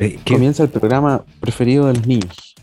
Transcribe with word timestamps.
Eh, 0.00 0.18
¿qué- 0.24 0.34
Comienza 0.34 0.62
el 0.62 0.70
programa 0.70 1.24
preferido 1.40 1.86
de 1.86 1.94
los 1.94 2.06
niños. 2.06 2.54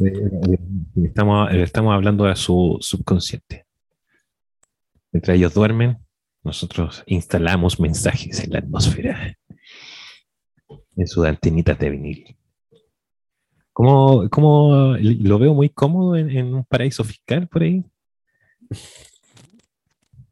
eh, 0.00 0.58
estamos, 1.04 1.52
eh, 1.52 1.62
estamos 1.62 1.94
hablando 1.94 2.24
de 2.24 2.34
su 2.34 2.78
subconsciente. 2.80 3.64
Mientras 5.12 5.36
ellos 5.36 5.54
duermen, 5.54 5.98
nosotros 6.42 7.04
instalamos 7.06 7.78
mensajes 7.78 8.42
en 8.42 8.50
la 8.52 8.58
atmósfera, 8.58 9.36
en 10.96 11.06
sus 11.06 11.24
antenitas 11.24 11.78
de 11.78 11.90
vinil. 11.90 12.36
¿Cómo, 13.72 14.28
cómo 14.30 14.96
lo 15.00 15.38
veo 15.38 15.54
muy 15.54 15.68
cómodo 15.68 16.16
en, 16.16 16.30
en 16.30 16.54
un 16.54 16.64
paraíso 16.64 17.04
fiscal 17.04 17.46
por 17.48 17.62
ahí? 17.62 17.84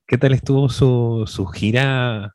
¿Qué 0.06 0.18
tal 0.18 0.32
estuvo 0.32 0.68
su, 0.68 1.24
su 1.26 1.46
gira 1.46 2.34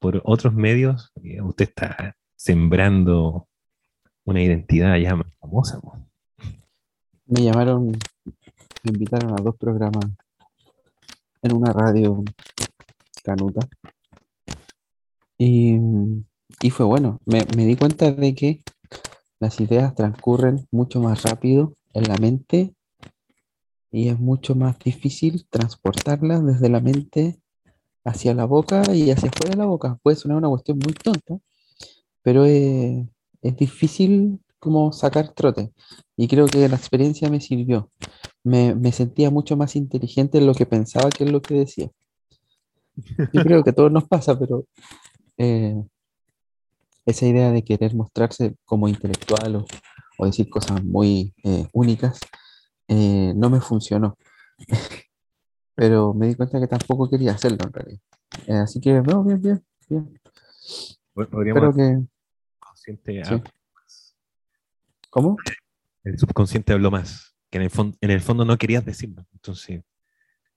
por 0.00 0.20
otros 0.24 0.52
medios? 0.54 1.12
Eh, 1.22 1.40
Usted 1.40 1.68
está 1.68 2.16
sembrando 2.44 3.48
una 4.26 4.42
identidad 4.42 4.98
ya 4.98 5.16
más 5.16 5.34
famosa. 5.40 5.80
Me 7.24 7.42
llamaron, 7.42 7.86
me 7.86 8.92
invitaron 8.92 9.32
a 9.32 9.42
dos 9.42 9.56
programas 9.56 10.04
en 11.40 11.56
una 11.56 11.72
radio 11.72 12.22
canuta. 13.22 13.66
Y, 15.38 15.78
y 16.60 16.68
fue 16.68 16.84
bueno. 16.84 17.18
Me, 17.24 17.46
me 17.56 17.64
di 17.64 17.76
cuenta 17.76 18.12
de 18.12 18.34
que 18.34 18.62
las 19.40 19.58
ideas 19.62 19.94
transcurren 19.94 20.68
mucho 20.70 21.00
más 21.00 21.22
rápido 21.22 21.72
en 21.94 22.08
la 22.08 22.18
mente 22.18 22.74
y 23.90 24.10
es 24.10 24.20
mucho 24.20 24.54
más 24.54 24.78
difícil 24.80 25.46
transportarlas 25.48 26.44
desde 26.44 26.68
la 26.68 26.80
mente 26.80 27.40
hacia 28.04 28.34
la 28.34 28.44
boca 28.44 28.82
y 28.94 29.10
hacia 29.10 29.30
afuera 29.30 29.52
de 29.52 29.56
la 29.56 29.66
boca. 29.66 29.98
Puede 30.02 30.18
sonar 30.18 30.36
una 30.36 30.50
cuestión 30.50 30.78
muy 30.78 30.92
tonta, 30.92 31.38
pero 32.24 32.44
es, 32.44 33.06
es 33.42 33.56
difícil 33.56 34.40
como 34.58 34.92
sacar 34.92 35.28
trote. 35.28 35.70
Y 36.16 36.26
creo 36.26 36.46
que 36.46 36.68
la 36.68 36.76
experiencia 36.76 37.30
me 37.30 37.40
sirvió. 37.40 37.90
Me, 38.42 38.74
me 38.74 38.90
sentía 38.90 39.30
mucho 39.30 39.56
más 39.56 39.76
inteligente 39.76 40.38
en 40.38 40.46
lo 40.46 40.54
que 40.54 40.66
pensaba 40.66 41.10
que 41.10 41.24
en 41.24 41.32
lo 41.32 41.42
que 41.42 41.54
decía. 41.54 41.90
Yo 43.32 43.42
creo 43.42 43.62
que 43.62 43.70
a 43.70 43.74
todos 43.74 43.92
nos 43.92 44.08
pasa, 44.08 44.38
pero 44.38 44.64
eh, 45.36 45.76
esa 47.04 47.26
idea 47.26 47.52
de 47.52 47.62
querer 47.62 47.94
mostrarse 47.94 48.56
como 48.64 48.88
intelectual 48.88 49.56
o, 49.56 49.66
o 50.18 50.26
decir 50.26 50.48
cosas 50.48 50.82
muy 50.82 51.34
eh, 51.44 51.68
únicas 51.72 52.18
eh, 52.88 53.32
no 53.36 53.50
me 53.50 53.60
funcionó. 53.60 54.16
Pero 55.76 56.14
me 56.14 56.28
di 56.28 56.36
cuenta 56.36 56.60
que 56.60 56.68
tampoco 56.68 57.10
quería 57.10 57.32
hacerlo 57.32 57.58
en 57.64 57.72
realidad. 57.72 58.00
Así 58.62 58.80
que, 58.80 58.92
no, 59.02 59.24
bien, 59.24 59.42
bien, 59.42 59.64
bien. 59.88 60.20
Podríamos 61.12 61.62
Espero 61.62 61.74
que. 61.74 62.13
Subconsciente 62.84 63.24
Sí. 63.24 63.30
hab- 63.34 63.50
¿Cómo? 65.10 65.36
el 66.04 66.18
subconsciente 66.18 66.72
habló 66.72 66.90
más, 66.90 67.34
que 67.50 67.58
en 67.58 67.64
el, 67.64 67.70
en 68.00 68.10
el 68.10 68.20
fondo 68.20 68.44
no 68.44 68.58
querías 68.58 68.84
decirlo. 68.84 69.24
Entonces, 69.32 69.82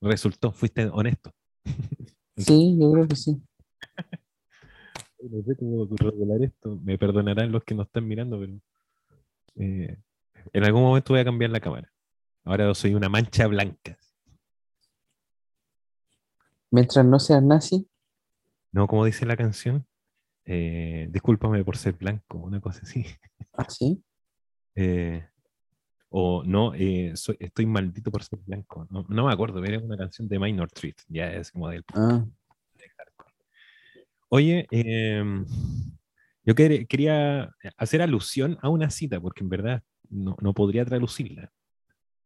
resultó, 0.02 0.52
fuiste 0.52 0.86
honesto. 0.88 1.34
Sí, 2.40 2.78
yo 2.80 2.92
creo 2.92 3.08
que 3.08 3.16
sí. 3.16 3.42
No 5.20 5.42
sé 5.44 5.56
cómo 5.58 5.88
regular 5.98 6.44
esto. 6.44 6.80
Me 6.84 6.96
perdonarán 7.00 7.52
los 7.52 7.64
que 7.64 7.74
nos 7.74 7.88
están 7.88 8.08
mirando, 8.08 8.40
pero 8.40 8.54
eh, 9.56 9.98
en 10.54 10.64
algún 10.64 10.84
momento 10.84 11.14
voy 11.14 11.22
a 11.22 11.26
cambiar 11.26 11.50
la 11.50 11.60
cámara. 11.60 11.92
Ahora 12.44 12.72
soy 12.76 12.94
una 12.94 13.10
mancha 13.10 13.48
blanca. 13.48 13.98
Mientras 16.70 17.04
no 17.06 17.20
seas 17.20 17.42
nazi, 17.42 17.88
No, 18.72 18.86
como 18.88 19.06
dice 19.06 19.26
la 19.26 19.36
canción. 19.36 19.86
Eh, 20.48 21.08
discúlpame 21.12 21.64
por 21.64 21.78
ser 21.78 21.94
blanco, 21.94 22.38
una 22.40 22.60
cosa 22.62 22.80
así. 22.84 23.06
así. 23.54 24.02
Eh, 24.80 25.26
o 26.10 26.44
no, 26.44 26.74
eh, 26.76 27.12
soy- 27.16 27.36
estoy 27.40 27.66
maldito 27.66 28.12
por 28.12 28.24
ser 28.24 28.38
blanco. 28.46 28.88
No, 28.92 29.06
no 29.10 29.26
me 29.26 29.34
acuerdo, 29.34 29.64
era 29.66 29.80
una 29.80 29.98
canción 29.98 30.28
de 30.28 30.38
Minor 30.40 30.72
Threat. 30.72 30.98
Ya 31.10 31.34
es 31.34 31.52
como 31.52 31.68
del 31.70 31.84
Ah, 31.96 32.24
Oye, 34.30 34.68
em, 34.72 35.46
yo 36.44 36.54
quer- 36.54 36.86
quería 36.88 37.52
hacer 37.78 38.02
alusión 38.02 38.58
a 38.62 38.70
una 38.70 38.90
cita, 38.90 39.20
porque 39.20 39.44
en 39.44 39.50
verdad 39.50 39.84
no, 40.10 40.36
no 40.42 40.54
podría 40.54 40.86
traducirla. 40.86 41.52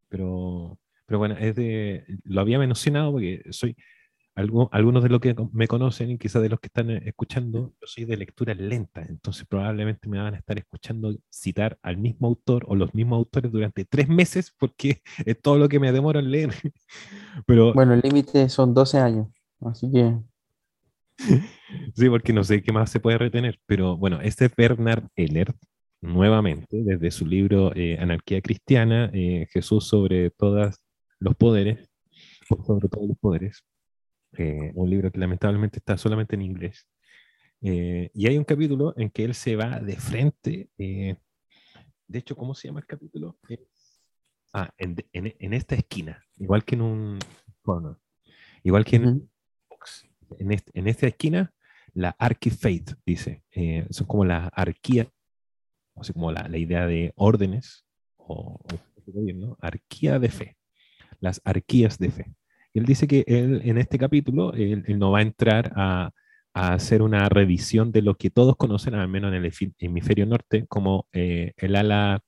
Pero, 0.10 0.78
pero 1.06 1.20
bueno, 1.20 1.38
es 1.38 1.56
de, 1.56 2.06
lo 2.24 2.42
había 2.42 2.60
mencionado 2.60 3.12
porque 3.14 3.44
soy, 3.52 3.76
algo, 4.42 4.70
algunos 4.72 5.04
de 5.04 5.10
los 5.10 5.22
que 5.22 5.36
me 5.54 5.68
conocen 5.68 6.12
y 6.12 6.18
quizás 6.18 6.42
de 6.42 6.50
los 6.50 6.60
que 6.60 6.68
están 6.68 6.90
eh, 6.90 7.02
escuchando, 7.06 7.74
yo 7.80 7.88
soy 7.88 8.06
de 8.06 8.18
lectura 8.18 8.54
lenta, 8.54 9.02
entonces 9.08 9.46
probablemente 9.48 10.10
me 10.10 10.20
van 10.20 10.34
a 10.34 10.38
estar 10.38 10.58
escuchando 10.58 11.16
citar 11.30 11.78
al 11.82 11.98
mismo 11.98 12.28
autor 12.28 12.66
o 12.68 12.76
los 12.76 12.94
mismos 12.94 13.18
autores 13.18 13.52
durante 13.52 13.86
tres 13.86 14.10
meses, 14.10 14.54
porque 14.58 15.02
es 15.26 15.42
todo 15.42 15.58
lo 15.58 15.70
que 15.70 15.80
me 15.80 15.92
demoro 15.92 16.20
en 16.20 16.32
leer. 16.32 16.52
Pero 17.46 17.74
bueno, 17.74 17.94
el 17.94 18.02
límite 18.02 18.50
son 18.50 18.74
12 18.74 19.00
años. 19.00 19.28
Así 19.62 19.92
que, 19.92 20.18
Sí, 21.96 22.10
porque 22.10 22.34
no 22.34 22.44
sé 22.44 22.62
qué 22.62 22.72
más 22.72 22.90
se 22.90 23.00
puede 23.00 23.18
retener, 23.18 23.60
pero 23.66 23.98
bueno, 23.98 24.22
este 24.22 24.46
es 24.46 24.56
Bernard 24.56 25.08
Eller, 25.16 25.54
nuevamente, 26.02 26.84
desde 26.84 27.12
su 27.12 27.26
libro 27.26 27.72
eh, 27.76 27.98
Anarquía 28.00 28.42
Cristiana, 28.42 29.10
eh, 29.14 29.48
Jesús 29.52 29.88
sobre 29.88 30.32
todos 30.32 30.84
los 31.20 31.36
poderes, 31.36 31.90
sobre 32.66 32.90
todos 32.90 33.08
los 33.08 33.18
poderes, 33.18 33.64
eh, 34.38 34.72
un 34.76 34.90
libro 34.90 35.12
que 35.12 35.20
lamentablemente 35.20 35.80
está 35.80 35.98
solamente 35.98 36.36
en 36.36 36.42
inglés. 36.42 36.88
Eh, 37.62 38.10
y 38.14 38.28
hay 38.28 38.38
un 38.38 38.44
capítulo 38.44 38.94
en 38.98 39.10
que 39.10 39.24
él 39.24 39.34
se 39.36 39.56
va 39.56 39.80
de 39.80 39.96
frente, 39.98 40.70
eh, 40.78 41.16
de 42.08 42.20
hecho, 42.20 42.36
¿cómo 42.36 42.54
se 42.56 42.68
llama 42.68 42.80
el 42.80 42.86
capítulo? 42.88 43.38
Ah, 44.54 44.70
en, 44.78 44.96
en- 45.14 45.36
en 45.40 45.54
esta 45.54 45.76
esquina, 45.76 46.24
igual 46.38 46.66
que 46.66 46.76
en 46.76 46.82
un 46.82 47.20
corner, 47.62 47.96
igual 48.64 48.84
que 48.84 48.98
en, 48.98 49.30
box. 49.70 50.06
En, 50.40 50.52
este- 50.52 50.72
en 50.78 50.88
esta 50.88 51.08
esquina, 51.08 51.54
la 51.94 52.16
Archifaith, 52.20 52.94
dice. 53.06 53.44
son 53.92 54.08
como 54.08 54.26
las 54.26 54.50
arquías, 54.54 55.08
o 55.94 56.04
sea, 56.04 56.14
como 56.14 56.32
la, 56.32 56.48
la 56.48 56.58
idea 56.58 56.86
de 56.88 57.14
órdenes, 57.16 57.86
o, 58.18 58.60
o 58.62 59.32
¿no? 59.34 59.58
arquía 59.62 60.20
de 60.20 60.30
fe. 60.30 60.58
Las 61.20 61.42
arquías 61.44 61.98
de 62.00 62.12
fe. 62.12 62.34
Él 62.74 62.86
dice 62.86 63.08
que 63.08 63.24
él, 63.28 63.62
en 63.66 63.78
este 63.78 63.98
capítulo, 63.98 64.54
él, 64.54 64.84
él 64.88 65.00
no 65.00 65.12
va 65.12 65.20
a 65.20 65.24
entrar 65.24 65.74
a, 65.76 66.12
a 66.54 66.74
hacer 66.74 67.02
una 67.02 67.28
revisión 67.30 67.92
de 67.92 68.02
lo 68.02 68.16
que 68.16 68.30
todos 68.30 68.56
conocen, 68.56 68.94
al 68.96 69.08
menos 69.08 69.34
en 69.34 69.44
el 69.46 69.52
hemisferio 69.80 70.26
norte, 70.26 70.66
como 70.68 71.08
eh, 71.14 71.54
el 71.58 71.76
ala 71.76 72.22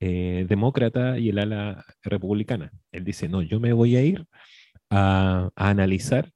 eh, 0.00 0.46
demócrata 0.48 1.18
y 1.18 1.28
el 1.30 1.38
ala 1.38 1.84
republicana. 2.02 2.72
Él 2.92 3.04
dice, 3.04 3.28
no, 3.28 3.42
yo 3.42 3.60
me 3.60 3.72
voy 3.72 3.96
a 3.96 4.02
ir 4.02 4.26
a, 4.90 5.50
a 5.56 5.70
analizar 5.70 6.30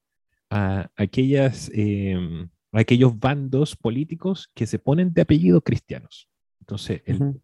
a 0.50 0.90
aquellas, 0.96 1.70
eh, 1.74 2.16
a 2.72 2.80
aquellos 2.80 3.18
bandos 3.18 3.76
políticos 3.76 4.50
que 4.54 4.66
se 4.66 4.78
ponen 4.78 5.12
de 5.12 5.22
apellido 5.22 5.60
cristianos. 5.60 6.28
Entonces, 6.60 7.02
el- 7.06 7.40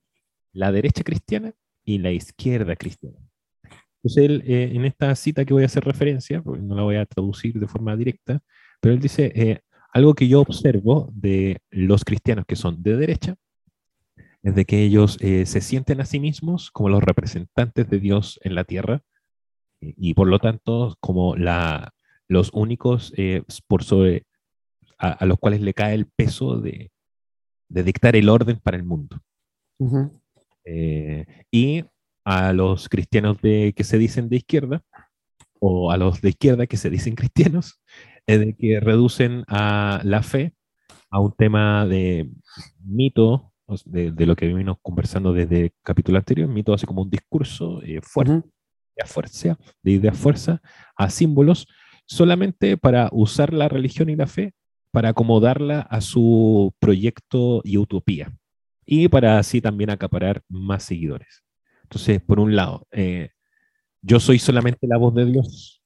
la 0.53 0.72
derecha 0.72 1.04
cristiana 1.04 1.53
y 1.84 1.98
la 1.98 2.10
izquierda 2.10 2.75
cristiana. 2.77 3.19
Entonces, 4.03 4.25
él, 4.25 4.43
eh, 4.47 4.71
en 4.75 4.84
esta 4.84 5.15
cita 5.15 5.44
que 5.44 5.53
voy 5.53 5.62
a 5.62 5.66
hacer 5.66 5.84
referencia, 5.84 6.43
porque 6.43 6.62
no 6.62 6.75
la 6.75 6.83
voy 6.83 6.97
a 6.97 7.06
traducir 7.06 7.59
de 7.59 7.69
forma 7.69 7.97
directa, 7.97 8.41
pero 8.81 8.94
él 8.94 9.00
dice, 9.00 9.33
eh, 9.34 9.61
algo 9.93 10.15
que 10.15 10.28
yo 10.28 10.41
observo 10.41 11.11
de 11.12 11.59
los 11.71 12.05
cristianos 12.05 12.47
que 12.47 12.56
son 12.56 12.83
de 12.83 12.97
derecha, 12.97 13.37
es 14.43 14.55
de 14.55 14.65
que 14.65 14.83
ellos 14.83 15.19
eh, 15.21 15.44
se 15.44 15.60
sienten 15.60 16.00
a 16.00 16.06
sí 16.06 16.19
mismos 16.19 16.71
como 16.71 16.89
los 16.89 17.03
representantes 17.03 17.91
de 17.91 17.98
Dios 17.98 18.41
en 18.42 18.54
la 18.54 18.65
tierra 18.65 19.03
y, 19.80 20.10
y 20.10 20.15
por 20.15 20.28
lo 20.28 20.39
tanto 20.39 20.97
como 21.01 21.36
la, 21.36 21.92
los 22.27 22.51
únicos 22.54 23.13
eh, 23.19 23.42
por 23.66 23.84
sobre 23.84 24.25
a, 24.97 25.10
a 25.10 25.27
los 25.27 25.39
cuales 25.39 25.60
le 25.60 25.75
cae 25.75 25.95
el 25.95 26.07
peso 26.07 26.59
de, 26.59 26.91
de 27.69 27.83
dictar 27.83 28.16
el 28.16 28.30
orden 28.30 28.59
para 28.63 28.78
el 28.78 28.84
mundo. 28.84 29.21
Ujú. 29.78 30.21
Eh, 30.65 31.27
y 31.51 31.84
a 32.30 32.53
los 32.53 32.88
cristianos 32.88 33.41
de, 33.42 33.72
que 33.77 33.82
se 33.82 33.98
dicen 33.98 34.28
de 34.28 34.36
izquierda, 34.36 34.84
o 35.59 35.91
a 35.91 35.97
los 35.97 36.21
de 36.21 36.28
izquierda 36.28 36.68
que 36.68 36.77
se 36.77 36.88
dicen 36.88 37.15
cristianos, 37.16 37.80
es 38.27 38.38
de 38.38 38.54
que 38.54 38.78
reducen 38.78 39.44
a 39.48 40.00
la 40.04 40.22
fe 40.22 40.54
a 41.10 41.18
un 41.18 41.32
tema 41.32 41.86
de 41.86 42.30
mito, 42.84 43.53
de, 43.84 44.12
de 44.12 44.27
lo 44.27 44.36
que 44.36 44.47
vimos 44.47 44.78
conversando 44.80 45.32
desde 45.32 45.60
el 45.62 45.72
capítulo 45.82 46.18
anterior, 46.18 46.48
mito 46.48 46.72
hace 46.72 46.86
como 46.86 47.03
un 47.03 47.10
discurso 47.10 47.82
eh, 47.82 48.00
fuerte, 48.00 48.48
de 48.97 49.06
fuerza, 49.06 49.59
de 49.82 49.91
ideas 49.91 50.16
fuerza, 50.16 50.62
a 50.97 51.10
símbolos, 51.10 51.66
solamente 52.06 52.77
para 52.77 53.09
usar 53.10 53.53
la 53.53 53.68
religión 53.68 54.09
y 54.09 54.15
la 54.15 54.28
fe 54.28 54.54
para 54.92 55.10
acomodarla 55.10 55.80
a 55.80 56.00
su 56.00 56.72
proyecto 56.78 57.60
y 57.65 57.77
utopía 57.77 58.32
y 58.86 59.09
para 59.09 59.38
así 59.38 59.60
también 59.60 59.91
acaparar 59.91 60.42
más 60.48 60.84
seguidores. 60.84 61.42
Entonces, 61.91 62.22
por 62.22 62.39
un 62.39 62.54
lado, 62.54 62.87
eh, 62.92 63.31
yo 64.01 64.21
soy 64.21 64.39
solamente 64.39 64.87
la 64.87 64.97
voz 64.97 65.15
de 65.15 65.27
Dios, 65.27 65.83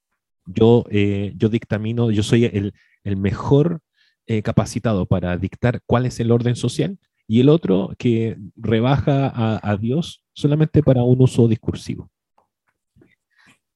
yo, 0.47 0.85
eh, 0.91 1.33
yo 1.37 1.49
dictamino, 1.49 2.11
yo 2.11 2.23
soy 2.23 2.45
el, 2.45 2.75
el 3.05 3.17
mejor 3.17 3.81
eh, 4.27 4.41
capacitado 4.41 5.05
para 5.05 5.37
dictar 5.37 5.83
cuál 5.85 6.07
es 6.07 6.19
el 6.19 6.31
orden 6.31 6.57
social 6.57 6.99
y 7.29 7.41
el 7.41 7.51
otro 7.51 7.91
que 7.99 8.39
rebaja 8.57 9.31
a, 9.63 9.77
Dios 9.77 10.25
solamente 10.33 10.83
para 10.83 11.03
un 11.03 11.21
uso 11.21 11.47
discursivo. 11.47 12.11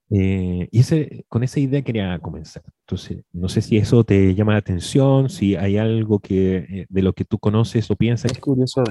Eh, 0.09 0.67
y 0.71 0.81
ese, 0.81 1.27
con 1.29 1.43
esa 1.43 1.61
idea 1.61 1.83
quería 1.83 2.19
comenzar. 2.19 2.63
Entonces, 2.81 3.25
no 3.31 3.51
sé 3.51 3.61
si 3.61 3.77
eso 3.77 4.05
te 4.05 4.35
llama 4.35 4.53
la 4.53 4.61
atención, 4.61 5.29
si 5.29 5.55
hay 5.55 5.77
algo 5.77 6.19
que, 6.19 6.57
eh, 6.57 6.87
de 6.89 7.03
lo 7.03 7.13
que 7.13 7.27
tú 7.27 7.39
conoces 7.39 7.91
o 7.91 7.97
piensas. 7.97 8.33
Es 8.33 8.39
curioso, 8.39 8.83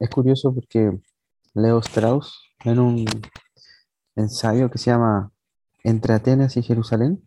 es 0.00 0.10
curioso 0.10 0.52
porque 0.52 0.90
Leo 1.54 1.78
Strauss, 1.78 2.49
en 2.64 2.78
un 2.78 3.04
ensayo 4.16 4.70
que 4.70 4.78
se 4.78 4.90
llama 4.90 5.32
Entre 5.84 6.14
Atenas 6.14 6.56
y 6.56 6.62
Jerusalén, 6.62 7.26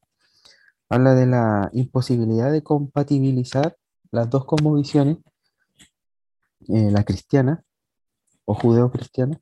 habla 0.90 1.16
de 1.16 1.26
la 1.26 1.70
imposibilidad 1.74 2.52
de 2.52 2.64
compatibilizar 2.64 3.78
las 4.12 4.30
dos 4.30 4.46
cosmovisiones, 4.46 5.18
eh, 6.70 6.92
la 6.92 7.04
cristiana 7.04 7.64
o 8.46 8.54
judeo-cristiana, 8.54 9.40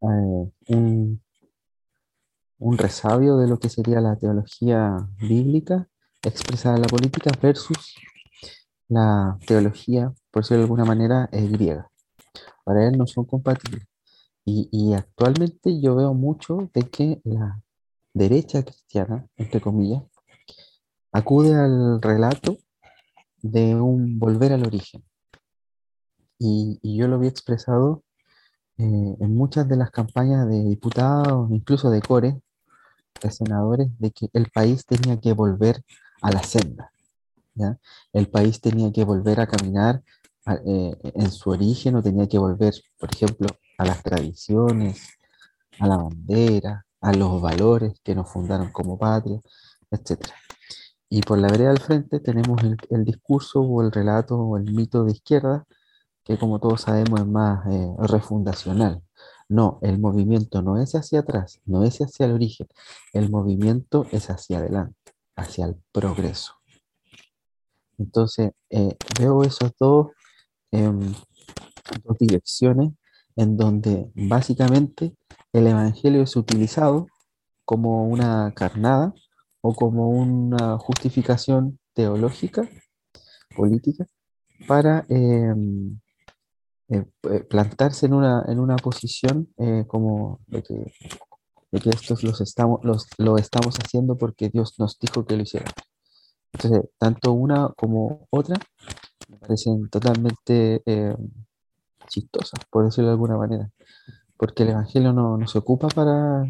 eh, 0.00 0.50
un, 0.68 1.22
un, 2.58 2.78
resabio 2.78 3.36
de 3.36 3.48
lo 3.48 3.58
que 3.58 3.68
sería 3.68 4.00
la 4.00 4.16
teología 4.16 4.96
bíblica 5.18 5.88
expresada 6.22 6.76
en 6.76 6.82
la 6.82 6.88
política 6.88 7.30
versus 7.42 7.94
la 8.88 9.38
teología, 9.46 10.12
por 10.30 10.42
decirlo 10.42 10.58
de 10.58 10.64
alguna 10.64 10.84
manera, 10.84 11.28
eh, 11.32 11.46
griega. 11.48 11.90
Para 12.64 12.86
él 12.86 12.96
no 12.96 13.06
son 13.06 13.24
compatibles. 13.24 13.86
Y, 14.50 14.94
actualmente 14.94 15.78
yo 15.80 15.94
veo 15.94 16.14
mucho 16.14 16.70
de 16.72 16.82
que 16.88 17.20
la 17.24 17.62
derecha 18.14 18.62
cristiana, 18.62 19.26
entre 19.36 19.60
comillas, 19.60 20.02
acude 21.12 21.54
al 21.54 22.00
relato 22.00 22.56
de 23.42 23.74
un 23.74 24.18
volver 24.18 24.52
al 24.52 24.66
origen. 24.66 25.04
Y, 26.38 26.78
yo 26.82 27.08
lo 27.08 27.16
había 27.16 27.28
expresado 27.28 28.02
eh, 28.78 29.16
en 29.20 29.34
muchas 29.34 29.68
de 29.68 29.76
las 29.76 29.90
campañas 29.90 30.48
de 30.48 30.64
diputados, 30.64 31.50
incluso 31.50 31.90
de 31.90 32.00
core, 32.00 32.40
de 33.22 33.30
senadores, 33.30 33.88
de 33.98 34.12
que 34.12 34.28
el 34.32 34.50
país 34.50 34.86
tenía 34.86 35.20
que 35.20 35.34
volver 35.34 35.84
a 36.22 36.30
la 36.32 36.42
senda. 36.42 36.90
¿ya? 37.54 37.78
El 38.14 38.28
país 38.28 38.60
tenía 38.60 38.92
que 38.92 39.04
volver 39.04 39.40
a 39.40 39.46
caminar 39.46 40.02
eh, 40.64 40.96
en 41.02 41.30
su 41.32 41.50
origen 41.50 41.96
o 41.96 42.02
tenía 42.02 42.26
que 42.28 42.38
volver, 42.38 42.74
por 42.98 43.10
ejemplo, 43.12 43.48
a 43.78 43.84
las 43.86 44.02
tradiciones, 44.02 45.08
a 45.78 45.86
la 45.86 45.96
bandera, 45.96 46.84
a 47.00 47.12
los 47.12 47.40
valores 47.40 47.94
que 48.02 48.14
nos 48.14 48.30
fundaron 48.30 48.70
como 48.72 48.98
patria, 48.98 49.40
etc. 49.90 50.26
Y 51.08 51.22
por 51.22 51.38
la 51.38 51.48
vereda 51.48 51.70
del 51.70 51.80
frente 51.80 52.20
tenemos 52.20 52.60
el, 52.90 53.04
discurso 53.04 53.60
o 53.60 53.82
el 53.82 53.92
relato 53.92 54.36
o 54.36 54.56
el 54.58 54.64
mito 54.72 55.04
de 55.04 55.12
izquierda, 55.12 55.64
que 56.24 56.38
como 56.38 56.60
todos 56.60 56.82
sabemos 56.82 57.20
es 57.20 57.26
más 57.26 57.66
eh, 57.66 57.94
refundacional. 57.98 59.02
No, 59.48 59.78
el 59.82 59.98
movimiento 59.98 60.60
no 60.60 60.78
es 60.78 60.94
hacia 60.94 61.20
atrás, 61.20 61.60
no 61.64 61.84
es 61.84 61.98
hacia 62.00 62.26
el 62.26 62.32
origen, 62.32 62.68
el 63.14 63.30
movimiento 63.30 64.06
es 64.12 64.28
hacia 64.28 64.58
adelante, 64.58 65.14
hacia 65.36 65.66
el 65.66 65.76
progreso. 65.92 66.54
Entonces, 67.96 68.52
eh, 68.70 68.96
veo 69.18 69.42
esos 69.42 69.72
dos, 69.78 70.08
em, 70.70 71.14
dos 72.04 72.18
direcciones 72.18 72.92
en 73.38 73.56
donde 73.56 74.10
básicamente 74.16 75.14
el 75.52 75.68
Evangelio 75.68 76.22
es 76.22 76.34
utilizado 76.36 77.06
como 77.64 78.04
una 78.08 78.52
carnada 78.52 79.14
o 79.60 79.74
como 79.74 80.10
una 80.10 80.76
justificación 80.78 81.78
teológica, 81.94 82.68
política, 83.56 84.06
para 84.66 85.06
em, 85.08 86.00
eh, 86.88 87.04
eh, 87.30 87.44
plantarse 87.44 88.06
en 88.06 88.14
una, 88.14 88.44
en 88.48 88.58
una 88.58 88.74
posición 88.76 89.48
eh, 89.58 89.84
como 89.86 90.40
de 90.48 90.62
que, 90.64 90.74
de 91.70 91.90
estos 91.90 92.24
los 92.24 92.40
estamos, 92.40 92.80
los, 92.82 93.06
lo 93.18 93.38
estamos 93.38 93.76
haciendo 93.76 94.18
porque 94.18 94.48
Dios 94.48 94.74
nos 94.78 94.98
dijo 94.98 95.24
que 95.24 95.36
lo 95.36 95.42
hiciera. 95.42 95.70
Entonces, 96.52 96.90
tanto 96.98 97.32
una 97.32 97.68
como 97.76 98.26
otra 98.30 98.56
parecen 99.40 99.88
totalmente 99.90 100.82
chistosas, 102.08 102.60
por 102.70 102.84
decirlo 102.84 103.08
de 103.08 103.14
alguna 103.14 103.36
manera 103.36 103.70
porque 104.38 104.62
el 104.62 104.70
Evangelio 104.70 105.12
no, 105.12 105.46
se 105.46 105.58
ocupa 105.58 105.88
para, 105.88 106.44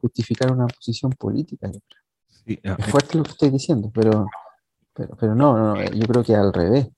justificar 0.00 0.52
una 0.52 0.66
posición 0.68 1.10
política. 1.12 1.70
es 2.46 2.86
fuerte 2.86 3.18
lo 3.18 3.24
que 3.24 3.32
estoy 3.32 3.50
diciendo, 3.50 3.90
pero, 3.92 4.26
pero, 4.94 5.34
no, 5.34 5.76
yo 5.90 6.06
creo 6.06 6.22
que 6.22 6.34
al 6.34 6.54
revés. 6.54 6.88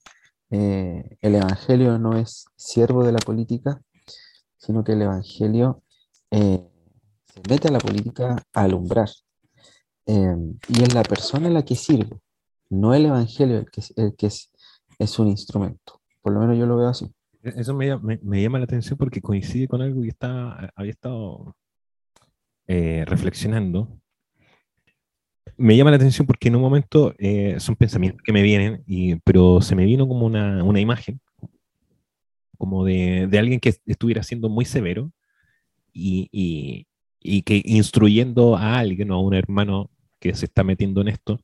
Eh, 0.51 1.17
el 1.21 1.35
Evangelio 1.35 1.99
no 1.99 2.17
es 2.17 2.45
siervo 2.55 3.03
de 3.03 3.11
la 3.11 3.19
política, 3.19 3.79
sino 4.57 4.83
que 4.83 4.93
el 4.93 5.03
Evangelio 5.03 5.83
eh, 6.31 6.67
se 7.25 7.41
mete 7.47 7.67
a 7.67 7.71
la 7.71 7.77
política 7.77 8.35
a 8.53 8.61
alumbrar. 8.61 9.09
Eh, 10.07 10.35
y 10.69 10.81
es 10.81 10.93
la 10.95 11.03
persona 11.03 11.49
la 11.49 11.63
que 11.63 11.75
sirve, 11.75 12.19
no 12.69 12.95
el 12.95 13.05
Evangelio 13.05 13.59
el 13.59 13.69
que, 13.69 13.83
el 13.95 14.15
que 14.15 14.27
es, 14.27 14.51
es 14.97 15.19
un 15.19 15.27
instrumento. 15.27 15.98
Por 16.21 16.33
lo 16.33 16.39
menos 16.39 16.57
yo 16.57 16.65
lo 16.65 16.77
veo 16.77 16.87
así. 16.87 17.11
E-, 17.43 17.53
eso 17.57 17.73
me, 17.73 17.87
llama 18.41 18.59
la 18.59 18.65
atención 18.65 18.97
porque 18.97 19.21
coincide 19.21 19.67
con 19.67 19.81
algo 19.81 20.01
que 20.01 20.09
está, 20.09 20.71
había 20.75 20.91
estado 20.91 21.55
eh, 22.67 23.05
reflexionando. 23.07 23.99
Me 25.57 25.75
llama 25.75 25.91
la 25.91 25.97
atención 25.97 26.25
porque 26.25 26.47
en 26.47 26.55
un 26.55 26.61
momento 26.61 27.13
eh, 27.17 27.59
son 27.59 27.75
pensamientos 27.75 28.21
que 28.23 28.31
me 28.33 28.41
vienen, 28.43 28.83
y, 28.87 29.15
pero 29.17 29.61
se 29.61 29.75
me 29.75 29.85
vino 29.85 30.07
como 30.07 30.25
una, 30.25 30.63
una 30.63 30.79
imagen, 30.79 31.19
como 32.57 32.85
de, 32.85 33.27
de, 33.29 33.39
alguien 33.39 33.59
que 33.59 33.75
estuviera 33.85 34.23
siendo 34.23 34.49
muy 34.49 34.65
severo 34.65 35.11
y, 35.93 36.29
y, 36.31 36.87
y, 37.19 37.41
que 37.43 37.61
instruyendo 37.65 38.55
a 38.57 38.79
alguien 38.79 39.11
o 39.11 39.15
a 39.15 39.21
un 39.21 39.33
hermano 39.33 39.89
que 40.19 40.33
se 40.35 40.45
está 40.45 40.63
metiendo 40.63 41.01
en 41.01 41.09
esto, 41.09 41.39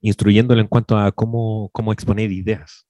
instruyéndolo 0.00 0.60
en 0.60 0.68
cuanto 0.68 0.98
a 0.98 1.12
cómo, 1.12 1.70
cómo 1.72 1.92
exponer 1.92 2.32
ideas 2.32 2.87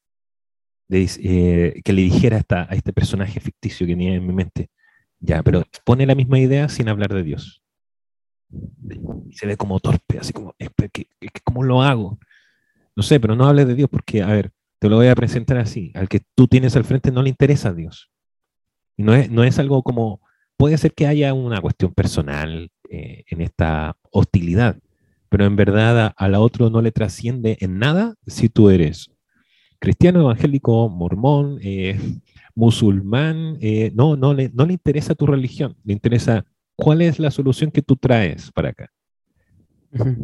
eh, 0.91 1.81
que 1.85 1.93
le 1.93 2.03
dijera 2.03 2.43
a 2.49 2.75
este 2.75 2.93
personaje 2.93 3.41
ficticio 3.41 3.87
que 3.87 3.93
tenía 3.93 4.15
en 4.15 4.27
mi 4.27 4.33
mente, 4.33 4.71
ya, 5.21 5.43
pero 5.43 5.65
pone 5.85 6.07
la 6.07 6.15
misma 6.15 6.39
idea 6.39 6.69
sin 6.69 6.89
hablar 6.89 7.13
de 7.13 7.23
Dios. 7.23 7.63
se 9.33 9.47
ve 9.47 9.57
como 9.57 9.81
torpe, 9.81 10.19
así 10.19 10.33
como, 10.33 10.55
¿cómo 11.45 11.63
lo 11.63 11.83
hago? 11.83 12.19
No 12.97 13.03
sé, 13.03 13.21
pero 13.21 13.37
no 13.37 13.47
hables 13.47 13.67
de 13.67 13.75
Dios 13.75 13.89
porque, 13.91 14.23
a 14.23 14.29
ver, 14.29 14.53
te 14.79 14.89
lo 14.89 14.97
voy 14.97 15.09
a 15.09 15.15
presentar 15.15 15.59
así. 15.59 15.93
Al 15.95 16.09
que 16.09 16.21
tú 16.35 16.49
tienes 16.49 16.77
al 16.77 16.85
frente 16.85 17.13
no 17.13 17.23
le 17.23 17.29
interesa 17.29 17.71
a 17.71 17.75
Dios. 17.75 18.11
No 18.97 19.15
es, 19.15 19.31
no 19.31 19.45
es 19.45 19.59
algo 19.59 19.83
como, 19.83 20.21
puede 20.57 20.79
ser 20.79 20.95
que 20.95 21.07
haya 21.07 21.35
una 21.35 21.61
cuestión 21.61 21.93
personal 21.93 22.71
eh, 22.91 23.25
en 23.29 23.43
esta 23.43 23.97
hostilidad, 24.11 24.79
pero 25.29 25.45
en 25.45 25.57
verdad 25.57 26.07
a, 26.07 26.07
a 26.09 26.29
la 26.29 26.41
otro 26.41 26.71
no 26.71 26.81
le 26.81 26.93
trasciende 26.93 27.59
en 27.61 27.79
nada 27.79 28.15
si 28.27 28.49
tú 28.49 28.71
eres 28.71 29.11
cristiano, 29.79 30.21
evangélico, 30.21 30.89
mormón, 30.89 31.59
eh, 31.63 31.99
musulmán, 32.55 33.57
eh, 33.61 33.93
no, 33.95 34.17
no 34.17 34.35
le, 34.35 34.51
no 34.53 34.67
le 34.67 34.73
interesa 34.73 35.15
tu 35.15 35.27
religión, 35.27 35.77
le 35.85 35.93
interesa 35.93 36.45
cuál 36.77 37.03
es 37.03 37.19
la 37.19 37.31
solución 37.31 37.71
que 37.71 37.83
tú 37.83 37.97
traes 37.97 38.51
para 38.53 38.71
acá. 38.71 38.91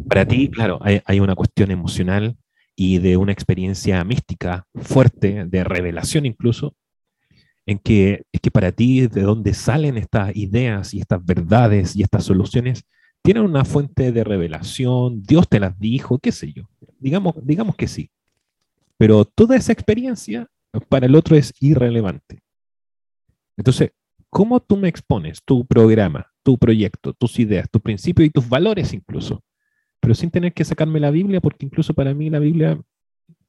Para 0.07 0.25
ti, 0.25 0.49
claro, 0.49 0.79
hay, 0.81 1.19
una 1.19 1.35
cuestión 1.35 1.71
emocional 1.71 2.37
y 2.75 2.99
de 2.99 3.17
una 3.17 3.31
experiencia 3.31 4.03
mística 4.03 4.67
fuerte, 4.75 5.45
de 5.45 5.63
revelación 5.63 6.25
incluso, 6.25 6.75
en 7.65 7.79
que 7.79 8.23
es 8.31 8.41
que 8.41 8.51
para 8.51 8.71
ti 8.71 9.07
de 9.07 9.21
dónde 9.21 9.53
salen 9.53 9.97
estas 9.97 10.35
ideas 10.35 10.93
y 10.93 10.99
estas 10.99 11.25
verdades 11.25 11.95
y 11.95 12.03
estas 12.03 12.23
soluciones, 12.25 12.83
tienen 13.23 13.43
una 13.43 13.65
fuente 13.65 14.11
de 14.11 14.23
revelación, 14.23 15.23
Dios 15.23 15.49
te 15.49 15.59
las 15.59 15.77
dijo, 15.79 16.19
qué 16.19 16.31
sé 16.31 16.53
yo. 16.53 16.69
Digamos, 16.99 17.33
digamos 17.41 17.75
que 17.75 17.87
sí. 17.87 18.11
Pero 18.97 19.25
toda 19.25 19.55
esa 19.55 19.71
experiencia 19.71 20.47
para 20.89 21.05
el 21.05 21.15
otro 21.15 21.35
es 21.35 21.53
irrelevante. 21.59 22.41
Entonces, 23.57 23.91
¿cómo 24.29 24.59
tú 24.59 24.77
me 24.77 24.87
expones 24.87 25.41
tu 25.43 25.65
programa, 25.65 26.31
tu 26.43 26.57
proyecto, 26.57 27.13
tus 27.13 27.39
ideas, 27.39 27.69
tus 27.69 27.81
principios 27.81 28.27
y 28.27 28.31
tus 28.31 28.47
valores 28.47 28.93
incluso? 28.93 29.43
Pero 29.99 30.13
sin 30.13 30.29
tener 30.29 30.53
que 30.53 30.65
sacarme 30.65 30.99
la 30.99 31.11
Biblia, 31.11 31.41
porque 31.41 31.65
incluso 31.65 31.93
para 31.93 32.13
mí 32.13 32.29
la 32.29 32.39
Biblia 32.39 32.79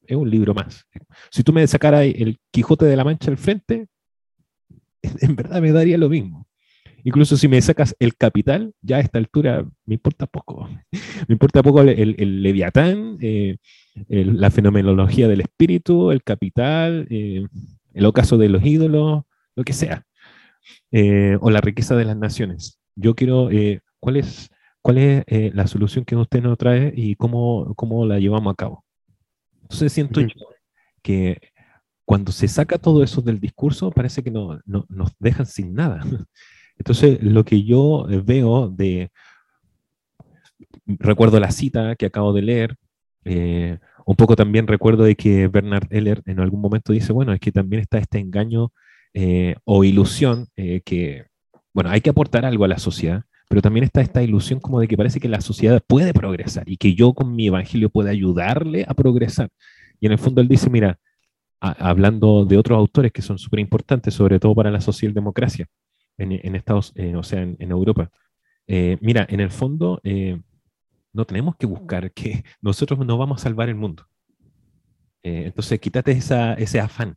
es 0.07 0.17
un 0.17 0.31
libro 0.31 0.55
más. 0.55 0.87
Si 1.31 1.43
tú 1.43 1.53
me 1.53 1.67
sacaras 1.67 2.05
el 2.05 2.39
Quijote 2.51 2.87
de 2.87 2.97
la 2.97 3.05
Mancha 3.05 3.31
al 3.31 3.37
frente, 3.37 3.89
en 5.03 5.37
verdad 5.37 5.61
me 5.61 5.73
daría 5.73 5.99
lo 5.99 6.09
mismo. 6.09 6.46
Incluso 7.07 7.37
si 7.37 7.47
me 7.47 7.63
sacas 7.63 7.95
el 8.01 8.17
capital, 8.17 8.75
ya 8.83 8.97
a 8.97 9.01
esta 9.01 9.19
altura 9.19 9.65
me 9.85 9.95
importa 9.95 10.27
poco. 10.27 10.69
Me 10.91 11.35
importa 11.35 11.63
poco 11.63 11.83
el, 11.83 12.43
Leviatán, 12.43 13.17
eh, 13.21 13.59
la 14.09 14.51
fenomenología 14.51 15.29
del 15.29 15.43
espíritu, 15.43 16.11
el 16.11 16.25
capital, 16.25 17.07
eh, 17.09 17.47
el 17.95 18.07
ocaso 18.07 18.39
de 18.39 18.49
los 18.49 18.67
ídolos, 18.67 19.23
lo 19.55 19.63
que 19.63 19.73
sea. 19.73 20.05
Eh, 20.91 21.39
o 21.41 21.51
la 21.51 21.61
riqueza 21.61 21.95
de 21.95 22.07
las 22.07 22.17
naciones. 22.17 22.81
Yo 22.97 23.15
quiero, 23.15 23.51
¿cuál 24.01 24.17
es, 24.17 24.51
cuál 24.83 24.99
es 24.99 25.25
la 25.55 25.69
solución 25.69 26.05
que 26.05 26.17
usted 26.17 26.43
nos 26.43 26.59
trae 26.59 26.93
y 26.97 27.15
cómo, 27.15 27.73
cómo 27.77 28.05
la 28.05 28.19
llevamos 28.19 28.53
a 28.53 28.57
cabo? 28.57 28.85
Entonces 29.63 29.93
siento 29.93 30.23
yo 30.23 30.49
que 31.03 31.39
cuando 32.05 32.33
se 32.33 32.49
saca 32.49 32.79
todo 32.79 33.05
eso 33.05 33.23
del 33.23 33.39
discurso, 33.39 33.93
parece 33.93 34.25
que 34.25 34.33
no, 34.33 34.61
nos 34.67 35.13
dejan 35.21 35.47
sin 35.47 35.73
nada. 35.73 36.05
Entonces, 36.79 37.23
lo 37.23 37.45
que 37.45 37.63
yo 37.65 38.07
veo 38.25 38.69
de, 38.69 39.11
recuerdo 40.87 41.41
la 41.41 41.51
cita 41.51 41.97
que 41.97 42.07
acabo 42.07 42.33
de 42.33 42.43
leer, 42.43 42.77
eh, 43.25 43.79
un 44.07 44.17
poco 44.17 44.37
también 44.37 44.67
recuerdo 44.67 45.05
de 45.05 45.17
que 45.17 45.49
Bernard 45.49 45.89
Eller 45.91 46.23
en 46.27 46.41
algún 46.41 46.61
momento 46.61 46.93
dice, 46.93 47.13
bueno, 47.13 47.33
es 47.33 47.41
que 47.41 47.53
también 47.53 47.83
está 47.83 47.99
este 47.99 48.19
engaño 48.19 48.73
eh, 49.15 49.57
o 49.65 49.85
ilusión 49.85 50.47
eh, 50.57 50.81
que, 50.85 51.27
bueno, 51.75 51.91
hay 51.91 52.01
que 52.01 52.11
aportar 52.11 52.45
algo 52.45 52.65
a 52.65 52.69
la 52.69 52.79
sociedad, 52.79 53.23
pero 53.49 53.63
también 53.63 53.85
está 53.85 54.01
esta 54.01 54.23
ilusión 54.23 54.61
como 54.61 54.81
de 54.81 54.89
que 54.89 54.97
parece 54.97 55.21
que 55.21 55.29
la 55.29 55.41
sociedad 55.41 55.83
puede 55.87 56.13
progresar 56.13 56.69
y 56.69 56.77
que 56.77 56.95
yo 56.95 57.15
con 57.15 57.35
mi 57.35 57.49
evangelio 57.49 57.91
puedo 57.91 58.09
ayudarle 58.09 58.85
a 58.89 58.95
progresar. 58.95 59.51
Y 60.01 60.07
en 60.07 60.13
el 60.13 60.19
fondo 60.19 60.41
él 60.41 60.49
dice, 60.49 60.71
mira, 60.71 60.99
hablando 61.61 62.45
de 62.45 62.59
otros 62.59 62.79
autores 62.79 63.13
que 63.13 63.23
son 63.23 63.39
súper 63.39 63.61
importantes, 63.61 64.15
sobre 64.15 64.39
todo 64.39 64.55
para 64.55 64.71
la 64.71 64.81
socialdemocracia 64.81 65.67
en, 66.19 66.33
en 66.33 66.55
Estados, 66.55 66.95
o 67.15 67.23
sea, 67.23 67.43
en, 67.43 67.71
Europa. 67.71 68.11
mira, 68.67 69.27
en 69.29 69.41
el 69.41 69.51
fondo, 69.51 70.01
no 71.17 71.25
tenemos 71.25 71.57
que 71.57 71.67
buscar 71.67 72.13
que 72.13 72.45
nosotros 72.61 73.05
no 73.05 73.19
vamos 73.19 73.41
a 73.41 73.45
salvar 73.45 73.69
el 73.69 73.75
mundo. 73.75 74.07
Eh, 75.23 75.45
entonces, 75.47 75.81
quítate 75.81 76.13
esa, 76.13 76.55
ese 76.55 76.79
afán. 76.79 77.17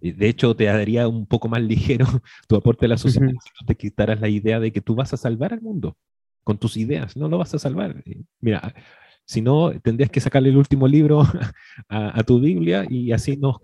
De 0.00 0.28
hecho, 0.28 0.54
te 0.54 0.64
daría 0.64 1.08
un 1.08 1.26
poco 1.26 1.48
más 1.48 1.62
ligero 1.72 2.06
tu 2.48 2.56
aporte 2.56 2.84
a 2.84 2.88
la 2.88 2.98
sociedad 2.98 3.30
si 3.30 3.64
te 3.64 3.74
quitaras 3.76 4.20
la 4.20 4.28
idea 4.28 4.60
de 4.60 4.72
que 4.72 4.82
tú 4.82 4.94
vas 4.94 5.14
a 5.14 5.16
salvar 5.16 5.54
al 5.54 5.62
mundo 5.62 5.96
con 6.44 6.58
tus 6.58 6.76
ideas. 6.76 7.16
No 7.16 7.28
lo 7.28 7.38
vas 7.38 7.54
a 7.54 7.58
salvar. 7.58 8.02
Eh, 8.04 8.22
mira, 8.40 8.74
si 9.24 9.40
no, 9.40 9.72
tendrías 9.80 10.10
que 10.10 10.20
sacarle 10.20 10.50
el 10.50 10.56
último 10.56 10.86
libro 10.86 11.22
a, 11.88 12.22
tu 12.24 12.40
Biblia 12.40 12.84
y 12.88 13.12
así 13.12 13.36
nos, 13.36 13.56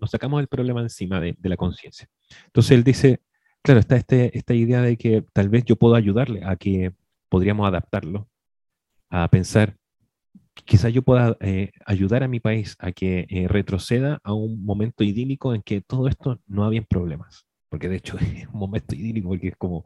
nos, 0.00 0.10
sacamos 0.10 0.40
el 0.40 0.48
problema 0.48 0.80
encima 0.80 1.20
de, 1.20 1.34
de 1.38 1.48
la 1.48 1.56
conciencia. 1.56 2.08
Entonces 2.46 2.72
él 2.72 2.84
dice, 2.84 3.20
claro, 3.62 3.80
está 3.80 3.96
este, 3.96 4.36
esta 4.36 4.54
idea 4.54 4.82
de 4.82 4.96
que 4.96 5.24
tal 5.32 5.48
vez 5.48 5.64
yo 5.64 5.76
puedo 5.76 5.94
ayudarle 5.94 6.42
a 6.44 6.56
que 6.56 6.92
podríamos 7.28 7.66
adaptarlo 7.66 8.28
a 9.10 9.28
pensar, 9.28 9.76
quizás 10.64 10.92
yo 10.92 11.02
pueda 11.02 11.36
eh, 11.40 11.72
ayudar 11.86 12.22
a 12.22 12.28
mi 12.28 12.40
país 12.40 12.76
a 12.78 12.92
que 12.92 13.26
eh, 13.28 13.48
retroceda 13.48 14.20
a 14.24 14.32
un 14.34 14.64
momento 14.64 15.04
idílico 15.04 15.54
en 15.54 15.62
que 15.62 15.80
todo 15.80 16.08
esto 16.08 16.40
no 16.46 16.64
había 16.64 16.82
problemas. 16.82 17.46
Porque 17.68 17.88
de 17.88 17.96
hecho 17.96 18.18
es 18.20 18.46
un 18.48 18.58
momento 18.60 18.94
idílico, 18.94 19.28
porque 19.28 19.48
es 19.48 19.56
como, 19.56 19.84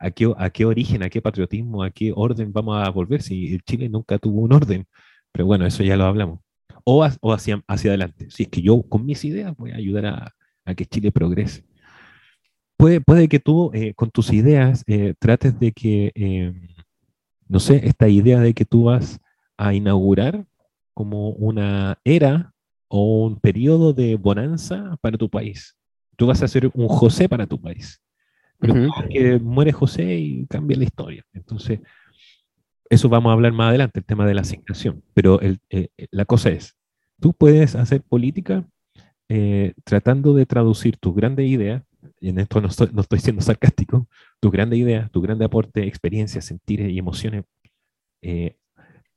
¿a 0.00 0.10
qué, 0.10 0.32
¿a 0.36 0.50
qué 0.50 0.64
origen, 0.64 1.02
a 1.02 1.10
qué 1.10 1.22
patriotismo, 1.22 1.82
a 1.82 1.90
qué 1.90 2.12
orden 2.14 2.52
vamos 2.52 2.76
a 2.84 2.90
volver 2.90 3.22
si 3.22 3.58
Chile 3.60 3.88
nunca 3.88 4.18
tuvo 4.18 4.42
un 4.42 4.52
orden? 4.52 4.86
Pero 5.32 5.46
bueno, 5.46 5.66
eso 5.66 5.82
ya 5.82 5.96
lo 5.96 6.04
hablamos. 6.04 6.40
O, 6.84 7.06
o 7.20 7.32
hacia, 7.32 7.62
hacia 7.68 7.90
adelante. 7.90 8.30
Si 8.30 8.44
es 8.44 8.48
que 8.48 8.62
yo 8.62 8.82
con 8.82 9.04
mis 9.04 9.24
ideas 9.24 9.54
voy 9.56 9.72
a 9.72 9.76
ayudar 9.76 10.06
a, 10.06 10.34
a 10.64 10.74
que 10.74 10.86
Chile 10.86 11.12
progrese. 11.12 11.64
Puede, 12.76 13.00
puede 13.00 13.28
que 13.28 13.40
tú 13.40 13.70
eh, 13.72 13.94
con 13.94 14.10
tus 14.10 14.32
ideas 14.32 14.84
trates 15.18 15.58
de 15.58 15.72
que 15.72 16.12
no 17.48 17.60
sé, 17.60 17.86
esta 17.86 18.08
idea 18.08 18.40
de 18.40 18.54
que 18.54 18.64
tú 18.64 18.84
vas 18.84 19.20
a 19.56 19.74
inaugurar 19.74 20.44
como 20.94 21.30
una 21.30 21.98
era 22.04 22.52
o 22.88 23.26
un 23.26 23.38
periodo 23.38 23.92
de 23.92 24.16
bonanza 24.16 24.96
para 25.00 25.18
tu 25.18 25.28
país. 25.28 25.76
Tú 26.16 26.26
vas 26.26 26.42
a 26.42 26.48
ser 26.48 26.70
un 26.74 26.88
José 26.88 27.28
para 27.28 27.46
tu 27.46 27.60
país. 27.60 28.00
Pero 28.58 28.74
que 29.10 29.38
muere 29.38 29.70
José 29.70 30.16
y 30.16 30.46
cambia 30.46 30.78
la 30.78 30.84
historia. 30.84 31.24
Entonces, 31.34 31.80
eso 32.88 33.08
vamos 33.08 33.30
a 33.30 33.34
hablar 33.34 33.52
más 33.52 33.68
adelante, 33.68 34.00
el 34.00 34.06
tema 34.06 34.26
de 34.26 34.34
la 34.34 34.40
asignación. 34.40 35.02
Pero 35.12 35.40
eh, 35.42 35.58
eh, 35.68 35.88
la 36.10 36.24
cosa 36.24 36.50
es, 36.50 36.74
tú 37.20 37.34
puedes 37.34 37.74
hacer 37.74 38.02
política 38.02 38.66
eh, 39.28 39.74
tratando 39.84 40.34
de 40.34 40.46
traducir 40.46 40.96
tus 40.96 41.14
grandes 41.14 41.46
ideas 41.46 41.82
y 42.20 42.30
en 42.30 42.38
esto 42.38 42.60
no 42.60 42.68
estoy, 42.68 43.18
siendo 43.18 43.42
sarcástico, 43.42 44.08
tu 44.40 44.50
grande 44.50 44.76
idea, 44.76 45.08
tu 45.08 45.20
grande 45.20 45.44
aporte, 45.44 45.86
experiencias, 45.86 46.44
sentires 46.44 46.90
y 46.90 46.98
emociones, 46.98 47.44
eh, 48.22 48.56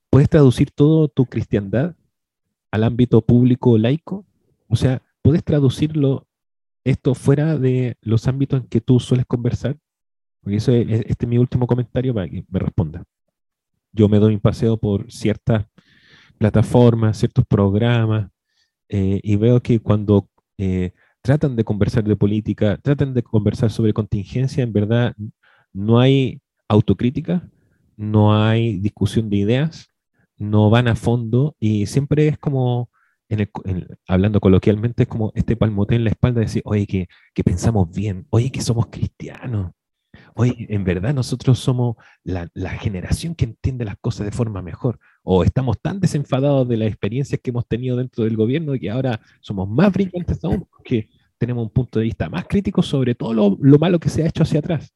¿puedes 0.09 0.29
traducir 0.29 0.71
todo 0.71 1.07
tu 1.07 1.25
cristiandad 1.25 1.95
al 2.71 2.83
ámbito 2.83 3.21
público 3.21 3.77
laico? 3.77 4.25
O 4.67 4.75
sea, 4.75 5.01
¿puedes 5.21 5.43
traducirlo 5.43 6.27
esto 6.83 7.15
fuera 7.15 7.57
de 7.57 7.97
los 8.01 8.27
ámbitos 8.27 8.61
en 8.61 8.67
que 8.67 8.81
tú 8.81 8.99
sueles 8.99 9.25
conversar? 9.25 9.77
Porque 10.41 10.57
eso 10.57 10.71
es, 10.71 10.87
este 11.07 11.25
es 11.25 11.27
mi 11.27 11.37
último 11.37 11.67
comentario 11.67 12.13
para 12.13 12.29
que 12.29 12.43
me 12.49 12.59
responda. 12.59 13.03
Yo 13.91 14.07
me 14.07 14.19
doy 14.19 14.35
un 14.35 14.39
paseo 14.39 14.77
por 14.77 15.11
ciertas 15.11 15.65
plataformas, 16.37 17.17
ciertos 17.17 17.45
programas, 17.45 18.31
eh, 18.87 19.19
y 19.23 19.35
veo 19.35 19.61
que 19.61 19.79
cuando 19.79 20.29
eh, 20.57 20.93
tratan 21.21 21.55
de 21.55 21.63
conversar 21.63 22.03
de 22.03 22.15
política, 22.15 22.77
tratan 22.81 23.13
de 23.13 23.23
conversar 23.23 23.71
sobre 23.71 23.93
contingencia, 23.93 24.63
en 24.63 24.73
verdad 24.73 25.15
no 25.73 25.99
hay 25.99 26.41
autocrítica, 26.67 27.49
no 27.97 28.35
hay 28.35 28.79
discusión 28.79 29.29
de 29.29 29.37
ideas, 29.37 29.89
no 30.37 30.69
van 30.69 30.87
a 30.87 30.95
fondo 30.95 31.55
y 31.59 31.85
siempre 31.87 32.27
es 32.27 32.37
como, 32.39 32.89
hablando 34.07 34.39
coloquialmente, 34.39 35.03
es 35.03 35.09
como 35.09 35.31
este 35.35 35.55
palmote 35.55 35.95
en 35.95 36.03
la 36.05 36.11
espalda 36.11 36.39
de 36.39 36.45
decir, 36.45 36.61
oye, 36.65 36.87
que, 36.87 37.07
que 37.33 37.43
pensamos 37.43 37.91
bien, 37.91 38.25
oye, 38.29 38.51
que 38.51 38.61
somos 38.61 38.87
cristianos, 38.87 39.71
oye, 40.35 40.67
en 40.69 40.83
verdad 40.83 41.13
nosotros 41.13 41.59
somos 41.59 41.95
la, 42.23 42.49
generación 42.79 43.35
que 43.35 43.45
entiende 43.45 43.85
las 43.85 43.97
cosas 43.99 44.25
de 44.25 44.31
forma 44.31 44.61
mejor, 44.61 44.99
o 45.23 45.43
estamos 45.43 45.79
tan 45.81 45.99
desenfadados 45.99 46.67
de 46.67 46.77
las 46.77 46.87
experiencias 46.87 47.39
que 47.41 47.49
hemos 47.49 47.67
tenido 47.67 47.97
dentro 47.97 48.23
del 48.23 48.35
gobierno 48.35 48.73
que 48.73 48.89
ahora 48.89 49.19
somos 49.41 49.67
más 49.69 49.91
brillantes 49.91 50.43
aún 50.43 50.65
porque 50.69 51.09
tenemos 51.37 51.63
un 51.63 51.71
punto 51.71 51.99
de 51.99 52.05
vista 52.05 52.29
más 52.29 52.45
crítico 52.47 52.81
sobre 52.81 53.15
todo 53.15 53.33
lo, 53.33 53.57
lo 53.61 53.79
malo 53.79 53.99
que 53.99 54.09
se 54.09 54.23
ha 54.23 54.27
hecho 54.27 54.43
hacia 54.43 54.59
atrás 54.59 54.93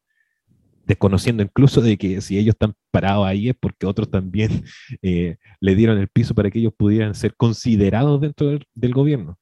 desconociendo 0.86 1.42
incluso 1.42 1.80
de 1.80 1.96
que 1.96 2.20
si 2.20 2.38
ellos 2.38 2.54
están 2.54 2.74
parados 2.90 3.26
ahí 3.26 3.48
es 3.48 3.56
porque 3.58 3.86
otros 3.86 4.10
también 4.10 4.64
eh, 5.02 5.36
le 5.60 5.74
dieron 5.74 5.98
el 5.98 6.08
piso 6.08 6.34
para 6.34 6.50
que 6.50 6.58
ellos 6.58 6.72
pudieran 6.76 7.14
ser 7.14 7.34
considerados 7.36 8.20
dentro 8.20 8.58
del 8.74 8.92
gobierno. 8.92 9.38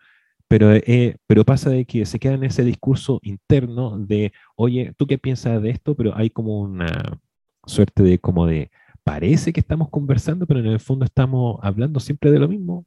Pero, 0.53 0.71
eh, 0.75 1.17
pero 1.27 1.47
pasa 1.47 1.71
de 1.71 1.87
que 1.87 2.05
se 2.05 2.19
queda 2.19 2.35
en 2.35 2.45
ese 2.45 2.63
discurso 2.63 3.21
interno 3.23 3.97
de, 3.97 4.35
oye, 4.55 4.93
¿tú 4.99 5.07
qué 5.07 5.17
piensas 5.17 5.63
de 5.63 5.71
esto? 5.71 5.95
Pero 5.95 6.15
hay 6.15 6.29
como 6.29 6.61
una 6.61 7.19
suerte 7.65 8.03
de 8.03 8.19
como 8.19 8.47
de, 8.47 8.71
parece 9.03 9.55
que 9.55 9.61
estamos 9.61 9.89
conversando, 9.89 10.47
pero 10.47 10.61
en 10.61 10.67
el 10.67 10.79
fondo 10.79 11.07
estamos 11.07 11.59
hablando 11.63 12.01
siempre 12.01 12.31
de 12.31 12.39
lo 12.39 12.49
mismo, 12.49 12.85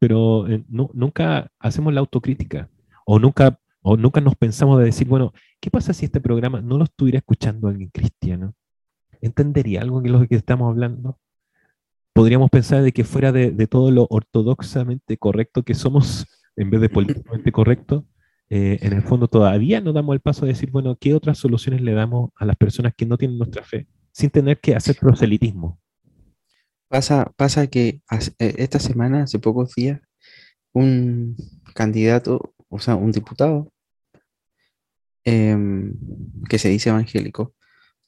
pero 0.00 0.48
eh, 0.48 0.64
no, 0.68 0.90
nunca 0.92 1.52
hacemos 1.60 1.94
la 1.94 2.00
autocrítica 2.00 2.68
o 3.04 3.20
nunca, 3.20 3.60
o 3.80 3.96
nunca 3.96 4.20
nos 4.20 4.34
pensamos 4.34 4.80
de 4.80 4.86
decir, 4.86 5.06
bueno, 5.06 5.32
¿qué 5.60 5.70
pasa 5.70 5.92
si 5.92 6.06
este 6.06 6.20
programa 6.20 6.60
no 6.62 6.78
lo 6.78 6.84
estuviera 6.84 7.18
escuchando 7.18 7.68
alguien 7.68 7.90
cristiano? 7.90 8.54
¿Entendería 9.20 9.82
algo 9.82 10.00
de 10.00 10.08
lo 10.08 10.26
que 10.26 10.34
estamos 10.34 10.68
hablando? 10.68 11.16
Podríamos 12.12 12.50
pensar 12.50 12.82
de 12.82 12.90
que 12.90 13.04
fuera 13.04 13.30
de, 13.30 13.52
de 13.52 13.66
todo 13.68 13.92
lo 13.92 14.08
ortodoxamente 14.10 15.16
correcto 15.16 15.62
que 15.62 15.74
somos, 15.74 16.26
en 16.56 16.70
vez 16.70 16.80
de 16.80 16.88
políticamente 16.88 17.52
correcto, 17.52 18.06
eh, 18.48 18.78
en 18.80 18.92
el 18.92 19.02
fondo 19.02 19.28
todavía 19.28 19.80
no 19.80 19.92
damos 19.92 20.14
el 20.14 20.20
paso 20.20 20.46
de 20.46 20.52
decir, 20.52 20.70
bueno, 20.70 20.96
¿qué 20.98 21.14
otras 21.14 21.38
soluciones 21.38 21.82
le 21.82 21.92
damos 21.92 22.30
a 22.36 22.44
las 22.44 22.56
personas 22.56 22.94
que 22.96 23.06
no 23.06 23.18
tienen 23.18 23.38
nuestra 23.38 23.62
fe? 23.62 23.86
Sin 24.12 24.30
tener 24.30 24.60
que 24.60 24.74
hacer 24.74 24.96
proselitismo. 24.96 25.80
Pasa, 26.88 27.32
pasa 27.36 27.66
que 27.66 28.00
eh, 28.38 28.54
esta 28.58 28.78
semana, 28.78 29.24
hace 29.24 29.38
pocos 29.38 29.74
días, 29.74 30.00
un 30.72 31.36
candidato, 31.74 32.54
o 32.68 32.78
sea, 32.78 32.94
un 32.94 33.10
diputado 33.10 33.72
em, 35.24 35.94
que 36.48 36.58
se 36.58 36.68
dice 36.68 36.90
evangélico, 36.90 37.54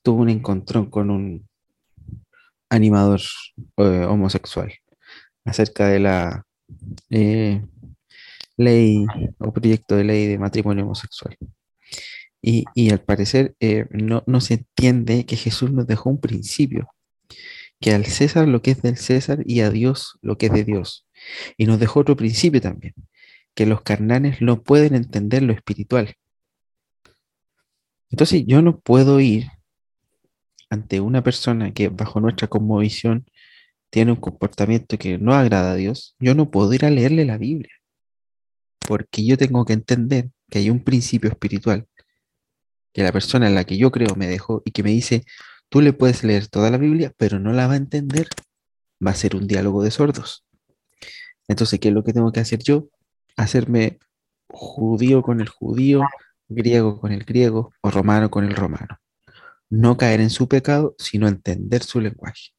tuvo 0.02 0.23
un 0.23 0.28
encontrón 0.28 0.88
con 0.90 1.11
un 1.11 1.49
animador 2.71 3.21
eh, 3.78 4.07
homosexual 4.09 4.73
acerca 5.45 5.88
de 5.88 6.00
la 6.00 6.45
ley 8.58 9.06
o 9.38 9.52
proyecto 9.52 9.96
de 9.96 10.04
ley 10.04 10.26
de 10.26 10.38
matrimonio 10.38 10.84
homosexual. 10.84 11.36
Y, 12.42 12.90
al 12.90 13.00
parecer 13.00 13.56
eh, 13.60 13.86
no, 13.90 14.22
no, 14.26 14.40
se 14.40 14.54
entiende 14.54 15.26
que 15.26 15.36
Jesús 15.36 15.72
nos 15.72 15.86
dejó 15.86 16.10
un 16.10 16.20
principio, 16.20 16.88
que 17.80 17.92
al 17.94 18.06
César 18.06 18.48
lo 18.48 18.62
que 18.62 18.72
es 18.72 18.82
del 18.82 18.96
César 18.96 19.40
y 19.44 19.60
a 19.60 19.70
Dios 19.70 20.18
lo 20.22 20.38
que 20.38 20.46
es 20.46 20.52
de 20.52 20.64
Dios. 20.64 21.06
Y 21.56 21.66
nos 21.66 21.80
dejó 21.80 22.00
otro 22.00 22.16
principio 22.16 22.60
también, 22.60 22.94
que 23.54 23.66
los 23.66 23.82
carnales 23.82 24.40
no 24.42 24.62
pueden 24.62 24.94
entender 24.94 25.42
lo 25.42 25.52
espiritual. 25.52 26.14
Entonces 28.10 28.44
yo 28.46 28.62
no 28.62 28.80
puedo 28.80 29.20
ir 29.20 29.48
ante 30.70 31.00
una 31.00 31.22
persona 31.22 31.72
que 31.72 31.88
bajo 31.88 32.20
nuestra 32.20 32.48
cosmovisión 32.48 33.26
tiene 33.90 34.12
un 34.12 34.20
comportamiento 34.20 34.98
que 34.98 35.18
no 35.18 35.34
agrada 35.34 35.72
a 35.72 35.76
Dios, 35.76 36.14
yo 36.20 36.34
no 36.34 36.50
puedo 36.50 36.72
ir 36.74 36.84
a 36.84 36.90
leerle 36.90 37.24
la 37.24 37.38
Biblia 37.38 37.77
porque 38.88 39.23
yo 39.23 39.37
tengo 39.37 39.66
que 39.66 39.75
entender 39.75 40.30
que 40.49 40.61
hay 40.61 40.71
un 40.71 40.83
principio 40.83 41.28
espiritual 41.28 41.87
que 42.95 43.02
la 43.02 43.12
persona 43.12 43.47
en 43.47 43.54
la 43.54 43.64
que 43.64 43.76
yo 43.76 43.90
creo 43.90 44.14
me 44.16 44.26
dejó 44.26 44.62
y 44.64 44.71
que 44.71 44.83
me 44.83 44.88
dice, 44.88 45.26
tú 45.68 45.83
le 45.83 45.92
puedes 45.92 46.25
leer 46.25 46.47
toda 46.47 46.71
la 46.71 46.78
Biblia, 46.78 47.12
pero 47.18 47.38
no 47.38 47.52
la 47.52 47.66
va 47.66 47.75
a 47.75 47.76
entender, 47.76 48.28
va 49.07 49.11
a 49.11 49.14
ser 49.14 49.37
un 49.37 49.47
diálogo 49.47 49.83
de 49.83 49.90
sordos. 49.90 50.47
Entonces, 51.49 51.78
¿qué 51.80 51.88
es 51.88 51.95
lo 51.95 52.02
que 52.02 52.14
tengo 52.14 52.33
que 52.33 52.40
hacer 52.40 52.61
yo? 52.61 52.88
hacerme 53.37 53.99
judío 54.49 55.21
con 55.21 55.42
el 55.42 55.50
judío, 55.50 56.00
griego 56.49 56.99
con 56.99 57.12
el 57.12 57.25
griego 57.25 57.75
o 57.83 57.90
romano 57.90 58.30
con 58.30 58.45
el 58.45 58.57
romano. 58.57 58.99
No 59.68 59.99
caer 59.99 60.23
en 60.23 60.30
su 60.30 60.49
pecado, 60.49 60.95
sino 60.99 61.28
entender 61.28 61.83
su 61.83 62.00
lenguaje. 62.00 62.52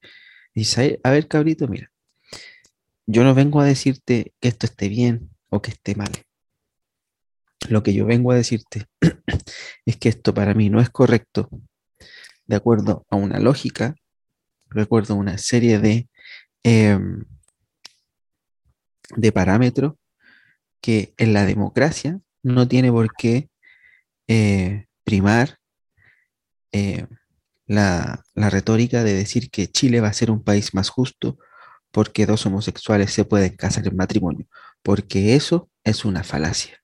Y 0.53 0.63
a 1.03 1.09
ver, 1.09 1.27
cabrito, 1.27 1.67
mira, 1.67 1.91
yo 3.07 3.23
no 3.23 3.33
vengo 3.33 3.61
a 3.61 3.65
decirte 3.65 4.35
que 4.39 4.47
esto 4.47 4.67
esté 4.67 4.89
bien 4.89 5.31
o 5.49 5.61
que 5.61 5.71
esté 5.71 5.95
mal. 5.95 6.11
Lo 7.69 7.83
que 7.83 7.93
yo 7.93 8.05
vengo 8.05 8.31
a 8.31 8.35
decirte 8.35 8.85
es 9.85 9.97
que 9.97 10.09
esto 10.09 10.33
para 10.33 10.53
mí 10.53 10.69
no 10.69 10.79
es 10.79 10.89
correcto 10.89 11.49
de 12.45 12.55
acuerdo 12.55 13.05
a 13.09 13.15
una 13.15 13.39
lógica, 13.39 13.95
recuerdo 14.69 15.15
una 15.15 15.37
serie 15.37 15.79
de, 15.79 16.09
em, 16.63 17.25
de 19.15 19.31
parámetros 19.31 19.93
que 20.81 21.13
en 21.17 21.33
la 21.33 21.45
democracia 21.45 22.19
no 22.41 22.67
tiene 22.67 22.91
por 22.91 23.13
qué 23.15 23.49
eh, 24.27 24.87
primar 25.03 25.57
eh, 26.71 27.05
la, 27.67 28.23
la, 28.33 28.49
retórica 28.49 29.03
de 29.03 29.13
decir 29.13 29.49
que 29.49 29.67
Chile 29.67 30.01
va 30.01 30.07
a 30.07 30.13
ser 30.13 30.31
un 30.31 30.43
país 30.43 30.73
más 30.73 30.89
justo 30.89 31.37
porque 31.91 32.25
dos 32.25 32.45
homosexuales 32.45 33.11
se 33.11 33.25
pueden 33.25 33.55
casar 33.55 33.87
en 33.87 33.95
matrimonio, 33.95 34.47
porque 34.83 35.35
eso 35.35 35.69
es 35.83 36.05
una 36.05 36.23
falacia. 36.23 36.79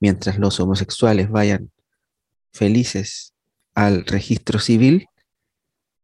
Mientras 0.00 0.38
los 0.38 0.60
homosexuales 0.60 1.28
vayan 1.30 1.70
felices 2.52 3.34
al 3.74 4.04
registro 4.06 4.58
civil, 4.58 5.06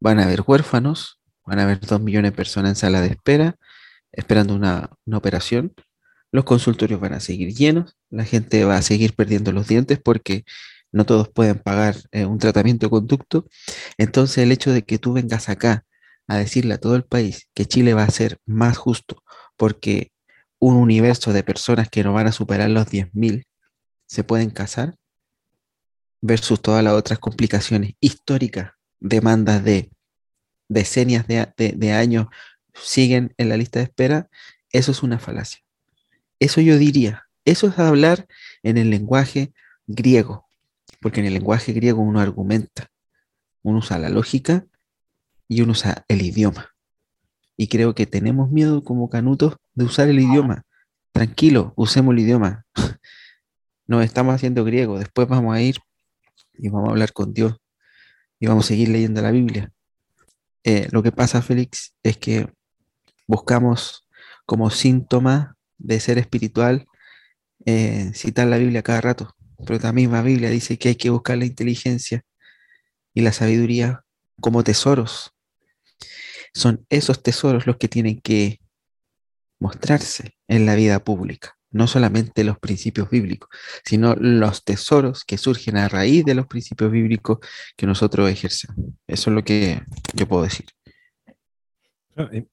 van 0.01 0.21
a 0.21 0.25
haber 0.25 0.43
huérfanos, 0.47 1.21
van 1.45 1.59
a 1.59 1.65
haber 1.65 1.81
dos 1.81 2.01
millones 2.01 2.33
de 2.33 2.37
personas 2.37 2.71
en 2.71 2.77
sala 2.77 3.01
de 3.01 3.09
espera, 3.09 3.57
esperando 4.13 4.55
una, 4.55 4.91
operación, 5.13 5.75
los 6.31 6.45
consultorios 6.45 7.01
van 7.01 7.15
a 7.15 7.21
seguir 7.21 7.55
llenos, 7.55 7.97
la 8.11 8.25
gente 8.25 8.65
va 8.65 8.77
a 8.77 8.83
seguir 8.83 9.15
perdiendo 9.15 9.53
los 9.53 9.69
dientes 9.69 10.01
porque 10.03 10.45
no 10.93 11.07
todos 11.07 11.29
pueden 11.29 11.59
pagar 11.59 11.97
eh, 12.13 12.25
un 12.25 12.39
tratamiento 12.39 12.91
conducto. 12.91 13.47
Entonces 13.99 14.39
el 14.39 14.53
hecho 14.53 14.73
de 14.73 14.83
que 14.83 14.99
tú 14.99 15.13
vengas 15.13 15.49
acá 15.49 15.85
a 16.27 16.37
decirle 16.37 16.75
a 16.75 16.79
todo 16.79 16.97
el 16.97 17.05
país 17.05 17.49
que 17.55 17.67
Chile 17.67 17.95
va 17.95 18.05
a 18.05 18.11
ser 18.11 18.39
más 18.47 18.77
justo 18.79 19.23
porque 19.57 20.13
un 20.67 20.77
universo 20.77 21.33
de 21.33 21.43
personas 21.43 21.89
que 21.89 22.03
no 22.03 22.13
van 22.13 22.27
a 22.27 22.33
superar 22.33 22.71
los 22.71 22.87
10.000 22.87 23.45
se 24.07 24.25
pueden 24.25 24.51
casar 24.51 24.97
versus 26.21 26.63
todas 26.63 26.83
las 26.83 26.95
otras 26.95 27.19
complicaciones 27.19 27.95
históricas, 28.01 28.73
demandas 28.99 29.63
de 29.63 29.91
decenias 30.69 31.27
de 31.27 31.93
años 31.93 32.29
siguen 32.73 33.35
en 33.37 33.51
la 33.51 33.59
lista 33.59 33.79
de 33.79 33.85
espera, 33.85 34.29
eso 34.71 34.91
es 34.93 35.03
una 35.03 35.19
falacia. 35.19 35.63
Eso 36.39 36.61
yo 36.61 36.79
diría, 36.79 37.25
eso 37.45 37.69
es 37.69 37.79
hablar 37.79 38.27
en 38.63 38.79
el 38.79 38.91
lenguaje 38.91 39.53
griego, 39.87 40.47
porque 41.01 41.21
en 41.21 41.27
el 41.27 41.35
lenguaje 41.35 41.75
griego 41.75 42.01
uno 42.01 42.21
argumenta, 42.21 42.91
uno 43.63 43.79
usa 43.79 43.99
la 43.99 44.09
lógica 44.09 44.65
y 45.47 45.61
uno 45.61 45.73
usa 45.73 46.05
el 46.09 46.23
idioma. 46.23 46.74
Y 47.57 47.69
creo 47.69 47.95
que 47.95 48.07
tenemos 48.07 48.51
miedo 48.51 48.83
como 48.83 49.09
canutos 49.09 49.57
de 49.75 49.85
usar 49.85 50.09
el 50.09 50.21
idioma. 50.21 50.65
Tranquilo, 51.13 51.73
usemos 51.77 52.13
el 52.15 52.21
idioma. 52.21 52.65
Nos 53.87 54.05
estamos 54.05 54.35
haciendo 54.35 54.65
griego, 54.65 54.99
después 54.99 55.29
vamos 55.29 55.55
a 55.55 55.61
ir 55.61 55.77
y 56.55 56.69
vamos 56.69 56.89
a 56.89 56.93
hablar 56.93 57.13
con 57.13 57.35
Dios 57.35 57.57
y 58.41 58.47
vamos 58.47 58.65
a 58.65 58.69
seguir 58.69 58.89
leyendo 58.89 59.23
la 59.23 59.31
Biblia. 59.31 59.71
Eh, 60.65 60.89
lo 60.91 61.03
que 61.03 61.13
pasa, 61.13 61.43
Félix, 61.43 61.95
es 62.03 62.17
que 62.17 62.49
buscamos 63.27 64.09
como 64.47 64.71
síntoma 64.71 65.57
de 65.79 66.01
ser 66.01 66.19
espiritual, 66.19 66.87
eh, 67.67 68.11
citar 68.15 68.47
la 68.49 68.59
Biblia 68.59 68.83
cada 68.83 69.01
rato, 69.01 69.35
pero 69.67 69.79
la 69.79 69.93
misma 69.93 70.23
Biblia 70.23 70.51
dice 70.51 70.79
que 70.79 70.89
hay 70.91 70.95
que 70.97 71.11
buscar 71.11 71.39
la 71.39 71.47
inteligencia 71.47 72.25
y 73.13 73.21
la 73.21 73.33
sabiduría 73.33 74.05
como 74.41 74.65
tesoros. 74.65 75.34
Son 76.55 76.87
esos 76.89 77.23
tesoros 77.23 77.67
los 77.67 77.77
que 77.77 77.89
tienen 77.89 78.21
que 78.21 78.61
mostrarse 79.59 80.37
en 80.49 80.67
la 80.67 80.75
vida 80.75 81.03
pública, 81.03 81.57
no 81.71 81.87
solamente 81.87 82.45
los 82.45 82.59
principios 82.59 83.11
bíblicos, 83.11 83.49
sino 83.85 84.15
los 84.15 84.65
tesoros 84.65 85.25
que 85.25 85.39
surgen 85.39 85.77
a 85.77 85.89
raíz 85.89 86.25
de 86.25 86.35
los 86.35 86.47
principios 86.47 86.91
bíblicos 86.91 87.39
que 87.77 87.87
nosotros 87.87 88.31
ejercemos. 88.31 88.95
Eso 89.07 89.31
es 89.31 89.35
lo 89.35 89.43
que 89.43 89.83
yo 90.15 90.29
puedo 90.29 90.45
decir. 90.45 90.67
Eh, 92.17 92.47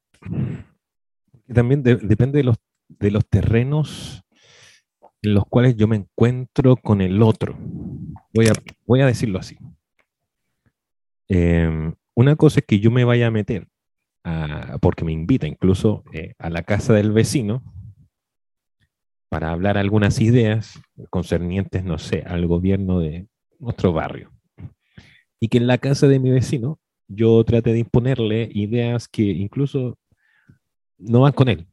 también 1.54 1.84
depende 1.84 2.40
de 2.40 2.44
los 2.44 2.58
de 3.00 3.12
los 3.12 3.28
terrenos 3.28 4.24
en 5.22 5.34
los 5.34 5.46
cuales 5.46 5.76
yo 5.76 5.88
me 5.88 5.96
encuentro 5.98 6.76
con 6.76 7.02
el 7.02 7.22
otro. 7.22 7.58
Voy 8.34 8.48
a, 8.48 8.54
voy 8.86 9.02
a 9.02 9.06
decirlo 9.06 9.40
así. 9.40 9.58
Em, 11.28 11.94
una 12.16 12.36
cosa 12.36 12.60
es 12.60 12.66
que 12.66 12.80
yo 12.80 12.92
me 12.92 13.04
vaya 13.04 13.28
a 13.28 13.32
meter, 13.32 13.68
porque 14.82 15.06
me 15.06 15.12
invita 15.12 15.48
incluso 15.48 16.04
eh, 16.14 16.34
a 16.38 16.50
la 16.50 16.64
casa 16.64 16.94
del 16.94 17.12
vecino 17.12 17.64
para 19.30 19.52
hablar 19.52 19.78
algunas 19.78 20.20
ideas 20.20 20.80
concernientes, 21.10 21.84
no 21.84 21.98
sé, 21.98 22.24
al 22.28 22.48
gobierno 22.48 23.00
de 23.00 23.28
nuestro 23.60 23.94
barrio. 23.94 24.32
Y 25.40 25.48
que 25.48 25.58
en 25.58 25.68
la 25.68 25.78
casa 25.78 26.08
de 26.08 26.20
mi 26.20 26.30
vecino 26.30 26.80
yo 27.08 27.44
trate 27.44 27.74
de 27.74 27.80
imponerle 27.80 28.50
ideas 28.54 29.08
que 29.08 29.24
incluso 29.24 29.98
no 30.98 31.22
van 31.22 31.34
con 31.34 31.50
él, 31.50 31.68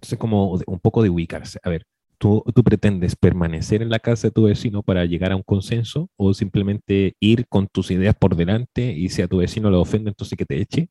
entonces, 0.00 0.18
como 0.18 0.58
un 0.66 0.80
poco 0.80 1.02
de 1.02 1.10
ubicarse. 1.10 1.58
A 1.62 1.68
ver, 1.68 1.84
¿tú, 2.16 2.42
¿tú 2.54 2.64
pretendes 2.64 3.14
permanecer 3.16 3.82
en 3.82 3.90
la 3.90 3.98
casa 3.98 4.28
de 4.28 4.32
tu 4.32 4.44
vecino 4.44 4.82
para 4.82 5.04
llegar 5.04 5.30
a 5.30 5.36
un 5.36 5.42
consenso 5.42 6.08
o 6.16 6.32
simplemente 6.32 7.16
ir 7.20 7.46
con 7.48 7.68
tus 7.68 7.90
ideas 7.90 8.14
por 8.18 8.34
delante 8.34 8.92
y 8.92 9.10
si 9.10 9.20
a 9.20 9.28
tu 9.28 9.38
vecino 9.38 9.70
le 9.70 9.76
ofende, 9.76 10.08
entonces 10.08 10.38
que 10.38 10.46
te 10.46 10.58
eche? 10.58 10.88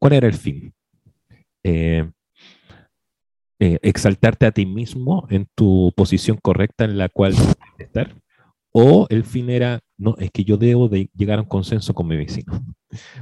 ¿Cuál 0.00 0.14
era 0.14 0.26
el 0.26 0.34
fin? 0.34 0.72
Eh, 1.62 2.10
eh, 3.60 3.78
exaltarte 3.82 4.46
a 4.46 4.50
ti 4.50 4.64
mismo 4.64 5.26
en 5.28 5.46
tu 5.54 5.92
posición 5.94 6.38
correcta 6.40 6.84
en 6.84 6.96
la 6.96 7.10
cual 7.10 7.34
estar, 7.78 8.16
o 8.72 9.06
el 9.10 9.24
fin 9.24 9.50
era, 9.50 9.80
no, 9.98 10.16
es 10.18 10.30
que 10.30 10.44
yo 10.44 10.56
debo 10.56 10.88
de 10.88 11.10
llegar 11.14 11.38
a 11.38 11.42
un 11.42 11.48
consenso 11.48 11.92
con 11.92 12.08
mi 12.08 12.16
vecino. 12.16 12.64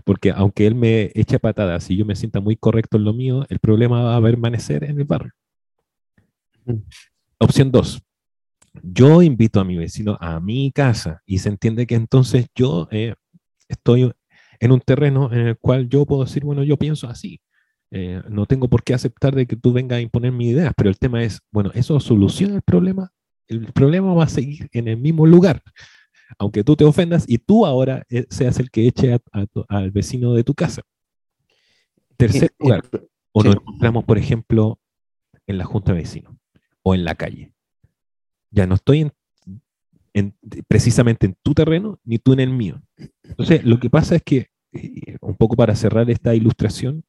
Porque 0.05 0.31
aunque 0.31 0.69
él 0.69 0.77
me 0.77 1.11
eche 1.15 1.41
patadas 1.41 1.91
y 1.91 1.97
yo 1.97 2.07
me 2.07 2.15
sienta 2.15 2.41
muy 2.41 2.57
correcto 2.57 2.97
en 2.97 3.05
lo 3.05 3.13
mío, 3.13 3.45
el 3.49 3.59
problema 3.59 4.03
va 4.03 4.17
a 4.17 4.23
permanecer 4.23 4.85
en 4.85 5.01
el 5.01 5.05
barrio. 5.05 5.33
Mm. 6.65 6.77
Opción 7.41 7.73
dos. 7.73 8.01
Yo 8.83 9.23
invito 9.23 9.59
a 9.59 9.65
mi 9.65 9.77
vecino 9.77 10.17
a 10.21 10.39
mi 10.39 10.71
casa 10.71 11.23
y 11.27 11.39
se 11.39 11.49
entiende 11.49 11.89
que 11.89 11.97
entonces 11.97 12.47
yo 12.55 12.87
eh, 12.93 13.15
estoy 13.69 14.13
en 14.61 14.73
un 14.73 14.81
terreno 14.81 15.33
en 15.33 15.49
el 15.49 15.59
cual 15.59 15.89
yo 15.89 16.07
puedo 16.07 16.25
decir, 16.25 16.45
bueno, 16.45 16.63
yo 16.65 16.77
pienso 16.77 17.09
así. 17.09 17.41
Eh, 17.91 18.23
no 18.29 18.47
tengo 18.47 18.69
por 18.69 18.83
qué 18.83 18.95
aceptar 18.95 19.35
de 19.35 19.47
que 19.47 19.57
tú 19.57 19.73
vengas 19.73 19.99
a 19.99 20.01
imponer 20.01 20.33
mi 20.33 20.49
ideas, 20.49 20.73
pero 20.77 20.91
el 20.91 20.99
tema 20.99 21.23
es, 21.23 21.41
bueno, 21.51 21.71
¿eso 21.75 21.99
soluciona 22.01 22.57
el 22.57 22.63
problema? 22.63 23.11
El 23.47 23.73
problema 23.73 24.13
va 24.13 24.25
a 24.25 24.29
seguir 24.29 24.69
en 24.73 24.89
el 24.89 24.99
mismo 24.99 25.27
lugar 25.27 25.63
aunque 26.37 26.65
tú 26.65 26.77
te 26.77 26.85
ofendas 26.85 27.25
y 27.27 27.39
tú 27.39 27.65
ahora 27.65 28.05
eh, 28.11 28.27
seas 28.29 28.59
el 28.59 28.71
que 28.71 28.87
eche 28.87 29.19
al 29.69 29.91
vecino 29.91 30.35
de 30.35 30.45
tu 30.45 30.55
casa. 30.55 30.83
Tercer 32.17 32.53
lugar, 32.59 32.83
o 33.33 33.43
nos 33.43 33.57
encontramos, 33.57 34.05
por 34.05 34.19
ejemplo, 34.19 34.81
en 35.47 35.59
la 35.59 35.65
junta 35.65 35.93
de 35.93 36.01
vecinos 36.01 36.35
o 36.83 36.95
en 36.95 37.05
la 37.05 37.15
calle. 37.15 37.53
Ya 38.51 38.67
no 38.67 38.75
estoy 38.75 39.13
precisamente 40.67 41.27
en 41.27 41.37
tu 41.43 41.55
terreno 41.55 41.99
ni 42.05 42.19
tú 42.19 42.33
en 42.33 42.41
el 42.41 42.51
mío. 42.51 42.81
Entonces, 43.23 43.65
lo 43.65 43.79
que 43.79 43.91
pasa 43.91 44.17
es 44.17 44.23
que, 44.23 44.49
eh, 44.73 45.17
un 45.21 45.37
poco 45.37 45.57
para 45.57 45.75
cerrar 45.75 46.11
esta 46.11 46.35
ilustración, 46.35 47.05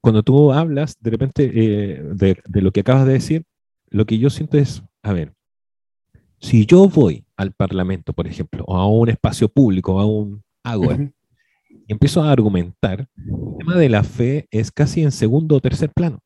cuando 0.00 0.22
tú 0.22 0.52
hablas 0.52 0.96
de 1.00 1.10
repente 1.10 1.50
eh, 1.54 2.02
de 2.12 2.62
lo 2.62 2.72
que 2.72 2.80
acabas 2.80 3.06
de 3.06 3.12
decir, 3.12 3.44
lo 3.88 4.06
que 4.06 4.18
yo 4.18 4.30
siento 4.30 4.56
es, 4.56 4.82
a 5.02 5.12
ver, 5.12 5.34
si 6.40 6.64
yo 6.64 6.88
voy 6.88 7.24
al 7.36 7.52
Parlamento, 7.52 8.12
por 8.12 8.26
ejemplo, 8.26 8.64
o 8.66 8.76
a 8.76 8.86
un 8.86 9.08
espacio 9.08 9.48
público, 9.48 10.00
a 10.00 10.06
un 10.06 10.42
agua, 10.64 10.98
y 11.68 11.92
empiezo 11.92 12.22
a 12.22 12.32
argumentar, 12.32 13.08
el 13.16 13.58
tema 13.58 13.76
de 13.76 13.88
la 13.88 14.02
fe 14.02 14.46
es 14.50 14.70
casi 14.72 15.02
en 15.02 15.12
segundo 15.12 15.56
o 15.56 15.60
tercer 15.60 15.90
plano, 15.92 16.20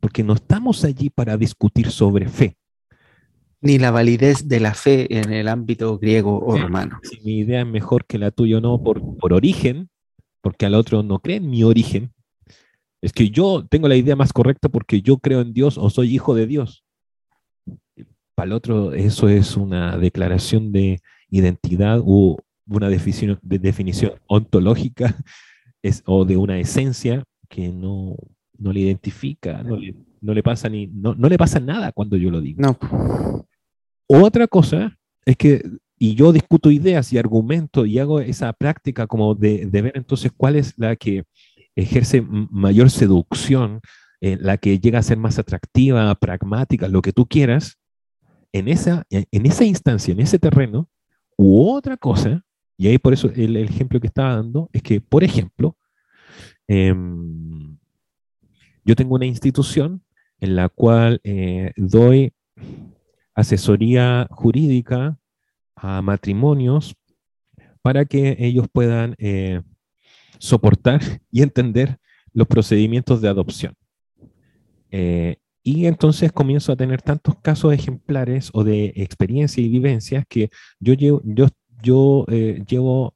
porque 0.00 0.22
no 0.22 0.32
estamos 0.32 0.84
allí 0.84 1.10
para 1.10 1.36
discutir 1.36 1.90
sobre 1.90 2.28
fe. 2.28 2.56
Ni 3.62 3.78
la 3.78 3.90
validez 3.90 4.48
de 4.48 4.60
la 4.60 4.74
fe 4.74 5.18
en 5.18 5.32
el 5.32 5.48
ámbito 5.48 5.98
griego 5.98 6.38
o 6.40 6.56
romano. 6.56 6.98
Si 7.02 7.20
mi 7.20 7.38
idea 7.38 7.60
es 7.60 7.66
mejor 7.66 8.06
que 8.06 8.18
la 8.18 8.30
tuya 8.30 8.58
o 8.58 8.60
no 8.60 8.82
por, 8.82 9.18
por 9.18 9.32
origen, 9.32 9.90
porque 10.40 10.66
al 10.66 10.74
otro 10.74 11.02
no 11.02 11.18
cree 11.18 11.36
en 11.36 11.50
mi 11.50 11.62
origen, 11.62 12.12
es 13.02 13.12
que 13.12 13.30
yo 13.30 13.66
tengo 13.68 13.88
la 13.88 13.96
idea 13.96 14.16
más 14.16 14.32
correcta 14.32 14.68
porque 14.68 15.02
yo 15.02 15.18
creo 15.18 15.40
en 15.40 15.52
Dios 15.52 15.76
o 15.78 15.90
soy 15.90 16.14
hijo 16.14 16.34
de 16.34 16.46
Dios 16.46 16.84
para 18.40 18.46
el 18.46 18.52
otro 18.54 18.94
eso 18.94 19.28
es 19.28 19.54
una 19.54 19.98
declaración 19.98 20.72
de 20.72 21.02
identidad 21.28 22.00
o 22.02 22.38
una 22.66 22.88
definición, 22.88 23.38
de 23.42 23.58
definición 23.58 24.12
ontológica 24.28 25.14
es, 25.82 26.02
o 26.06 26.24
de 26.24 26.38
una 26.38 26.58
esencia 26.58 27.22
que 27.50 27.68
no, 27.68 28.16
no 28.56 28.72
le 28.72 28.80
identifica, 28.80 29.62
no 29.62 29.76
le, 29.76 29.94
no 30.22 30.32
le 30.32 30.42
pasa 30.42 30.70
ni, 30.70 30.86
no, 30.86 31.14
no 31.14 31.28
le 31.28 31.36
pasa 31.36 31.60
nada 31.60 31.92
cuando 31.92 32.16
yo 32.16 32.30
lo 32.30 32.40
digo. 32.40 32.62
No. 32.62 32.78
Otra 34.12 34.48
cosa 34.48 34.98
es 35.24 35.36
que, 35.36 35.62
y 35.96 36.16
yo 36.16 36.32
discuto 36.32 36.72
ideas 36.72 37.12
y 37.12 37.18
argumento 37.18 37.86
y 37.86 38.00
hago 38.00 38.18
esa 38.18 38.52
práctica 38.52 39.06
como 39.06 39.36
de, 39.36 39.66
de 39.66 39.82
ver 39.82 39.92
entonces 39.94 40.32
cuál 40.36 40.56
es 40.56 40.74
la 40.76 40.96
que 40.96 41.22
ejerce 41.76 42.20
mayor 42.20 42.90
seducción, 42.90 43.80
eh, 44.20 44.36
la 44.40 44.56
que 44.56 44.80
llega 44.80 44.98
a 44.98 45.04
ser 45.04 45.16
más 45.16 45.38
atractiva, 45.38 46.12
pragmática, 46.16 46.88
lo 46.88 47.02
que 47.02 47.12
tú 47.12 47.24
quieras, 47.24 47.78
en 48.52 48.66
esa, 48.66 49.04
en 49.10 49.46
esa 49.46 49.64
instancia, 49.64 50.10
en 50.10 50.18
ese 50.18 50.40
terreno, 50.40 50.88
u 51.36 51.70
otra 51.70 51.96
cosa, 51.96 52.44
y 52.76 52.88
ahí 52.88 52.98
por 52.98 53.12
eso 53.12 53.30
el, 53.36 53.56
ejemplo 53.58 54.00
que 54.00 54.08
estaba 54.08 54.34
dando 54.34 54.68
es 54.72 54.82
que, 54.82 55.00
por 55.00 55.22
ejemplo, 55.22 55.76
em, 56.66 57.78
yo 58.84 58.96
tengo 58.96 59.14
una 59.14 59.26
institución 59.26 60.02
en 60.40 60.56
la 60.56 60.68
cual 60.68 61.20
eh, 61.22 61.72
doy 61.76 62.32
asesoría 63.34 64.26
jurídica 64.30 65.18
a 65.76 66.02
matrimonios 66.02 66.94
para 67.82 68.04
que 68.04 68.36
ellos 68.38 68.66
puedan 68.70 69.14
eh, 69.18 69.62
soportar 70.38 71.00
y 71.30 71.42
entender 71.42 71.98
los 72.32 72.46
procedimientos 72.46 73.20
de 73.20 73.28
adopción. 73.28 73.74
Eh, 74.90 75.36
y 75.62 75.86
entonces 75.86 76.32
comienzo 76.32 76.72
a 76.72 76.76
tener 76.76 77.02
tantos 77.02 77.36
casos 77.42 77.72
ejemplares 77.72 78.50
o 78.54 78.64
de 78.64 78.92
experiencia 78.96 79.62
y 79.62 79.68
vivencias 79.68 80.24
que 80.28 80.50
yo 80.78 80.94
llevo, 80.94 81.20
yo, 81.24 81.48
yo, 81.82 82.24
eh, 82.28 82.64
llevo 82.66 83.14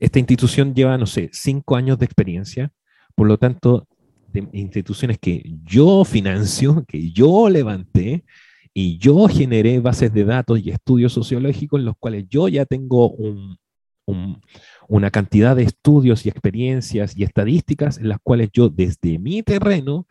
esta 0.00 0.18
institución 0.18 0.74
lleva, 0.74 0.96
no 0.98 1.06
sé, 1.06 1.30
cinco 1.32 1.76
años 1.76 1.98
de 1.98 2.06
experiencia, 2.06 2.72
por 3.14 3.26
lo 3.26 3.38
tanto, 3.38 3.86
de 4.32 4.48
instituciones 4.52 5.18
que 5.18 5.42
yo 5.64 6.04
financio, 6.04 6.84
que 6.86 7.10
yo 7.10 7.48
levanté 7.48 8.24
y 8.72 8.98
yo 8.98 9.26
generé 9.28 9.80
bases 9.80 10.12
de 10.12 10.24
datos 10.24 10.60
y 10.60 10.70
estudios 10.70 11.12
sociológicos 11.12 11.80
en 11.80 11.86
los 11.86 11.96
cuales 11.98 12.26
yo 12.28 12.48
ya 12.48 12.64
tengo 12.64 13.10
un, 13.10 13.58
una 14.88 15.10
cantidad 15.10 15.56
de 15.56 15.64
estudios 15.64 16.24
y 16.24 16.28
experiencias 16.28 17.16
y 17.16 17.24
estadísticas 17.24 17.98
en 17.98 18.08
las 18.08 18.18
cuales 18.22 18.50
yo 18.52 18.68
desde 18.68 19.18
mi 19.18 19.42
terreno 19.42 20.06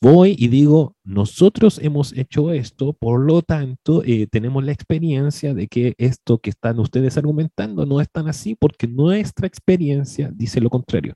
voy 0.00 0.36
y 0.38 0.48
digo, 0.48 0.94
nosotros 1.04 1.80
hemos 1.82 2.12
hecho 2.16 2.52
esto, 2.52 2.92
por 2.92 3.20
lo 3.20 3.42
tanto, 3.42 4.02
eh, 4.04 4.26
tenemos 4.30 4.64
la 4.64 4.72
experiencia 4.72 5.54
de 5.54 5.66
que 5.66 5.94
esto 5.98 6.38
que 6.38 6.50
están 6.50 6.78
ustedes 6.78 7.16
argumentando 7.18 7.84
no 7.84 8.00
es 8.00 8.08
tan 8.10 8.28
así 8.28 8.54
porque 8.54 8.86
nuestra 8.86 9.46
experiencia 9.46 10.30
dice 10.32 10.60
lo 10.60 10.70
contrario. 10.70 11.14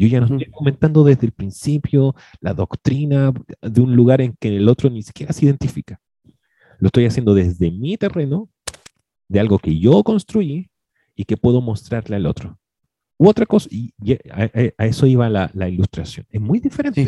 Yo 0.00 0.06
ya 0.06 0.18
no 0.18 0.24
estoy 0.24 0.50
comentando 0.50 1.04
desde 1.04 1.26
el 1.26 1.32
principio 1.32 2.14
la 2.40 2.54
doctrina 2.54 3.34
de 3.60 3.80
un 3.82 3.94
lugar 3.94 4.22
en 4.22 4.34
que 4.40 4.56
el 4.56 4.66
otro 4.66 4.88
ni 4.88 5.02
siquiera 5.02 5.34
se 5.34 5.44
identifica. 5.44 6.00
Lo 6.78 6.86
estoy 6.86 7.04
haciendo 7.04 7.34
desde 7.34 7.70
mi 7.70 7.98
terreno, 7.98 8.48
de 9.28 9.40
algo 9.40 9.58
que 9.58 9.78
yo 9.78 10.02
construí, 10.02 10.70
y 11.14 11.26
que 11.26 11.36
puedo 11.36 11.60
mostrarle 11.60 12.16
al 12.16 12.24
otro. 12.24 12.58
U 13.18 13.28
otra 13.28 13.44
cosa, 13.44 13.68
y 13.70 13.92
a, 14.30 14.86
eso 14.86 15.06
iba 15.06 15.28
la, 15.28 15.68
ilustración. 15.68 16.24
Es 16.30 16.40
muy 16.40 16.60
diferente. 16.60 17.06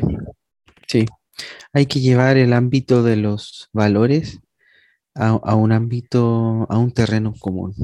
Sí. 0.86 1.06
hay 1.72 1.86
que 1.86 2.00
llevar 2.00 2.36
el 2.36 2.52
ámbito 2.52 3.02
de 3.02 3.16
los 3.16 3.70
valores 3.72 4.38
a, 5.14 5.54
un 5.54 5.72
ámbito, 5.72 6.66
a 6.68 6.76
un 6.76 6.92
terreno 6.92 7.32
común. 7.40 7.74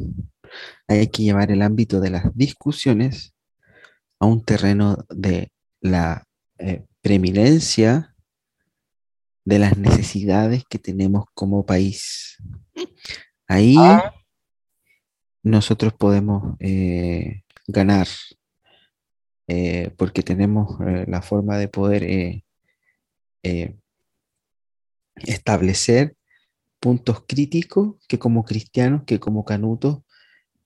Hay 0.86 1.06
que 1.06 1.22
llevar 1.22 1.50
el 1.50 1.62
ámbito 1.62 1.98
de 1.98 2.10
las 2.10 2.36
discusiones 2.36 3.32
a 4.18 4.26
un 4.26 4.44
terreno 4.44 5.04
de 5.10 5.52
la 5.80 6.24
eh, 6.58 6.84
preeminencia 7.00 8.14
de 9.44 9.58
las 9.58 9.76
necesidades 9.78 10.64
que 10.68 10.78
tenemos 10.78 11.24
como 11.34 11.64
país. 11.64 12.36
Ahí 13.46 13.76
ah 13.78 14.12
nosotros 15.42 15.92
podemos 15.94 16.56
eh, 16.60 17.42
ganar 17.66 18.06
eh, 19.46 19.90
porque 19.96 20.22
tenemos 20.22 20.78
la 21.06 21.22
forma 21.22 21.56
de 21.56 21.68
poder 21.68 22.42
establecer 25.14 26.16
puntos 26.80 27.24
críticos 27.26 27.96
que 28.08 28.18
como 28.18 28.44
cristianos, 28.44 29.04
que 29.06 29.18
como 29.18 29.44
canutos, 29.44 30.00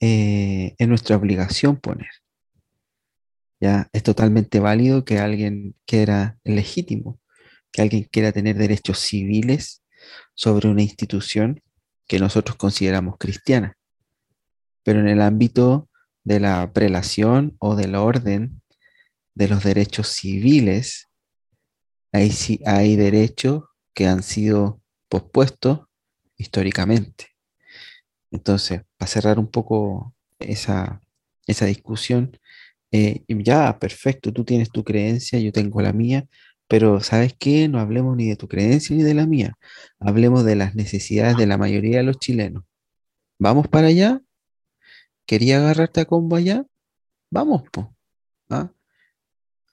es 0.00 0.88
nuestra 0.88 1.16
obligación 1.16 1.76
poner. 1.76 2.10
Ya 3.62 3.88
es 3.94 4.02
totalmente 4.02 4.60
válido 4.60 5.06
que 5.06 5.18
alguien 5.18 5.74
quiera 5.86 6.36
legítimo, 6.44 7.18
que 7.70 7.80
alguien 7.80 8.08
quiera 8.10 8.32
tener 8.32 8.58
derechos 8.58 8.98
civiles 8.98 9.82
sobre 10.34 10.68
una 10.68 10.82
institución 10.82 11.62
que 12.06 12.18
nosotros 12.18 12.56
consideramos 12.56 13.16
cristiana 13.18 13.78
pero 14.82 15.00
en 15.00 15.08
el 15.08 15.20
ámbito 15.20 15.88
de 16.24 16.40
la 16.40 16.72
prelación 16.72 17.56
o 17.58 17.76
del 17.76 17.94
orden 17.94 18.62
de 19.34 19.48
los 19.48 19.64
derechos 19.64 20.08
civiles, 20.08 21.08
ahí 22.12 22.30
sí 22.30 22.60
hay 22.66 22.96
derechos 22.96 23.64
que 23.94 24.06
han 24.06 24.22
sido 24.22 24.80
pospuestos 25.08 25.80
históricamente. 26.36 27.28
Entonces, 28.30 28.82
para 28.96 29.08
cerrar 29.08 29.38
un 29.38 29.50
poco 29.50 30.14
esa, 30.38 31.00
discusión, 31.46 32.38
eh, 32.92 33.24
ya, 33.28 33.78
perfecto, 33.78 34.32
tú 34.32 34.44
tienes 34.44 34.70
tu 34.70 34.84
creencia, 34.84 35.38
yo 35.38 35.52
tengo 35.52 35.80
la 35.82 35.92
mía, 35.92 36.26
pero 36.68 37.00
¿sabes 37.00 37.34
qué? 37.38 37.68
No 37.68 37.80
hablemos 37.80 38.16
ni 38.16 38.28
de 38.28 38.36
tu 38.36 38.48
creencia 38.48 38.96
ni 38.96 39.02
de 39.02 39.14
la 39.14 39.26
mía, 39.26 39.54
hablemos 39.98 40.44
de 40.44 40.56
las 40.56 40.74
necesidades 40.74 41.36
de 41.36 41.46
la 41.46 41.58
mayoría 41.58 41.98
de 41.98 42.04
los 42.04 42.18
chilenos. 42.18 42.64
¿Vamos 43.38 43.68
para 43.68 43.88
allá? 43.88 44.20
quería 45.26 45.58
agarrarte 45.58 46.00
a 46.00 46.04
combo 46.04 46.36
allá, 46.36 46.64
vamos, 47.30 47.62
pues. 47.72 47.86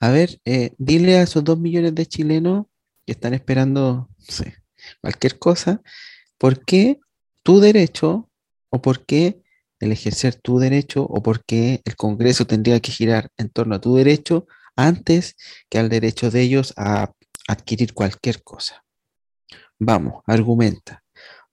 A 0.02 0.10
ver, 0.10 0.40
eh, 0.46 0.72
dile 0.78 1.18
a 1.18 1.22
esos 1.22 1.44
dos 1.44 1.58
millones 1.58 1.94
de 1.94 2.06
chilenos 2.06 2.64
que 3.04 3.12
están 3.12 3.34
esperando, 3.34 4.08
cualquier 5.02 5.38
cosa, 5.38 5.82
¿por 6.38 6.64
qué 6.64 6.98
tu 7.42 7.60
derecho 7.60 8.30
o 8.70 8.80
por 8.80 9.04
qué 9.04 9.42
el 9.80 9.92
ejercer 9.92 10.34
tu 10.36 10.58
derecho 10.58 11.04
o 11.04 11.22
por 11.22 11.44
qué 11.44 11.82
el 11.84 11.96
Congreso 11.96 12.46
tendría 12.46 12.80
que 12.80 12.92
girar 12.92 13.30
en 13.38 13.48
torno 13.48 13.74
a 13.74 13.80
tu 13.80 13.96
derecho 13.96 14.46
antes 14.76 15.36
que 15.68 15.78
al 15.78 15.88
derecho 15.88 16.30
de 16.30 16.42
ellos 16.42 16.72
a 16.76 17.12
adquirir 17.48 17.94
cualquier 17.94 18.42
cosa? 18.42 18.84
Vamos, 19.78 20.22
argumenta. 20.26 21.02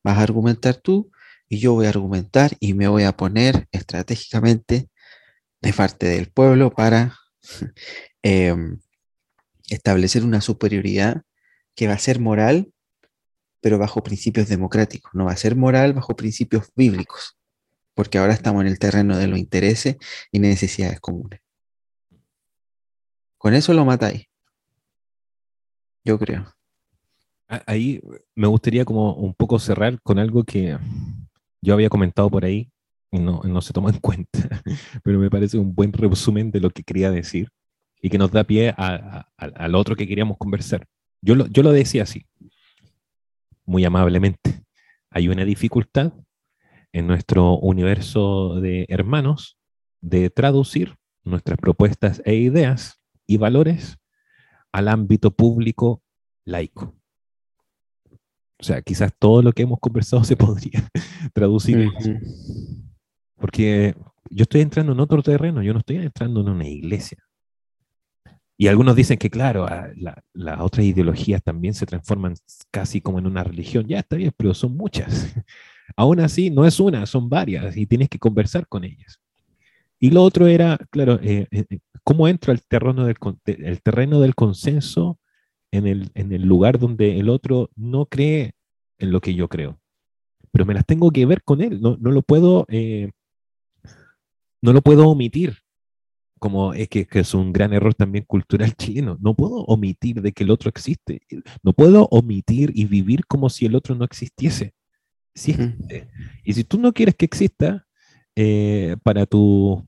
Vas 0.03 0.17
a 0.17 0.23
argumentar 0.23 0.75
tú 0.75 1.11
y 1.49 1.59
yo 1.59 1.73
voy 1.73 1.85
a 1.85 1.89
argumentar 1.89 2.51
y 2.59 2.73
me 2.73 2.87
voy 2.87 3.03
a 3.03 3.13
poner 3.15 3.67
estratégicamente 3.71 4.89
de 5.61 5.73
parte 5.73 6.07
del 6.07 6.29
pueblo 6.29 6.71
para 6.71 7.17
em, 8.21 8.79
establecer 9.69 10.23
una 10.23 10.41
superioridad 10.41 11.23
que 11.75 11.87
va 11.87 11.93
a 11.93 11.99
ser 11.99 12.19
moral, 12.19 12.71
pero 13.61 13.77
bajo 13.77 14.03
principios 14.03 14.49
democráticos, 14.49 15.11
no 15.13 15.25
va 15.25 15.31
a 15.31 15.37
ser 15.37 15.55
moral 15.55 15.93
bajo 15.93 16.15
principios 16.15 16.69
bíblicos, 16.75 17.36
porque 17.97 18.19
ahora 18.19 18.33
estamos 18.33 18.61
en 18.61 18.67
el 18.67 18.77
terreno 18.77 19.17
de 19.17 19.25
los 19.25 19.39
intereses 19.39 19.97
y 20.31 20.37
necesidades 20.37 20.99
comunes. 20.99 21.41
Con 23.39 23.55
eso 23.55 23.73
lo 23.73 23.85
matáis, 23.85 24.27
yo 26.05 26.19
creo. 26.19 26.45
Ahí 27.65 27.99
me 28.35 28.45
gustaría 28.45 28.85
como 28.85 29.15
un 29.15 29.33
poco 29.33 29.57
cerrar 29.57 29.99
con 30.03 30.19
algo 30.19 30.43
que 30.43 30.77
yo 31.59 31.73
había 31.73 31.89
comentado 31.89 32.29
por 32.29 32.45
ahí 32.45 32.69
y 33.09 33.17
no, 33.17 33.61
se 33.61 33.73
toma 33.73 33.89
en 33.89 33.99
cuenta, 33.99 34.61
pero 35.03 35.17
me 35.17 35.31
parece 35.31 35.57
un 35.57 35.73
buen 35.73 35.91
resumen 35.91 36.51
de 36.51 36.59
lo 36.59 36.69
que 36.69 36.83
quería 36.83 37.09
decir 37.09 37.49
y 37.99 38.11
que 38.11 38.19
nos 38.19 38.31
da 38.31 38.43
pie 38.43 38.75
al 38.77 39.73
otro 39.73 39.95
que 39.95 40.07
queríamos 40.07 40.37
conversar. 40.37 40.85
Yo 41.19 41.33
lo, 41.33 41.47
yo 41.47 41.63
lo 41.63 41.71
decía 41.71 42.03
así, 42.03 42.27
muy 43.65 43.85
amablemente. 43.85 44.63
Hay 45.09 45.29
una 45.29 45.45
dificultad 45.45 46.13
en 46.97 47.05
nuestro 47.05 47.59
universo 47.59 48.59
de 48.59 48.87
hermanos 48.89 49.59
de 50.01 50.31
traducir 50.31 50.95
nuestras 51.23 51.59
propuestas 51.59 52.23
e 52.25 52.33
ideas 52.33 52.99
y 53.27 53.37
valores 53.37 53.97
al 54.71 54.87
ámbito 54.87 55.29
público 55.29 56.01
laico. 56.43 56.95
O 58.59 58.63
sea, 58.63 58.81
quizás 58.81 59.13
todo 59.19 59.43
lo 59.43 59.51
que 59.51 59.61
hemos 59.61 59.79
conversado 59.79 60.23
se 60.23 60.35
podría 60.35 60.89
traducir. 61.33 61.91
Porque 63.35 63.95
yo 64.31 64.43
estoy 64.43 64.61
entrando 64.61 64.93
en 64.93 64.99
otro 64.99 65.21
terreno, 65.21 65.61
yo 65.61 65.73
no 65.73 65.79
estoy 65.79 65.97
entrando 65.97 66.41
en 66.41 66.49
una 66.49 66.67
iglesia. 66.67 67.19
Y 68.57 68.69
algunos 68.69 68.95
dicen 68.95 69.19
que, 69.19 69.29
claro, 69.29 69.67
las 70.33 70.59
otras 70.61 70.83
ideologías 70.83 71.43
también 71.43 71.75
se 71.75 71.85
transforman 71.85 72.33
casi 72.71 73.01
como 73.01 73.19
en 73.19 73.27
una 73.27 73.43
religión. 73.43 73.85
Ya 73.85 73.99
está 73.99 74.15
bien, 74.15 74.33
pero 74.35 74.55
son 74.55 74.75
muchas. 74.75 75.35
Aún 75.95 76.19
así, 76.19 76.49
no 76.49 76.65
es 76.65 76.79
una, 76.79 77.05
son 77.05 77.29
varias 77.29 77.77
y 77.77 77.85
tienes 77.85 78.09
que 78.09 78.19
conversar 78.19 78.67
con 78.67 78.83
ellas. 78.83 79.19
Y 79.99 80.11
lo 80.11 80.23
otro 80.23 80.47
era, 80.47 80.77
claro, 80.91 81.19
eh, 81.23 81.47
eh, 81.51 81.65
eh, 81.69 81.79
cómo 82.03 82.27
entro 82.27 82.51
al 82.51 82.61
terreno 82.61 83.05
del, 83.05 83.17
el 83.45 83.81
terreno 83.81 84.19
del 84.19 84.35
consenso 84.35 85.19
en 85.71 85.87
el, 85.87 86.11
en 86.13 86.31
el 86.31 86.43
lugar 86.43 86.77
donde 86.79 87.19
el 87.19 87.29
otro 87.29 87.69
no 87.75 88.05
cree 88.05 88.53
en 88.99 89.11
lo 89.11 89.21
que 89.21 89.33
yo 89.33 89.47
creo. 89.47 89.79
Pero 90.51 90.65
me 90.65 90.73
las 90.73 90.85
tengo 90.85 91.11
que 91.11 91.25
ver 91.25 91.43
con 91.43 91.61
él, 91.61 91.81
no, 91.81 91.97
no 91.99 92.11
lo 92.11 92.21
puedo, 92.21 92.65
no 94.61 94.73
lo 94.73 94.81
puedo 94.81 95.07
omitir 95.09 95.57
como 96.39 96.73
es 96.73 96.87
que, 96.89 97.07
es 97.09 97.33
un 97.33 97.51
gran 97.51 97.73
error 97.73 97.93
también 97.93 98.25
cultural 98.25 98.73
chileno. 98.77 99.17
No 99.19 99.33
puedo 99.35 99.63
omitir 99.65 100.21
de 100.21 100.31
que 100.31 100.43
el 100.43 100.51
otro 100.51 100.69
existe. 100.69 101.21
No 101.63 101.73
puedo 101.73 102.07
omitir 102.11 102.71
y 102.73 102.85
vivir 102.85 103.25
como 103.25 103.49
si 103.49 103.65
el 103.65 103.75
otro 103.75 103.95
no 103.95 104.05
existiese. 104.05 104.73
Sí 105.37 105.55
Y 106.43 106.53
si 106.53 106.63
tú 106.63 106.79
no 106.79 106.93
quieres 106.93 107.15
que 107.15 107.25
exista, 107.25 107.85
eh, 108.35 108.97
para 109.03 109.25
tus 109.25 109.83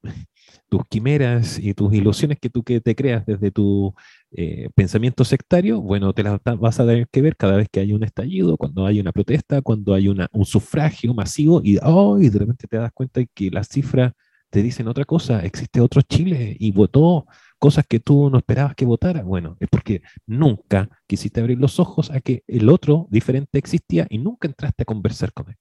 quimeras 0.90 1.58
y 1.60 1.74
tus 1.74 1.94
ilusiones 1.94 2.38
que 2.40 2.50
tú 2.50 2.64
que 2.64 2.82
te 2.82 2.96
creas 2.96 3.26
desde 3.26 3.52
tu 3.52 3.94
eh, 4.32 4.70
pensamiento 4.76 5.24
sectario, 5.26 5.82
bueno, 5.82 6.14
te 6.14 6.24
las 6.24 6.40
vas 6.60 6.80
a 6.80 6.86
tener 6.86 7.08
que 7.10 7.22
ver 7.22 7.36
cada 7.36 7.58
vez 7.58 7.68
que 7.72 7.80
hay 7.80 7.94
un 7.94 8.04
estallido, 8.04 8.58
cuando 8.58 8.86
hay 8.86 9.00
una 9.00 9.12
protesta, 9.12 9.62
cuando 9.62 9.94
hay 9.96 10.08
una, 10.08 10.28
un 10.32 10.46
sufragio 10.46 11.14
masivo 11.14 11.62
y, 11.64 11.80
oh, 11.82 12.20
y 12.20 12.30
de 12.30 12.40
repente 12.40 12.68
te 12.68 12.78
das 12.78 12.92
cuenta 12.94 13.22
que 13.34 13.50
la 13.50 13.64
cifra 13.64 14.14
te 14.52 14.62
dicen 14.64 14.88
otra 14.88 15.06
cosa, 15.06 15.44
existe 15.46 15.82
otro 15.82 16.02
Chile 16.04 16.56
y 16.60 16.72
votó 16.72 17.26
cosas 17.60 17.86
que 17.88 18.00
tú 18.00 18.30
no 18.30 18.40
esperabas 18.40 18.76
que 18.76 18.86
votara. 18.86 19.22
Bueno, 19.22 19.58
es 19.60 19.68
porque 19.70 20.02
nunca 20.26 20.90
quisiste 21.06 21.42
abrir 21.42 21.60
los 21.60 21.80
ojos 21.80 22.10
a 22.10 22.22
que 22.22 22.44
el 22.48 22.70
otro 22.70 23.08
diferente 23.12 23.60
existía 23.60 24.08
y 24.10 24.18
nunca 24.18 24.48
entraste 24.48 24.84
a 24.84 24.86
conversar 24.86 25.34
con 25.34 25.50
él. 25.50 25.58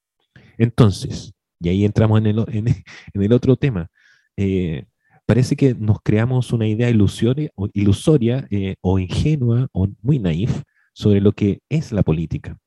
Entonces, 0.56 1.34
y 1.60 1.68
ahí 1.68 1.84
entramos 1.84 2.20
en 2.20 2.26
el, 2.26 2.44
en, 3.14 3.22
el 3.22 3.32
otro 3.32 3.56
tema, 3.56 3.90
eh, 4.36 4.86
parece 5.26 5.56
que 5.56 5.74
nos 5.74 5.98
creamos 6.02 6.52
una 6.52 6.66
idea 6.66 6.88
ilusoria, 6.88 7.50
o, 7.54 7.68
ilusoria 7.74 8.46
eh, 8.50 8.76
o 8.80 8.98
ingenua 8.98 9.68
o 9.72 9.88
muy 10.00 10.18
naif 10.18 10.62
sobre 10.92 11.20
lo 11.20 11.32
que 11.32 11.60
es 11.68 11.92
la 11.92 12.02
política. 12.02 12.58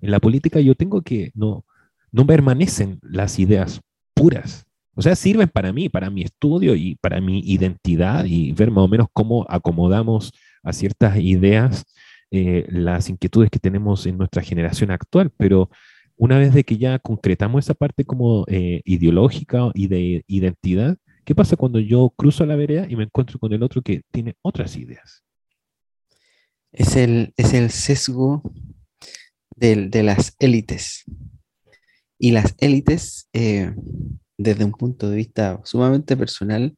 En 0.00 0.10
la 0.10 0.20
política 0.20 0.60
yo 0.60 0.74
tengo 0.74 1.02
que, 1.02 1.30
no, 1.34 1.64
no 2.12 2.26
permanecen 2.26 2.98
las 3.02 3.38
ideas 3.38 3.80
puras, 4.14 4.63
o 4.94 5.02
sea, 5.02 5.16
sirven 5.16 5.48
para 5.48 5.72
mí, 5.72 5.88
para 5.88 6.10
mi 6.10 6.22
estudio 6.22 6.74
y 6.74 6.94
para 6.96 7.20
mi 7.20 7.40
identidad 7.40 8.24
y 8.24 8.52
ver 8.52 8.70
más 8.70 8.84
o 8.84 8.88
menos 8.88 9.08
cómo 9.12 9.44
acomodamos 9.48 10.32
a 10.62 10.72
ciertas 10.72 11.18
ideas 11.18 11.84
eh, 12.30 12.66
las 12.68 13.08
inquietudes 13.08 13.50
que 13.50 13.58
tenemos 13.58 14.06
en 14.06 14.18
nuestra 14.18 14.42
generación 14.42 14.90
actual. 14.92 15.30
Pero 15.36 15.68
una 16.16 16.38
vez 16.38 16.54
de 16.54 16.62
que 16.62 16.76
ya 16.78 16.98
concretamos 17.00 17.64
esa 17.64 17.74
parte 17.74 18.04
como 18.04 18.44
eh, 18.46 18.82
ideológica 18.84 19.70
y 19.74 19.88
de 19.88 20.24
identidad, 20.28 20.96
¿qué 21.24 21.34
pasa 21.34 21.56
cuando 21.56 21.80
yo 21.80 22.12
cruzo 22.16 22.46
la 22.46 22.56
vereda 22.56 22.86
y 22.88 22.94
me 22.94 23.04
encuentro 23.04 23.38
con 23.38 23.52
el 23.52 23.62
otro 23.64 23.82
que 23.82 24.02
tiene 24.12 24.34
otras 24.42 24.76
ideas? 24.76 25.24
Es 26.70 26.94
el, 26.96 27.32
es 27.36 27.52
el 27.52 27.70
sesgo 27.70 28.42
de, 29.56 30.02
las 30.04 30.36
élites. 30.38 31.04
Y 32.16 32.30
las 32.30 32.54
élites... 32.58 33.28
Eh, 33.32 33.74
desde 34.36 34.64
un 34.64 34.72
punto 34.72 35.10
de 35.10 35.16
vista 35.16 35.60
sumamente 35.64 36.16
personal, 36.16 36.76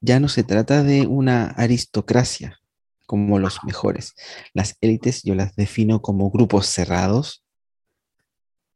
ya 0.00 0.20
no 0.20 0.28
se 0.28 0.44
trata 0.44 0.82
de 0.82 1.06
una 1.06 1.46
aristocracia 1.46 2.58
como 3.06 3.38
los 3.38 3.64
mejores. 3.64 4.14
Las 4.52 4.76
élites 4.80 5.22
yo 5.22 5.34
las 5.34 5.56
defino 5.56 6.02
como 6.02 6.30
grupos 6.30 6.66
cerrados 6.66 7.44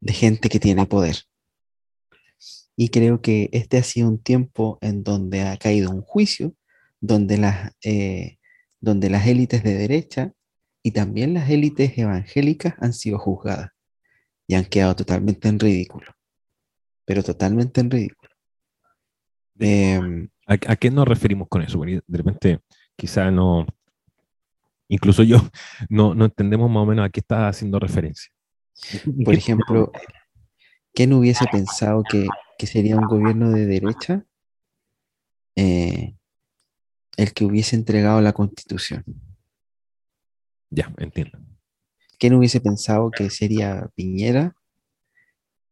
de 0.01 0.13
gente 0.13 0.49
que 0.49 0.59
tiene 0.59 0.85
poder. 0.85 1.23
Y 2.75 2.89
creo 2.89 3.21
que 3.21 3.49
este 3.53 3.77
ha 3.77 3.83
sido 3.83 4.09
un 4.09 4.21
tiempo 4.21 4.79
en 4.81 5.03
donde 5.03 5.43
ha 5.43 5.57
caído 5.57 5.91
un 5.91 6.01
juicio, 6.01 6.55
donde 6.99 7.37
las, 7.37 7.71
eh, 7.83 8.37
donde 8.81 9.09
las 9.09 9.27
élites 9.27 9.63
de 9.63 9.75
derecha 9.75 10.33
y 10.81 10.91
también 10.91 11.33
las 11.35 11.49
élites 11.49 11.97
evangélicas 11.97 12.73
han 12.79 12.93
sido 12.93 13.19
juzgadas 13.19 13.69
y 14.47 14.55
han 14.55 14.65
quedado 14.65 14.95
totalmente 14.95 15.47
en 15.47 15.59
ridículo 15.59 16.07
pero 17.05 17.23
totalmente 17.23 17.81
en 17.81 17.91
ridículo. 17.91 18.31
Em, 19.59 20.29
¿A, 20.47 20.75
qué 20.75 20.91
nos 20.91 21.07
referimos 21.07 21.47
con 21.47 21.61
eso? 21.61 21.79
de 21.79 22.17
repente, 22.17 22.59
quizá 22.95 23.31
no, 23.31 23.65
incluso 24.87 25.23
yo, 25.23 25.37
no, 25.89 26.13
no 26.15 26.25
entendemos 26.25 26.69
más 26.69 26.83
o 26.83 26.85
menos 26.85 27.05
a 27.05 27.09
qué 27.09 27.19
está 27.19 27.47
haciendo 27.47 27.79
referencia. 27.79 28.31
Por 29.25 29.33
ejemplo, 29.33 29.91
¿quién 30.93 31.13
hubiese 31.13 31.45
pensado 31.51 32.03
que, 32.03 32.27
sería 32.65 32.95
un 32.95 33.07
gobierno 33.07 33.51
de 33.51 33.65
derecha 33.65 34.23
eh, 35.57 36.15
el 37.17 37.33
que 37.33 37.43
hubiese 37.43 37.75
entregado 37.75 38.21
la 38.21 38.31
constitución? 38.31 39.03
Ya, 40.69 40.93
entiendo. 40.97 41.39
¿Quién 42.17 42.35
hubiese 42.35 42.61
pensado 42.61 43.11
que 43.11 43.29
sería 43.29 43.89
Piñera 43.95 44.55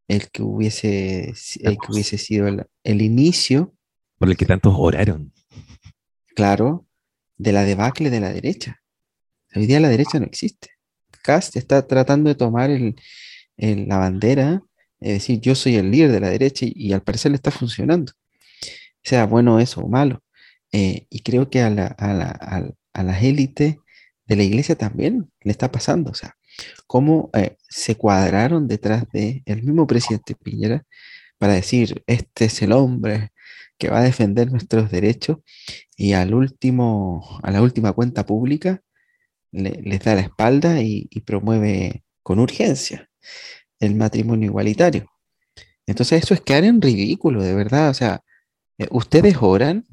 el 0.08 0.30
que 0.30 0.42
hubiese, 0.42 1.34
el 1.62 1.78
que 1.78 1.92
hubiese 1.92 2.18
sido 2.18 2.48
el, 2.84 3.02
inicio. 3.02 3.74
Por 4.18 4.30
el 4.30 4.38
que 4.38 4.46
tantos 4.46 4.74
oraron. 4.78 5.34
Claro, 6.36 6.86
de 7.38 7.52
la 7.52 7.64
debacle 7.64 8.10
de 8.10 8.20
la 8.20 8.32
derecha. 8.32 8.82
Hoy 9.56 9.66
día 9.66 9.80
la 9.80 9.90
derecha 9.90 10.20
no 10.20 10.26
existe. 10.26 10.70
Cast 11.24 11.56
está 11.56 11.86
tratando 11.88 12.30
de 12.30 12.36
tomar 12.36 12.70
la 13.58 13.98
bandera, 13.98 14.64
es 15.00 15.14
decir, 15.14 15.40
yo 15.40 15.56
soy 15.56 15.76
el 15.76 15.92
líder 15.92 16.12
de 16.12 16.20
la 16.20 16.30
derecha 16.30 16.66
y, 16.68 16.94
al 16.94 17.04
parecer 17.04 17.32
le 17.32 17.36
está 17.36 17.52
funcionando. 17.52 18.14
Sea 19.04 19.26
bueno 19.26 19.60
eso 19.60 19.82
o 19.82 19.88
malo. 19.88 20.24
Eh, 20.72 21.08
y 21.10 21.22
creo 21.22 21.50
que 21.50 21.62
a, 21.62 21.70
la, 21.70 21.96
a, 21.98 22.64
a 22.94 23.04
las 23.04 23.24
élites 23.24 23.78
de 24.26 24.36
la 24.36 24.44
iglesia 24.44 24.76
también 24.76 25.32
le 25.42 25.52
está 25.52 25.72
pasando. 25.72 26.12
O 26.12 26.14
sea, 26.14 26.38
cómo 26.88 27.30
eh, 27.34 27.58
se 27.70 27.96
cuadraron 27.96 28.68
detrás 28.68 29.06
de 29.12 29.44
el 29.46 29.64
mismo 29.64 29.88
presidente 29.88 30.36
Piñera 30.36 30.86
para 31.38 31.54
decir, 31.54 32.04
este 32.08 32.46
es 32.46 32.62
el 32.62 32.72
hombre 32.72 33.32
que 33.78 33.90
va 33.90 34.00
a 34.00 34.04
defender 34.04 34.52
nuestros 34.52 34.92
derechos 34.92 35.38
y 35.98 36.14
al 36.14 36.34
último, 36.36 37.40
a 37.42 37.52
la 37.52 37.62
última 37.62 37.94
cuenta 37.94 38.26
pública 38.26 38.82
les 39.52 40.00
da 40.00 40.16
la 40.16 40.22
espalda 40.22 40.82
y, 40.82 41.08
promueve 41.26 42.04
con 42.24 42.40
urgencia 42.40 43.10
el 43.80 43.96
matrimonio 43.96 44.48
igualitario. 44.48 45.08
Entonces 45.88 46.24
eso 46.24 46.34
es 46.34 46.42
quedar 46.42 46.64
en 46.64 46.82
ridículo, 46.82 47.42
de 47.44 47.54
verdad. 47.56 47.90
O 47.90 47.94
sea, 47.94 48.22
eh, 48.78 48.88
ustedes 48.92 49.38
oran, 49.42 49.86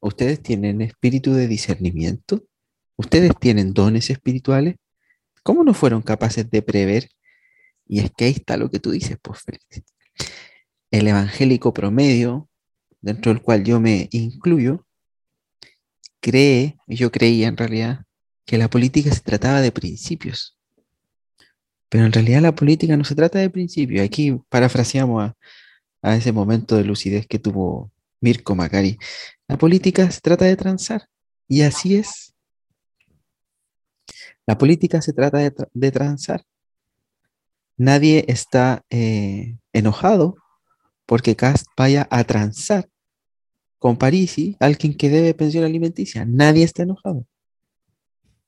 ustedes 0.00 0.42
tienen 0.42 0.82
espíritu 0.82 1.32
de 1.32 1.48
discernimiento, 1.48 2.44
ustedes 2.96 3.32
tienen 3.40 3.72
dones 3.72 4.10
espirituales, 4.10 4.76
¿Cómo 5.48 5.64
no 5.64 5.72
fueron 5.72 6.02
capaces 6.02 6.50
de 6.50 6.60
prever? 6.60 7.08
Y 7.86 8.00
es 8.00 8.10
que 8.14 8.26
ahí 8.26 8.32
está 8.32 8.58
lo 8.58 8.70
que 8.70 8.80
tú 8.80 8.90
dices, 8.90 9.16
pues 9.22 9.40
Félix. 9.40 9.82
El 10.90 11.08
evangélico 11.08 11.72
promedio, 11.72 12.50
dentro 13.00 13.32
del 13.32 13.40
cual 13.40 13.64
yo 13.64 13.80
me 13.80 14.10
incluyo, 14.12 14.84
cree, 16.20 16.76
yo 16.86 17.10
creía 17.10 17.48
en 17.48 17.56
realidad, 17.56 18.04
que 18.44 18.58
la 18.58 18.68
política 18.68 19.10
se 19.10 19.22
trataba 19.22 19.62
de 19.62 19.72
principios. 19.72 20.58
Pero 21.88 22.04
en 22.04 22.12
realidad 22.12 22.42
la 22.42 22.54
política 22.54 22.94
no 22.98 23.04
se 23.04 23.14
trata 23.14 23.38
de 23.38 23.48
principios. 23.48 24.04
Aquí 24.04 24.38
parafraseamos 24.50 25.30
a, 25.30 25.36
a 26.02 26.14
ese 26.14 26.30
momento 26.30 26.76
de 26.76 26.84
lucidez 26.84 27.26
que 27.26 27.38
tuvo 27.38 27.90
Mirko 28.20 28.54
Macari. 28.54 28.98
La 29.46 29.56
política 29.56 30.10
se 30.10 30.20
trata 30.20 30.44
de 30.44 30.56
transar. 30.56 31.08
Y 31.48 31.62
así 31.62 31.96
es. 31.96 32.34
La 34.48 34.56
política 34.56 35.02
se 35.02 35.12
trata 35.12 35.38
de, 35.74 35.90
transar. 35.90 36.42
Nadie 37.76 38.24
está 38.28 38.82
eh, 38.88 39.58
enojado 39.74 40.36
porque 41.04 41.36
Cast 41.36 41.66
vaya 41.76 42.08
a 42.10 42.24
transar 42.24 42.88
con 43.78 43.98
Parisi, 43.98 44.56
alguien 44.58 44.96
que 44.96 45.10
debe 45.10 45.34
pensión 45.34 45.64
alimenticia. 45.64 46.24
Nadie 46.24 46.64
está 46.64 46.84
enojado. 46.84 47.26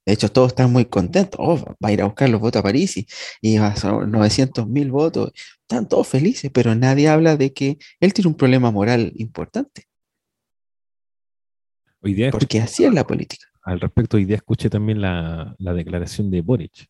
De 0.07 0.15
hecho, 0.15 0.33
todos 0.33 0.53
están 0.53 0.73
muy 0.73 0.87
contentos. 0.87 1.39
Oh, 1.39 1.59
va 1.59 1.91
a 1.91 1.93
ir 1.93 2.01
a 2.01 2.07
buscar 2.07 2.31
los 2.31 2.41
votos 2.41 2.61
a 2.61 2.63
Parisi 2.63 3.07
y 3.43 3.59
va 3.59 3.67
a 3.67 3.77
ser 3.77 3.93
900 3.93 4.67
mil 4.67 4.91
votos. 4.91 5.33
Están 5.61 5.87
todos 5.87 6.09
felices, 6.09 6.51
pero 6.51 6.75
nadie 6.75 7.09
habla 7.09 7.37
de 7.37 7.53
que 7.53 7.77
él 8.01 8.15
tiene 8.15 8.29
un 8.29 8.37
problema 8.39 8.71
moral 8.71 9.13
importante. 9.17 9.85
Porque 12.01 12.63
así 12.63 12.87
es 12.87 12.95
la 12.95 13.07
política 13.07 13.50
al 13.63 13.81
respecto, 13.81 14.17
hoy 14.17 14.25
día 14.25 14.37
escuché 14.37 14.71
también 14.71 15.01
la, 15.01 15.55
declaración 15.59 16.31
de 16.31 16.41
Boric. 16.41 16.89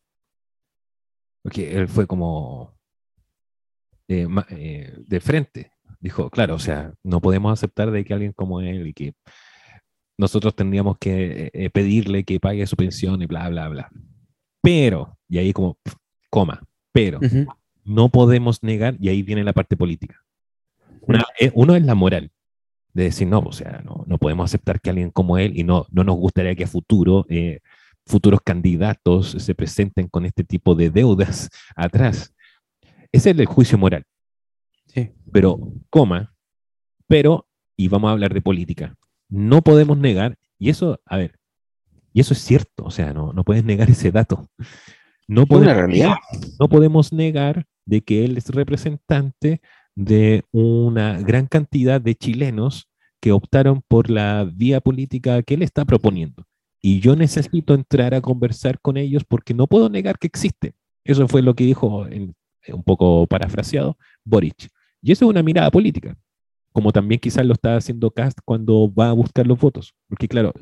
Porque 1.42 1.72
él 1.72 1.88
fue 1.88 2.06
como 2.06 2.74
eh, 4.08 4.26
eh, 4.50 4.94
de 5.06 5.20
frente. 5.20 5.72
Dijo, 6.00 6.30
claro, 6.30 6.54
o 6.54 6.58
sea, 6.58 6.92
no 7.02 7.20
podemos 7.20 7.52
aceptar 7.52 7.90
de 7.90 8.04
que 8.04 8.14
alguien 8.14 8.32
como 8.32 8.60
él 8.60 8.86
y 8.86 8.92
que 8.92 9.14
nosotros 10.16 10.54
tendríamos 10.54 10.98
que 10.98 11.50
eh, 11.52 11.70
pedirle 11.70 12.24
que 12.24 12.40
pague 12.40 12.66
su 12.66 12.76
pensión 12.76 13.22
y 13.22 13.26
bla, 13.26 13.48
bla, 13.48 13.68
bla. 13.68 13.90
Pero, 14.62 15.18
y 15.28 15.38
ahí 15.38 15.52
como, 15.52 15.78
coma, 16.28 16.62
pero 16.92 17.20
no 17.84 18.10
podemos 18.10 18.62
negar, 18.62 18.96
y 19.00 19.08
ahí 19.08 19.22
viene 19.22 19.42
la 19.42 19.54
parte 19.54 19.76
política. 19.76 20.22
uno 21.54 21.74
es 21.74 21.84
la 21.84 21.94
moral, 21.94 22.30
de 22.92 23.04
decir, 23.04 23.28
no, 23.28 23.40
o 23.40 23.52
sea, 23.52 23.82
no, 23.84 24.04
no 24.06 24.18
podemos 24.18 24.44
aceptar 24.50 24.80
que 24.80 24.90
alguien 24.90 25.10
como 25.10 25.38
él, 25.38 25.58
y 25.58 25.64
no, 25.64 25.86
no 25.90 26.04
nos 26.04 26.16
gustaría 26.16 26.54
que 26.54 26.64
a 26.64 26.68
futuro 26.68 27.26
eh, 27.28 27.60
futuros 28.06 28.40
candidatos 28.42 29.30
se 29.38 29.54
presenten 29.54 30.08
con 30.08 30.26
este 30.26 30.44
tipo 30.44 30.74
de 30.74 30.90
deudas 30.90 31.48
atrás. 31.76 32.34
Ese 33.12 33.30
es 33.30 33.38
el 33.38 33.46
juicio 33.46 33.78
moral. 33.78 34.04
Sí. 34.86 35.10
Pero, 35.32 35.58
coma, 35.88 36.34
pero, 37.06 37.46
y 37.76 37.88
vamos 37.88 38.08
a 38.08 38.12
hablar 38.12 38.34
de 38.34 38.42
política, 38.42 38.96
no 39.28 39.62
podemos 39.62 39.96
negar, 39.96 40.36
y 40.58 40.70
eso, 40.70 41.00
a 41.06 41.16
ver, 41.16 41.38
y 42.12 42.20
eso 42.20 42.34
es 42.34 42.40
cierto, 42.40 42.84
o 42.84 42.90
sea, 42.90 43.12
no, 43.12 43.32
no 43.32 43.44
puedes 43.44 43.64
negar 43.64 43.88
ese 43.88 44.10
dato. 44.10 44.48
No 45.28 45.46
podemos, 45.46 45.76
realidad. 45.76 46.16
no 46.58 46.68
podemos 46.68 47.12
negar 47.12 47.64
de 47.84 48.00
que 48.00 48.24
él 48.24 48.36
es 48.36 48.48
representante 48.48 49.60
de 50.04 50.44
una 50.50 51.20
gran 51.20 51.46
cantidad 51.46 52.00
de 52.00 52.14
chilenos 52.14 52.88
que 53.20 53.32
optaron 53.32 53.82
por 53.86 54.08
la 54.08 54.44
vía 54.50 54.80
política 54.80 55.42
que 55.42 55.54
él 55.54 55.62
está 55.62 55.84
proponiendo. 55.84 56.46
Y 56.80 57.00
yo 57.00 57.16
necesito 57.16 57.74
entrar 57.74 58.14
a 58.14 58.22
conversar 58.22 58.80
con 58.80 58.96
ellos 58.96 59.24
porque 59.28 59.52
no 59.52 59.66
puedo 59.66 59.90
negar 59.90 60.18
que 60.18 60.26
existen. 60.26 60.72
Eso 61.04 61.28
fue 61.28 61.42
lo 61.42 61.54
que 61.54 61.64
dijo, 61.64 62.06
en, 62.06 62.34
un 62.68 62.82
poco 62.82 63.26
parafraseado, 63.26 63.98
Boric. 64.24 64.68
Y 65.02 65.12
eso 65.12 65.26
es 65.26 65.30
una 65.30 65.42
mirada 65.42 65.70
política, 65.70 66.16
como 66.72 66.92
también 66.92 67.20
quizás 67.20 67.44
lo 67.44 67.52
está 67.52 67.76
haciendo 67.76 68.10
Cast 68.10 68.38
cuando 68.44 68.92
va 68.92 69.10
a 69.10 69.14
buscar 69.14 69.46
los 69.46 69.58
votos. 69.60 69.94
Porque 70.08 70.28
claro, 70.28 70.54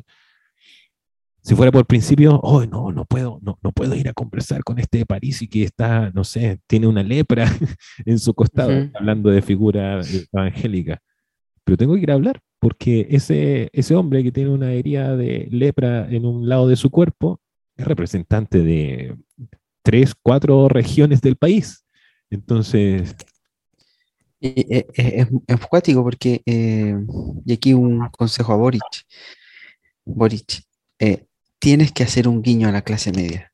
si 1.43 1.55
fuera 1.55 1.73
por 1.73 1.87
principio, 1.87 2.39
oh, 2.43 2.65
no, 2.67 2.93
no 2.93 3.05
puedo, 3.05 3.39
no, 3.43 3.59
no 3.63 3.73
puedo 3.73 3.95
ir 3.95 4.09
a 4.09 4.13
conversar 4.13 4.63
con 4.65 4.79
este 4.79 4.99
de 4.99 5.07
París 5.07 5.41
y 5.43 5.49
que 5.49 5.63
está, 5.63 6.11
no 6.11 6.25
sé, 6.25 6.61
tiene 6.67 6.87
una 6.87 7.03
lepra 7.03 7.47
en 8.05 8.19
su 8.19 8.35
costado, 8.35 8.71
Ujú. 8.71 8.91
hablando 8.95 9.31
de 9.31 9.43
figura 9.43 10.01
evangélica. 10.33 11.01
Pero 11.65 11.77
tengo 11.77 11.95
que 11.95 12.01
ir 12.01 12.11
a 12.11 12.15
hablar, 12.15 12.41
porque 12.59 13.07
ese, 13.11 13.71
ese 13.73 13.95
hombre 13.95 14.23
que 14.23 14.33
tiene 14.33 14.51
una 14.51 14.73
herida 14.73 15.17
de 15.17 15.49
lepra 15.51 16.09
en 16.11 16.25
un 16.27 16.49
lado 16.49 16.69
de 16.69 16.77
su 16.77 16.91
cuerpo 16.91 17.41
es 17.77 17.87
representante 17.87 18.61
de 18.63 19.17
tres, 19.83 20.15
cuatro 20.21 20.69
regiones 20.69 21.21
del 21.21 21.37
país. 21.37 21.85
Entonces, 22.31 23.15
eh, 24.41 24.65
eh, 24.69 24.87
es, 24.95 25.29
es 25.47 25.67
cuático 25.67 26.03
porque, 26.03 26.43
eh, 26.47 26.95
y 27.45 27.53
aquí 27.53 27.75
un 27.75 28.09
consejo 28.11 28.53
a 28.53 28.57
Boric. 28.57 28.83
Boric, 30.05 30.63
eh, 30.99 31.25
tienes 31.59 31.93
que 31.93 32.05
hacer 32.05 32.29
un 32.29 32.43
guiño 32.43 32.69
a 32.69 32.73
la 32.73 32.83
clase 32.83 33.13
media. 33.13 33.53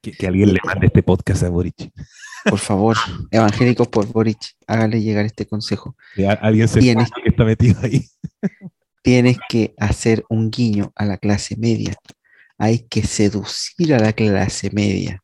que, 0.00 0.12
que 0.12 0.26
alguien 0.26 0.52
le 0.52 0.60
mande 0.64 0.86
este 0.86 1.02
podcast 1.02 1.42
a 1.44 1.48
Boric. 1.48 1.90
Por 2.44 2.58
favor, 2.58 2.96
evangélicos 3.30 3.88
por 3.88 4.06
Boric, 4.06 4.38
hágale 4.66 5.00
llegar 5.00 5.24
este 5.24 5.46
consejo. 5.46 5.96
Que 6.14 6.28
alguien 6.28 6.68
se 6.68 6.80
Tienes- 6.80 7.08
que 7.22 7.30
está 7.30 7.44
metido 7.44 7.80
ahí. 7.82 8.06
Tienes 9.02 9.38
que 9.48 9.74
hacer 9.78 10.24
un 10.28 10.50
guiño 10.50 10.92
a 10.94 11.04
la 11.06 11.16
clase 11.18 11.56
media. 11.56 11.94
Hay 12.58 12.80
que 12.80 13.02
seducir 13.02 13.94
a 13.94 13.98
la 13.98 14.12
clase 14.12 14.70
media. 14.72 15.22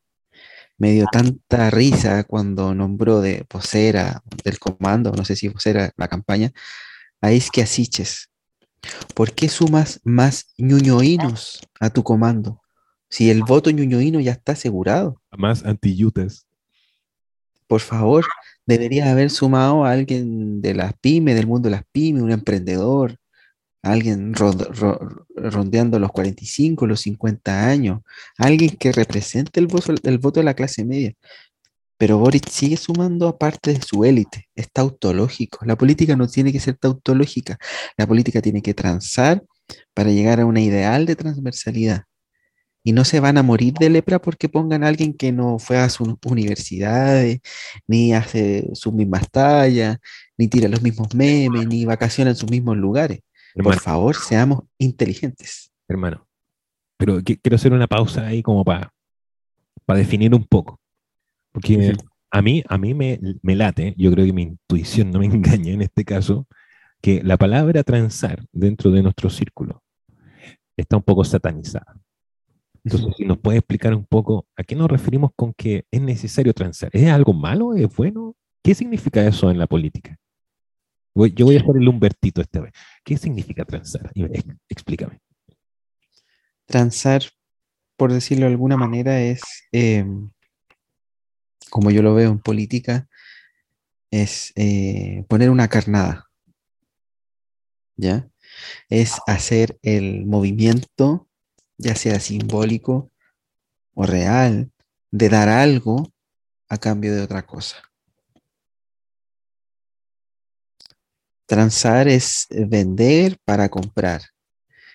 Me 0.79 0.93
dio 0.93 1.05
tanta 1.13 1.69
risa 1.71 2.25
cuando 2.25 2.75
nombró 2.75 3.21
de 3.21 3.45
vocera 3.53 4.23
del 4.45 4.59
comando, 4.59 5.13
no 5.13 5.27
sé 5.27 5.37
si 5.37 5.49
vocera 5.49 5.93
la 5.99 6.09
campaña, 6.09 6.53
a 7.21 7.33
Isque 7.33 7.61
Asiches. 7.63 8.30
¿Por 9.14 9.33
qué 9.33 9.49
sumas 9.49 10.01
más 10.05 10.47
ñuñoínos 10.57 11.61
a 11.79 11.90
tu 11.90 12.03
comando? 12.03 12.61
Si 13.09 13.31
el 13.31 13.43
voto 13.43 13.71
ñuñoíno 13.71 14.21
ya 14.21 14.33
está 14.33 14.53
asegurado. 14.53 15.21
Más 15.37 15.64
anti-yutas. 15.64 16.47
Por 17.66 17.81
favor, 17.81 18.25
deberías 18.66 19.09
haber 19.09 19.31
sumado 19.31 19.85
a 19.85 19.93
alguien 19.93 20.61
de 20.61 20.75
las 20.75 20.93
pymes, 20.95 21.37
del 21.37 21.47
mundo 21.47 21.69
de 21.69 21.77
las 21.77 21.85
pymes, 21.93 22.23
un 22.23 22.33
emprendedor, 22.33 23.16
alguien 23.83 24.35
ro- 24.35 24.53
ro- 24.53 25.27
rondeando 25.37 25.99
los 25.99 26.11
45, 26.11 26.87
los 26.87 27.01
50 27.01 27.69
años, 27.69 28.01
alguien 28.38 28.71
que 28.77 28.93
represente 28.93 29.61
el 29.61 29.66
voto, 29.69 29.95
el 30.03 30.19
voto 30.19 30.40
de 30.40 30.45
la 30.45 30.55
clase 30.55 30.85
media. 30.85 31.14
Pero 32.01 32.17
Boric 32.17 32.49
sigue 32.49 32.79
sumando 32.79 33.29
aparte 33.29 33.75
de 33.75 33.83
su 33.83 34.07
élite, 34.07 34.49
es 34.55 34.73
tautológico. 34.73 35.67
La 35.67 35.77
política 35.77 36.17
no 36.17 36.27
tiene 36.27 36.51
que 36.51 36.59
ser 36.59 36.79
tautológica, 36.79 37.59
la 37.99 38.07
política 38.07 38.41
tiene 38.41 38.63
que 38.63 38.73
transar 38.73 39.45
para 39.93 40.11
llegar 40.11 40.41
a 40.41 40.47
una 40.47 40.63
ideal 40.63 41.05
de 41.05 41.15
transversalidad. 41.15 42.05
Y 42.83 42.93
no 42.93 43.05
se 43.05 43.21
van 43.21 43.37
a 43.37 43.43
morir 43.43 43.75
de 43.75 43.91
lepra 43.91 44.19
porque 44.19 44.49
pongan 44.49 44.83
a 44.83 44.89
alguien 44.89 45.13
que 45.13 45.31
no 45.31 45.59
fue 45.59 45.77
a 45.77 45.91
sus 45.91 46.09
universidades, 46.25 47.41
ni 47.87 48.15
hace 48.15 48.71
sus 48.73 48.95
mismas 48.95 49.31
tallas, 49.31 49.99
ni 50.39 50.49
tira 50.49 50.71
los 50.71 50.81
mismos 50.81 51.15
memes, 51.15 51.67
ni 51.67 51.85
vacaciona 51.85 52.31
en 52.31 52.37
sus 52.37 52.51
mismos 52.51 52.79
lugares. 52.79 53.21
Por 53.53 53.61
Hermano, 53.65 53.81
favor, 53.83 54.17
seamos 54.17 54.61
inteligentes. 54.79 55.71
hermano. 55.87 56.27
Pero 56.97 57.19
qui- 57.21 57.39
quiero 57.43 57.57
hacer 57.57 57.75
una 57.75 57.87
pausa 57.87 58.27
ahí 58.27 58.43
como 58.43 58.65
para 58.65 58.91
definir 59.87 60.35
un 60.35 60.45
poco. 60.47 60.80
Porque 61.53 61.95
a 62.31 62.43
mí, 62.43 62.63
a 62.69 62.79
mí 62.79 62.95
me, 62.95 63.19
me 63.43 63.57
late, 63.57 63.95
yo 63.97 64.11
creo 64.13 64.25
que 64.25 64.33
mi 64.33 64.43
intuición 64.43 65.11
no 65.11 65.19
me 65.19 65.27
engaña 65.27 65.73
en 65.73 65.83
este 65.83 66.05
caso, 66.05 66.47
que 67.01 67.23
la 67.23 67.37
palabra 67.37 67.83
transar 67.83 68.45
dentro 68.53 68.91
de 68.91 69.03
nuestro 69.03 69.31
círculo 69.31 69.83
está 70.77 70.97
un 70.97 71.03
poco 71.03 71.25
satanizada. 71.25 71.97
Entonces, 72.85 73.15
si 73.17 73.25
nos 73.25 73.39
puede 73.39 73.59
explicar 73.59 73.95
un 73.95 74.07
poco 74.07 74.47
a 74.57 74.63
qué 74.63 74.75
nos 74.75 74.91
referimos 74.91 75.33
con 75.37 75.53
que 75.53 75.85
es 75.91 76.01
necesario 76.01 76.55
transar. 76.55 76.89
¿Es 76.95 77.09
algo 77.11 77.33
malo? 77.35 77.75
¿Es 77.75 77.95
bueno? 77.95 78.35
¿Qué 78.63 78.75
significa 78.75 79.27
eso 79.27 79.51
en 79.51 79.59
la 79.59 79.67
política? 79.67 80.17
Voy- 81.15 81.33
yo 81.35 81.45
voy 81.47 81.57
a 81.57 81.61
hacer 81.61 81.77
el 81.77 81.89
Humbertito 81.89 82.41
esta 82.41 82.61
vez. 82.61 82.73
¿Qué 83.05 83.17
significa 83.19 83.65
transar? 83.65 84.11
Explícame. 84.69 85.19
Transar, 86.67 87.23
por 87.97 88.13
decirlo 88.13 88.47
de 88.47 88.53
alguna 88.53 88.77
manera, 88.77 89.21
es, 89.21 89.43
eh, 89.73 90.07
como 91.71 91.91
yo 91.91 92.03
lo 92.03 92.15
veo 92.15 92.31
en 92.31 92.41
política, 92.41 93.09
es 94.11 94.53
eh, 94.57 95.25
poner 95.29 95.51
una 95.51 95.69
carnada. 95.69 96.27
¿Ya? 97.97 98.29
Es 98.89 99.21
hacer 99.27 99.79
el 99.83 100.27
movimiento, 100.27 101.29
ya 101.79 101.95
sea 101.95 102.19
simbólico 102.21 103.11
o 103.95 104.05
real, 104.05 104.71
de 105.11 105.29
dar 105.29 105.49
algo 105.49 106.13
a 106.69 106.79
cambio 106.79 107.15
de 107.15 107.23
otra 107.23 107.47
cosa. 107.47 107.77
Transar 111.47 112.07
es 112.07 112.47
vender 112.49 113.39
para 113.45 113.69
comprar, 113.69 114.23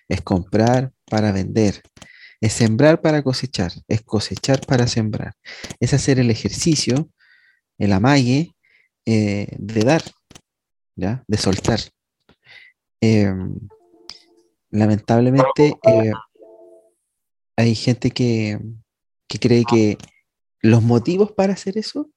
es 0.07 0.21
comprar 0.21 0.93
para 1.05 1.31
vender, 1.33 1.81
es 2.41 2.53
sembrar 2.53 3.01
para 3.01 3.23
cosechar, 3.23 3.71
es 3.87 4.01
cosechar 4.01 4.61
para 4.65 4.87
sembrar, 4.87 5.33
es 5.79 5.93
hacer 5.93 6.19
el 6.19 6.29
ejercicio, 6.29 7.09
el 7.77 7.93
amague 7.93 8.55
eh, 9.05 9.47
de 9.57 9.83
dar, 9.83 10.03
de 10.95 11.37
soltar. 11.37 11.79
Em, 13.01 13.55
lamentablemente 14.69 15.75
eh, 15.83 16.11
hay 17.55 17.75
gente 17.75 18.11
que, 18.11 18.59
que 19.27 19.39
cree 19.39 19.63
que 19.65 19.97
los 20.61 20.81
motivos 20.81 21.31
para 21.31 21.53
hacer 21.53 21.77
eso 21.77 22.09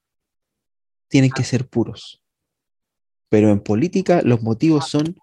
tienen 1.09 1.31
que 1.31 1.45
ser 1.45 1.69
puros. 1.69 2.23
Pero 3.29 3.51
en 3.51 3.61
política 3.61 4.23
los 4.23 4.43
motivos 4.43 4.89
son 4.89 5.17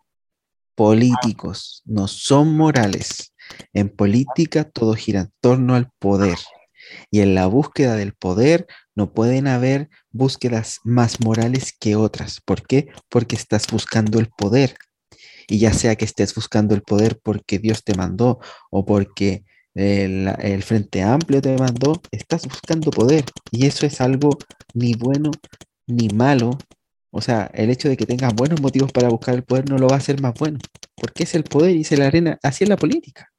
políticos, 0.75 1.81
no 1.85 2.07
son 2.07 2.55
morales. 2.55 3.33
En 3.73 3.89
política 3.89 4.63
todo 4.63 4.93
gira 4.95 5.21
en 5.21 5.33
torno 5.41 5.75
al 5.75 5.89
poder. 5.99 6.37
Y 7.11 7.21
en 7.21 7.35
la 7.35 7.47
búsqueda 7.47 7.95
del 7.95 8.13
poder 8.13 8.67
no 8.95 9.13
pueden 9.13 9.47
haber 9.47 9.89
búsquedas 10.11 10.79
más 10.83 11.19
morales 11.21 11.73
que 11.79 11.95
otras. 11.95 12.41
¿Por 12.41 12.65
qué? 12.65 12.87
Porque 13.09 13.35
estás 13.35 13.67
buscando 13.67 14.19
el 14.19 14.29
poder. 14.29 14.75
Y 15.47 15.59
ya 15.59 15.73
sea 15.73 15.95
que 15.95 16.05
estés 16.05 16.33
buscando 16.33 16.75
el 16.75 16.81
poder 16.81 17.19
porque 17.21 17.59
Dios 17.59 17.83
te 17.83 17.95
mandó 17.95 18.39
o 18.71 18.85
porque 18.85 19.43
el, 19.73 20.33
el 20.39 20.63
Frente 20.63 21.03
Amplio 21.03 21.41
te 21.41 21.55
mandó, 21.57 22.01
estás 22.11 22.43
buscando 22.43 22.91
poder. 22.91 23.25
Y 23.51 23.65
eso 23.65 23.85
es 23.85 24.01
algo 24.01 24.37
ni 24.73 24.93
bueno 24.93 25.31
ni 25.87 26.09
malo. 26.09 26.57
O 27.11 27.21
sea, 27.21 27.49
el 27.53 27.69
hecho 27.69 27.89
de 27.89 27.97
que 27.97 28.05
tengas 28.05 28.33
buenos 28.33 28.61
motivos 28.61 28.91
para 28.91 29.09
buscar 29.09 29.35
el 29.35 29.43
poder 29.43 29.69
no 29.69 29.77
lo 29.77 29.87
va 29.87 29.95
a 29.95 29.99
hacer 29.99 30.21
más 30.21 30.33
bueno. 30.33 30.59
Porque 30.95 31.23
es 31.23 31.35
el 31.35 31.43
poder 31.43 31.75
y 31.75 31.81
es 31.81 31.97
la 31.97 32.07
arena. 32.07 32.39
Así 32.41 32.63
es 32.63 32.69
la 32.69 32.77
política. 32.77 33.31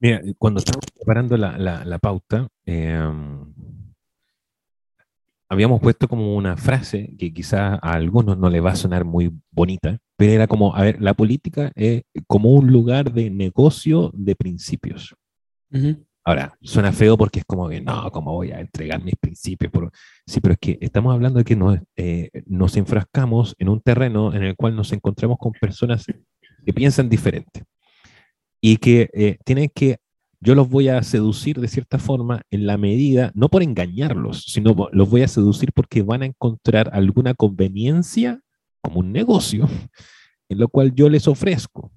Mira, 0.00 0.22
cuando 0.38 0.58
estábamos 0.60 0.86
preparando 0.94 1.36
la, 1.36 1.58
la- 1.58 1.84
la 1.84 1.98
pauta, 1.98 2.48
eh, 2.64 2.98
habíamos 5.48 5.80
puesto 5.80 6.08
como 6.08 6.36
una 6.36 6.56
frase 6.56 7.14
que 7.18 7.32
quizás 7.32 7.78
a 7.82 7.92
algunos 7.92 8.38
no 8.38 8.48
le 8.48 8.60
va 8.60 8.70
a 8.70 8.76
sonar 8.76 9.04
muy 9.04 9.32
bonita, 9.50 9.98
pero 10.16 10.32
era 10.32 10.46
como, 10.46 10.74
a 10.74 10.82
ver, 10.82 11.02
la 11.02 11.14
política 11.14 11.72
es 11.74 12.02
como 12.26 12.52
un 12.54 12.70
lugar 12.72 13.12
de 13.12 13.30
negocio 13.30 14.10
de 14.14 14.36
principios. 14.36 15.14
Ujú. 15.72 16.04
Ahora, 16.24 16.56
suena 16.62 16.92
feo 16.92 17.16
porque 17.16 17.40
es 17.40 17.44
como 17.44 17.68
que 17.68 17.80
no, 17.80 18.10
¿cómo 18.12 18.32
voy 18.32 18.52
a 18.52 18.60
entregar 18.60 19.02
mis 19.02 19.16
principios? 19.16 19.72
Por... 19.72 19.90
Sí, 20.26 20.40
pero 20.40 20.52
es 20.52 20.58
que 20.60 20.78
estamos 20.80 21.12
hablando 21.12 21.38
de 21.38 21.44
que 21.44 21.56
nos, 21.56 21.78
eh, 21.96 22.30
nos 22.46 22.76
enfrascamos 22.76 23.54
en 23.58 23.68
un 23.70 23.80
terreno 23.80 24.32
en 24.34 24.44
el 24.44 24.54
cual 24.54 24.76
nos 24.76 24.92
encontramos 24.92 25.38
con 25.38 25.52
personas 25.52 26.04
que 26.64 26.72
piensan 26.72 27.08
diferente 27.08 27.64
y 28.60 28.76
que 28.76 29.10
eh, 29.12 29.38
tienen 29.44 29.70
que, 29.74 29.98
yo 30.40 30.54
los 30.54 30.68
voy 30.68 30.88
a 30.88 31.02
seducir 31.02 31.60
de 31.60 31.68
cierta 31.68 31.98
forma 31.98 32.42
en 32.50 32.66
la 32.66 32.76
medida, 32.76 33.30
no 33.34 33.48
por 33.48 33.62
engañarlos, 33.62 34.44
sino 34.44 34.74
los 34.92 35.10
voy 35.10 35.22
a 35.22 35.28
seducir 35.28 35.72
porque 35.72 36.02
van 36.02 36.22
a 36.22 36.26
encontrar 36.26 36.90
alguna 36.92 37.34
conveniencia 37.34 38.40
como 38.80 39.00
un 39.00 39.12
negocio 39.12 39.68
en 40.48 40.58
lo 40.58 40.68
cual 40.68 40.94
yo 40.94 41.08
les 41.08 41.28
ofrezco. 41.28 41.92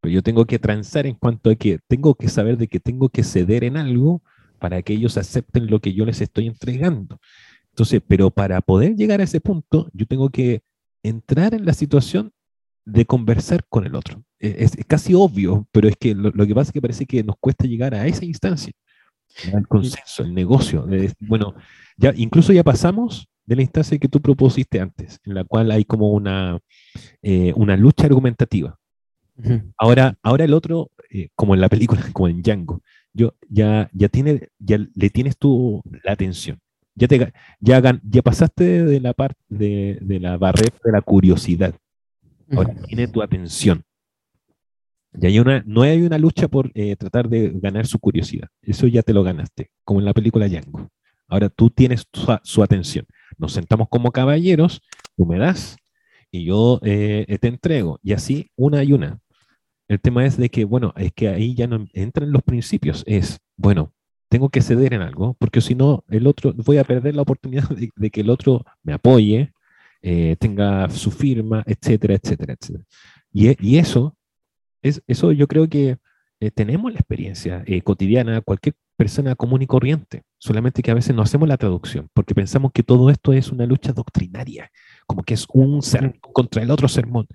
Pero 0.00 0.14
yo 0.14 0.22
tengo 0.22 0.46
que 0.46 0.58
transar 0.58 1.06
en 1.06 1.14
cuanto 1.14 1.50
a 1.50 1.54
que 1.54 1.78
tengo 1.86 2.14
que 2.14 2.28
saber 2.28 2.56
de 2.56 2.68
que 2.68 2.80
tengo 2.80 3.10
que 3.10 3.22
ceder 3.22 3.64
en 3.64 3.76
algo 3.76 4.22
para 4.58 4.82
que 4.82 4.94
ellos 4.94 5.16
acepten 5.18 5.70
lo 5.70 5.80
que 5.80 5.92
yo 5.92 6.06
les 6.06 6.20
estoy 6.20 6.46
entregando. 6.46 7.18
Entonces, 7.70 8.02
pero 8.06 8.30
para 8.30 8.60
poder 8.60 8.96
llegar 8.96 9.20
a 9.20 9.24
ese 9.24 9.40
punto, 9.40 9.90
yo 9.92 10.06
tengo 10.06 10.30
que 10.30 10.62
entrar 11.02 11.54
en 11.54 11.64
la 11.64 11.74
situación 11.74 12.32
de 12.84 13.04
conversar 13.04 13.64
con 13.68 13.86
el 13.86 13.94
otro. 13.94 14.22
E, 14.38 14.56
es, 14.58 14.76
casi 14.86 15.14
obvio, 15.14 15.66
pero 15.72 15.88
es 15.88 15.96
que 15.96 16.14
lo, 16.14 16.32
que 16.32 16.54
pasa 16.54 16.68
es 16.68 16.72
que 16.72 16.82
parece 16.82 17.06
que 17.06 17.22
nos 17.22 17.36
cuesta 17.38 17.66
llegar 17.66 17.94
a 17.94 18.06
esa 18.06 18.24
instancia, 18.24 18.72
el 19.52 19.66
consenso, 19.68 20.22
el 20.22 20.34
negocio. 20.34 20.86
bueno, 21.20 21.54
ya 21.96 22.12
incluso 22.16 22.52
ya 22.52 22.64
pasamos 22.64 23.28
de 23.46 23.56
la 23.56 23.62
instancia 23.62 23.98
que 23.98 24.08
tú 24.08 24.20
propusiste 24.20 24.80
antes, 24.80 25.18
en 25.24 25.34
la 25.34 25.44
cual 25.44 25.70
hay 25.70 25.84
como 25.84 26.12
una, 26.12 26.58
eh, 27.22 27.52
una 27.56 27.76
lucha 27.76 28.06
argumentativa. 28.06 28.78
Ahora, 29.78 30.18
ahora 30.22 30.44
el 30.44 30.54
otro, 30.54 30.90
eh, 31.10 31.30
como 31.34 31.54
en 31.54 31.60
la 31.60 31.68
película, 31.68 32.00
como 32.12 32.28
en 32.28 32.42
Django, 32.42 32.82
yo, 33.12 33.34
ya, 33.48 33.90
ya, 33.92 34.08
tiene, 34.08 34.48
ya 34.58 34.78
le 34.78 35.10
tienes 35.10 35.36
tú 35.36 35.82
la 36.04 36.12
atención. 36.12 36.58
Ya, 36.94 37.08
te, 37.08 37.32
ya, 37.60 38.00
ya 38.02 38.22
pasaste 38.22 38.84
de 38.84 39.00
la 39.00 39.14
parte 39.14 39.40
de, 39.48 39.98
de, 40.00 40.20
la 40.20 40.36
barrera 40.36 40.76
de 40.84 40.92
la 40.92 41.00
curiosidad. 41.00 41.74
Ahora 42.50 42.74
tiene 42.86 43.08
tu 43.08 43.22
atención. 43.22 43.82
Y 45.12 45.26
hay 45.26 45.38
una, 45.40 45.62
no 45.66 45.82
hay 45.82 46.02
una 46.02 46.18
lucha 46.18 46.48
por 46.48 46.70
eh, 46.74 46.96
tratar 46.96 47.28
de 47.28 47.50
ganar 47.54 47.86
su 47.86 47.98
curiosidad. 47.98 48.48
Eso 48.62 48.86
ya 48.86 49.02
te 49.02 49.12
lo 49.12 49.22
ganaste, 49.22 49.70
como 49.84 50.00
en 50.00 50.06
la 50.06 50.14
película 50.14 50.48
Django. 50.48 50.88
Ahora 51.28 51.48
tú 51.48 51.70
tienes 51.70 52.06
su 52.42 52.62
atención. 52.62 53.06
Nos 53.38 53.52
sentamos 53.52 53.88
como 53.88 54.10
caballeros, 54.10 54.80
tú 55.16 55.26
me 55.26 55.38
das 55.38 55.76
y 56.30 56.44
yo 56.44 56.80
eh, 56.82 57.38
te 57.40 57.48
entrego. 57.48 57.98
Y 58.02 58.12
así 58.12 58.50
una 58.56 58.82
y 58.84 58.92
una. 58.92 59.20
El 59.88 60.00
tema 60.00 60.24
es 60.24 60.36
de 60.36 60.48
que, 60.50 60.64
bueno, 60.64 60.92
es 60.96 61.12
que 61.12 61.28
ahí 61.28 61.54
ya 61.54 61.66
no 61.66 61.84
entran 61.92 62.30
los 62.30 62.42
principios. 62.42 63.02
Es, 63.06 63.40
bueno, 63.56 63.92
tengo 64.28 64.48
que 64.48 64.62
ceder 64.62 64.94
en 64.94 65.02
algo, 65.02 65.34
porque 65.40 65.60
si 65.60 65.74
no, 65.74 66.04
el 66.08 66.28
otro, 66.28 66.54
voy 66.54 66.78
a 66.78 66.84
perder 66.84 67.16
la 67.16 67.22
oportunidad 67.22 67.68
de, 67.96 68.10
que 68.10 68.20
el 68.20 68.30
otro 68.30 68.64
me 68.84 68.92
apoye, 68.92 69.52
eh, 70.02 70.36
tenga 70.38 70.88
su 70.90 71.10
firma, 71.10 71.62
etcétera, 71.66 72.14
etcétera, 72.14 72.54
etcétera. 72.54 72.84
Y, 73.32 73.78
eso, 73.78 74.16
es, 74.82 75.02
eso 75.06 75.32
yo 75.32 75.46
creo 75.46 75.68
que 75.68 75.98
eh, 76.40 76.50
tenemos 76.50 76.92
la 76.92 76.98
experiencia 76.98 77.62
eh, 77.66 77.82
cotidiana, 77.82 78.40
cualquier 78.40 78.74
persona 78.96 79.34
común 79.34 79.62
y 79.62 79.66
corriente, 79.66 80.22
solamente 80.38 80.82
que 80.82 80.90
a 80.90 80.94
veces 80.94 81.14
no 81.14 81.22
hacemos 81.22 81.48
la 81.48 81.56
traducción, 81.56 82.08
porque 82.12 82.34
pensamos 82.34 82.72
que 82.72 82.82
todo 82.82 83.08
esto 83.10 83.32
es 83.32 83.50
una 83.50 83.66
lucha 83.66 83.92
doctrinaria, 83.92 84.70
como 85.06 85.22
que 85.22 85.34
es 85.34 85.46
un 85.52 85.82
sermón 85.82 86.18
contra 86.20 86.62
el 86.62 86.70
otro 86.70 86.88
sermón 86.88 87.26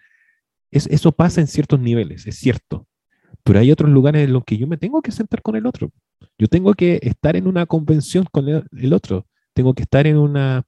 eso 0.76 1.12
pasa 1.12 1.42
en 1.42 1.48
ciertos 1.48 1.80
niveles, 1.80 2.28
es 2.28 2.36
cierto. 2.36 2.88
Pero 3.44 3.60
hay 3.60 3.72
otros 3.72 3.90
lugares 3.90 4.24
en 4.24 4.34
los 4.34 4.44
que 4.44 4.58
yo 4.58 4.68
me 4.68 4.78
tengo 4.78 5.02
que 5.02 5.12
sentar 5.12 5.42
con 5.42 5.56
el 5.56 5.66
otro. 5.66 5.92
Yo 6.38 6.48
tengo 6.48 6.74
que 6.74 7.00
estar 7.02 7.36
en 7.36 7.48
una 7.48 7.66
convención 7.66 8.26
con 8.32 8.48
el, 8.50 8.94
otro. 8.94 9.26
Tengo 9.54 9.74
que 9.74 9.84
estar 9.84 10.08
en 10.08 10.18
una, 10.18 10.64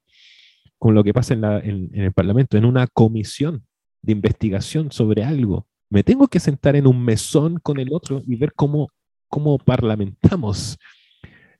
con 0.78 0.94
lo 0.94 1.02
que 1.02 1.12
pasa 1.12 1.34
en, 1.34 1.90
el 1.92 2.12
Parlamento, 2.12 2.56
en 2.56 2.64
una 2.64 2.86
comisión 2.86 3.64
de 4.02 4.12
investigación 4.12 4.92
sobre 4.92 5.24
algo. 5.24 5.66
Me 5.90 6.04
tengo 6.04 6.28
que 6.28 6.40
sentar 6.40 6.76
en 6.76 6.86
un 6.86 7.02
mesón 7.04 7.58
con 7.58 7.80
el 7.80 7.92
otro 7.92 8.22
y 8.26 8.36
ver 8.36 8.52
cómo, 8.54 8.88
cómo 9.28 9.58
parlamentamos. 9.58 10.78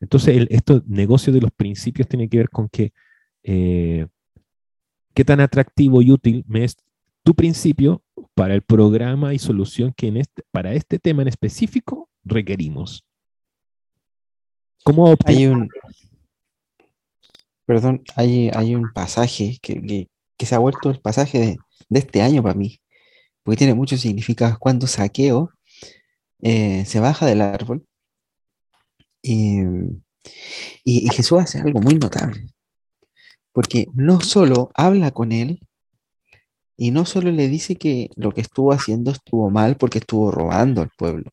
Entonces, 0.00 0.36
el, 0.36 0.48
estos 0.50 0.86
negocios 0.86 1.34
de 1.34 1.40
los 1.40 1.50
principios 1.50 2.06
tiene 2.06 2.28
que 2.28 2.38
ver 2.38 2.50
con 2.50 2.68
que 2.68 2.92
eh, 3.42 4.06
qué 5.14 5.24
tan 5.24 5.40
atractivo 5.40 6.00
y 6.00 6.12
útil 6.12 6.44
me 6.46 6.64
es 6.64 6.76
tu 7.24 7.34
principio 7.34 8.02
para 8.34 8.54
el 8.54 8.62
programa 8.62 9.34
y 9.34 9.38
solución 9.38 9.92
que 9.96 10.06
en 10.06 10.18
este, 10.18 10.42
para 10.52 10.74
este 10.74 10.98
tema 10.98 11.22
en 11.22 11.28
específico 11.28 12.08
requerimos. 12.24 13.04
¿Cómo 14.84 15.14
hay 15.26 15.46
un, 15.46 15.68
perdón, 17.68 18.02
hay, 18.16 18.50
hay 18.54 18.74
un 18.74 18.90
pasaje 18.94 19.58
que, 19.60 20.08
se 20.38 20.54
ha 20.54 20.58
vuelto 20.58 20.88
el 20.88 21.00
pasaje 21.02 21.38
de, 21.90 21.98
este 22.00 22.22
año 22.22 22.42
para 22.42 22.54
mí, 22.54 22.80
porque 23.42 23.58
tiene 23.58 23.74
mucho 23.74 23.98
significado. 23.98 24.56
Cuando 24.58 24.86
Saqueo 24.86 25.50
eh, 26.40 26.86
se 26.86 26.98
baja 26.98 27.26
del 27.26 27.42
árbol 27.42 27.86
y, 29.20 29.58
y 30.82 31.10
Jesús 31.10 31.40
hace 31.40 31.60
algo 31.60 31.80
muy 31.80 31.96
notable, 31.96 32.46
porque 33.52 33.88
no 33.92 34.22
solo 34.22 34.70
habla 34.74 35.10
con 35.10 35.32
él, 35.32 35.60
y 36.74 36.90
no 36.90 37.04
solo 37.04 37.30
le 37.32 37.48
dice 37.48 37.76
que 37.76 38.08
lo 38.16 38.32
que 38.32 38.40
estuvo 38.40 38.72
haciendo 38.72 39.10
estuvo 39.10 39.50
mal 39.50 39.76
porque 39.76 39.98
estuvo 39.98 40.30
robando 40.30 40.80
al 40.80 40.90
pueblo, 40.96 41.30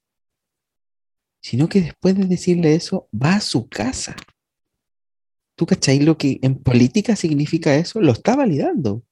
sino 1.40 1.70
que 1.70 1.80
después 1.80 2.18
de 2.18 2.26
decirle 2.26 2.76
eso, 2.76 3.08
va 3.14 3.36
a 3.36 3.40
su 3.40 3.70
casa. 3.70 4.18
¿Tú 5.56 5.66
cachai 5.66 6.00
lo 6.00 6.18
que 6.18 6.40
en 6.42 6.56
política 6.56 7.16
significa 7.16 7.76
eso? 7.76 8.02
Lo 8.02 8.12
está 8.12 8.36
validando. 8.36 9.04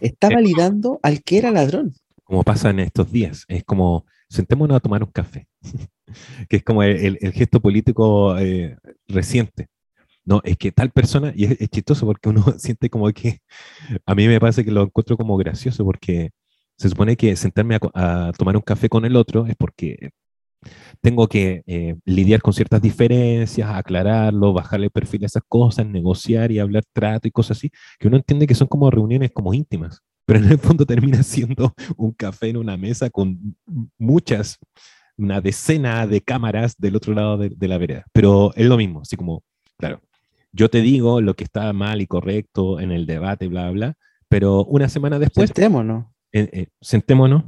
Está 0.00 0.28
validando 0.28 0.98
al 1.02 1.22
que 1.22 1.38
era 1.38 1.50
ladrón. 1.50 1.94
Como 2.24 2.42
pasa 2.42 2.70
en 2.70 2.80
estos 2.80 3.12
días, 3.12 3.44
es 3.48 3.62
como 3.64 4.04
sentémonos 4.28 4.76
a 4.76 4.80
tomar 4.80 5.04
un 5.04 5.10
café, 5.10 5.46
que 6.48 6.56
es 6.56 6.64
como 6.64 6.82
el, 6.82 7.18
gesto 7.32 7.60
político 7.60 8.36
eh, 8.38 8.76
reciente 9.06 9.68
no, 10.26 10.40
es 10.44 10.58
que 10.58 10.72
tal 10.72 10.90
persona, 10.90 11.32
y 11.34 11.44
es, 11.44 11.70
chistoso 11.70 12.04
porque 12.04 12.28
uno 12.28 12.42
siente 12.58 12.90
como 12.90 13.10
que, 13.12 13.40
a 14.04 14.14
mí 14.14 14.28
me 14.28 14.40
parece 14.40 14.64
que 14.64 14.72
lo 14.72 14.82
encuentro 14.82 15.16
como 15.16 15.36
gracioso 15.38 15.84
porque 15.84 16.32
se 16.76 16.88
supone 16.90 17.16
que 17.16 17.36
sentarme 17.36 17.78
a, 17.94 18.32
tomar 18.36 18.56
un 18.56 18.62
café 18.62 18.88
con 18.88 19.04
el 19.04 19.16
otro 19.16 19.46
es 19.46 19.56
porque 19.56 20.10
tengo 21.00 21.28
que 21.28 21.62
eh, 21.66 21.96
lidiar 22.04 22.42
con 22.42 22.52
ciertas 22.52 22.82
diferencias, 22.82 23.68
aclararlo, 23.68 24.52
bajarle 24.52 24.86
el 24.86 24.90
perfil 24.90 25.24
a 25.24 25.26
esas 25.26 25.42
cosas, 25.48 25.86
negociar 25.86 26.50
y 26.52 26.58
hablar 26.58 26.84
trato 26.92 27.28
y 27.28 27.30
cosas 27.30 27.58
así, 27.58 27.70
que 27.98 28.08
uno 28.08 28.16
entiende 28.16 28.46
que 28.46 28.54
son 28.54 28.68
como 28.68 28.90
reuniones 28.90 29.30
como 29.32 29.54
íntimas, 29.54 30.02
pero 30.24 30.40
en 30.40 30.50
el 30.50 30.58
fondo 30.58 30.86
termina 30.86 31.22
siendo 31.22 31.74
un 31.96 32.12
café 32.12 32.48
en 32.48 32.56
una 32.56 32.76
mesa 32.76 33.10
con 33.10 33.56
muchas, 33.98 34.58
una 35.16 35.40
decena 35.40 36.06
de 36.06 36.20
cámaras 36.20 36.76
del 36.78 36.96
otro 36.96 37.14
lado 37.14 37.38
de, 37.38 37.50
de 37.50 37.68
la 37.68 37.78
vereda, 37.78 38.06
pero 38.12 38.52
es 38.54 38.66
lo 38.66 38.76
mismo, 38.76 39.00
así 39.00 39.16
como, 39.16 39.42
claro, 39.78 40.00
yo 40.52 40.70
te 40.70 40.80
digo 40.80 41.20
lo 41.20 41.34
que 41.34 41.44
está 41.44 41.72
mal 41.72 42.00
y 42.00 42.06
correcto 42.06 42.80
en 42.80 42.90
el 42.90 43.06
debate, 43.06 43.46
bla, 43.46 43.70
bla, 43.70 43.96
pero 44.28 44.64
una 44.64 44.88
semana 44.88 45.18
después... 45.18 45.48
Sentémonos. 45.48 46.06
Eh, 46.32 46.48
eh, 46.52 46.66
sentémonos. 46.80 47.44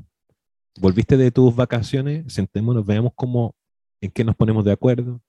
Volviste 0.80 1.16
de 1.16 1.30
tus 1.30 1.54
vacaciones, 1.54 2.32
sentémonos, 2.32 2.86
veamos 2.86 3.12
cómo, 3.14 3.54
en 4.00 4.10
qué 4.10 4.24
nos 4.24 4.36
ponemos 4.36 4.64
de 4.64 4.72
acuerdo. 4.72 5.20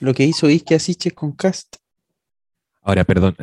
Lo 0.00 0.14
que 0.14 0.24
hizo 0.24 0.46
Ike 0.46 0.74
Asiche 0.74 1.10
con 1.10 1.32
Cast. 1.32 1.76
Ahora, 2.82 3.04
perdón, 3.04 3.36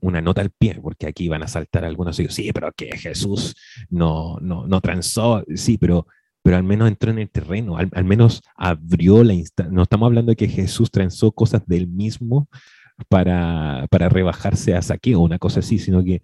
una 0.00 0.20
nota 0.22 0.40
al 0.40 0.50
pie, 0.50 0.78
porque 0.82 1.06
aquí 1.06 1.28
van 1.28 1.42
a 1.42 1.48
saltar 1.48 1.84
algunos 1.84 2.18
y 2.18 2.28
sí, 2.28 2.50
pero 2.52 2.72
que 2.72 2.96
Jesús 2.96 3.54
no, 3.90 4.38
no, 4.40 4.66
no 4.66 4.80
transó, 4.80 5.44
sí, 5.54 5.76
pero 5.76 6.06
pero 6.44 6.58
al 6.58 6.62
menos 6.62 6.88
entró 6.88 7.10
en 7.10 7.18
el 7.18 7.30
terreno, 7.30 7.78
al, 7.78 8.04
menos 8.04 8.42
abrió 8.54 9.24
la 9.24 9.32
instancia. 9.32 9.72
No 9.72 9.82
estamos 9.82 10.06
hablando 10.06 10.30
de 10.30 10.36
que 10.36 10.46
Jesús 10.46 10.90
transó 10.90 11.32
cosas 11.32 11.62
del 11.66 11.88
mismo 11.88 12.48
para, 13.08 13.86
para 13.90 14.10
rebajarse 14.10 14.74
a 14.74 14.82
saqueo, 14.82 15.20
una 15.20 15.38
cosa 15.38 15.60
así, 15.60 15.78
sino 15.78 16.04
que 16.04 16.20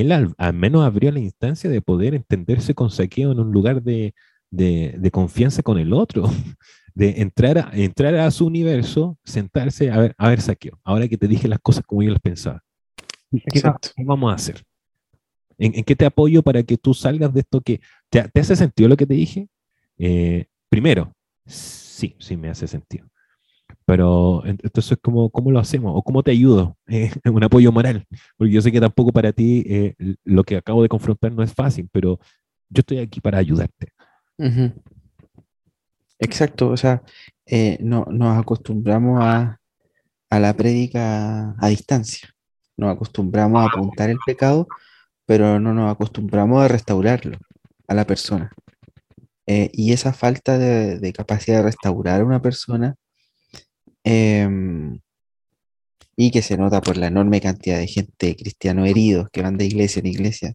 él 0.00 0.12
al, 0.12 0.34
menos 0.54 0.84
abrió 0.84 1.10
la 1.10 1.20
instancia 1.20 1.70
de 1.70 1.80
poder 1.80 2.14
entenderse 2.14 2.74
con 2.74 2.90
saqueo 2.90 3.32
en 3.32 3.40
un 3.40 3.52
lugar 3.52 3.82
de, 3.82 4.14
de, 4.50 5.10
confianza 5.10 5.62
con 5.62 5.78
el 5.78 5.92
otro, 5.92 6.24
de 6.94 7.20
entrar 7.22 7.58
a, 7.58 7.70
entrar 7.72 8.14
a 8.14 8.30
su 8.30 8.46
universo, 8.46 9.18
sentarse, 9.24 9.90
a 9.90 9.98
ver, 9.98 10.14
a 10.18 10.28
ver, 10.28 10.40
saqueo, 10.40 10.78
ahora 10.84 11.08
que 11.08 11.16
te 11.16 11.28
dije 11.28 11.48
las 11.48 11.60
cosas 11.60 11.84
como 11.86 12.02
yo 12.02 12.10
las 12.10 12.20
pensaba. 12.20 12.62
¿Qué, 13.30 13.62
vamos 14.04 14.32
a 14.32 14.34
hacer? 14.34 14.64
¿En, 15.58 15.84
qué 15.84 15.96
te 15.96 16.04
apoyo 16.04 16.42
para 16.42 16.62
que 16.62 16.76
tú 16.76 16.94
salgas 16.94 17.32
de 17.32 17.40
esto 17.40 17.60
que... 17.60 17.80
¿Te, 18.10 18.30
hace 18.38 18.56
sentido 18.56 18.88
lo 18.88 18.96
que 18.96 19.06
te 19.06 19.14
dije? 19.14 19.48
Eh, 19.98 20.46
primero, 20.68 21.12
sí, 21.46 22.14
sí 22.18 22.36
me 22.36 22.50
hace 22.50 22.66
sentido. 22.66 23.08
Pero 23.86 24.44
entonces, 24.44 24.98
¿cómo, 25.00 25.30
cómo 25.30 25.52
lo 25.52 25.60
hacemos? 25.60 25.92
¿O 25.94 26.02
cómo 26.02 26.22
te 26.22 26.32
ayudo? 26.32 26.76
Eh, 26.88 27.10
un 27.24 27.42
apoyo 27.42 27.72
moral. 27.72 28.04
Porque 28.36 28.52
yo 28.52 28.60
sé 28.60 28.72
que 28.72 28.80
tampoco 28.80 29.12
para 29.12 29.32
ti 29.32 29.64
eh, 29.66 29.94
lo 30.24 30.44
que 30.44 30.56
acabo 30.56 30.82
de 30.82 30.88
confrontar 30.88 31.32
no 31.32 31.42
es 31.42 31.52
fácil, 31.52 31.88
pero 31.92 32.18
yo 32.68 32.80
estoy 32.80 32.98
aquí 32.98 33.20
para 33.20 33.38
ayudarte. 33.38 33.92
Exacto, 36.18 36.70
o 36.70 36.76
sea, 36.76 37.02
eh, 37.46 37.78
no, 37.80 38.06
nos 38.10 38.38
acostumbramos 38.38 39.22
a, 39.22 39.58
a 40.30 40.40
la 40.40 40.54
prédica 40.54 41.54
a 41.58 41.68
distancia. 41.68 42.28
Nos 42.76 42.94
acostumbramos 42.94 43.62
a 43.62 43.66
apuntar 43.66 44.10
el 44.10 44.18
pecado, 44.26 44.66
pero 45.26 45.60
no 45.60 45.74
nos 45.74 45.92
acostumbramos 45.92 46.62
a 46.62 46.68
restaurarlo 46.68 47.38
a 47.86 47.94
la 47.94 48.06
persona. 48.06 48.50
Eh, 49.46 49.70
y 49.72 49.92
esa 49.92 50.12
falta 50.12 50.58
de, 50.58 50.98
de 50.98 51.12
capacidad 51.12 51.58
de 51.58 51.64
restaurar 51.64 52.20
a 52.20 52.24
una 52.24 52.42
persona 52.42 52.96
em, 54.06 55.00
y 56.16 56.30
que 56.30 56.42
se 56.42 56.56
nota 56.56 56.80
por 56.80 56.96
la 56.96 57.08
enorme 57.08 57.40
cantidad 57.40 57.78
de 57.78 57.86
gente 57.88 58.36
cristiano 58.36 58.86
heridos 58.86 59.28
que 59.32 59.42
van 59.42 59.56
de 59.58 59.66
iglesia 59.66 60.00
en 60.00 60.06
iglesia, 60.06 60.54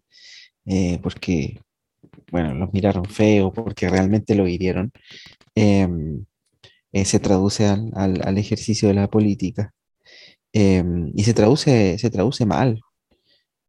eh, 0.66 1.00
porque, 1.04 1.62
bueno, 2.32 2.56
los 2.56 2.74
miraron 2.74 3.06
feo, 3.06 3.54
porque 3.54 3.90
realmente 3.90 4.36
lo 4.36 4.48
hirieron, 4.48 4.92
em, 5.56 6.26
eh, 6.94 7.06
se 7.06 7.20
traduce 7.20 7.68
al, 7.68 7.92
al- 7.96 8.22
al 8.28 8.40
ejercicio 8.40 8.88
de 8.90 8.96
la 8.96 9.10
política. 9.10 9.74
Em, 10.54 11.12
y 11.16 11.24
se 11.26 11.34
traduce, 11.36 11.98
se 12.00 12.10
traduce 12.12 12.46
mal. 12.46 12.82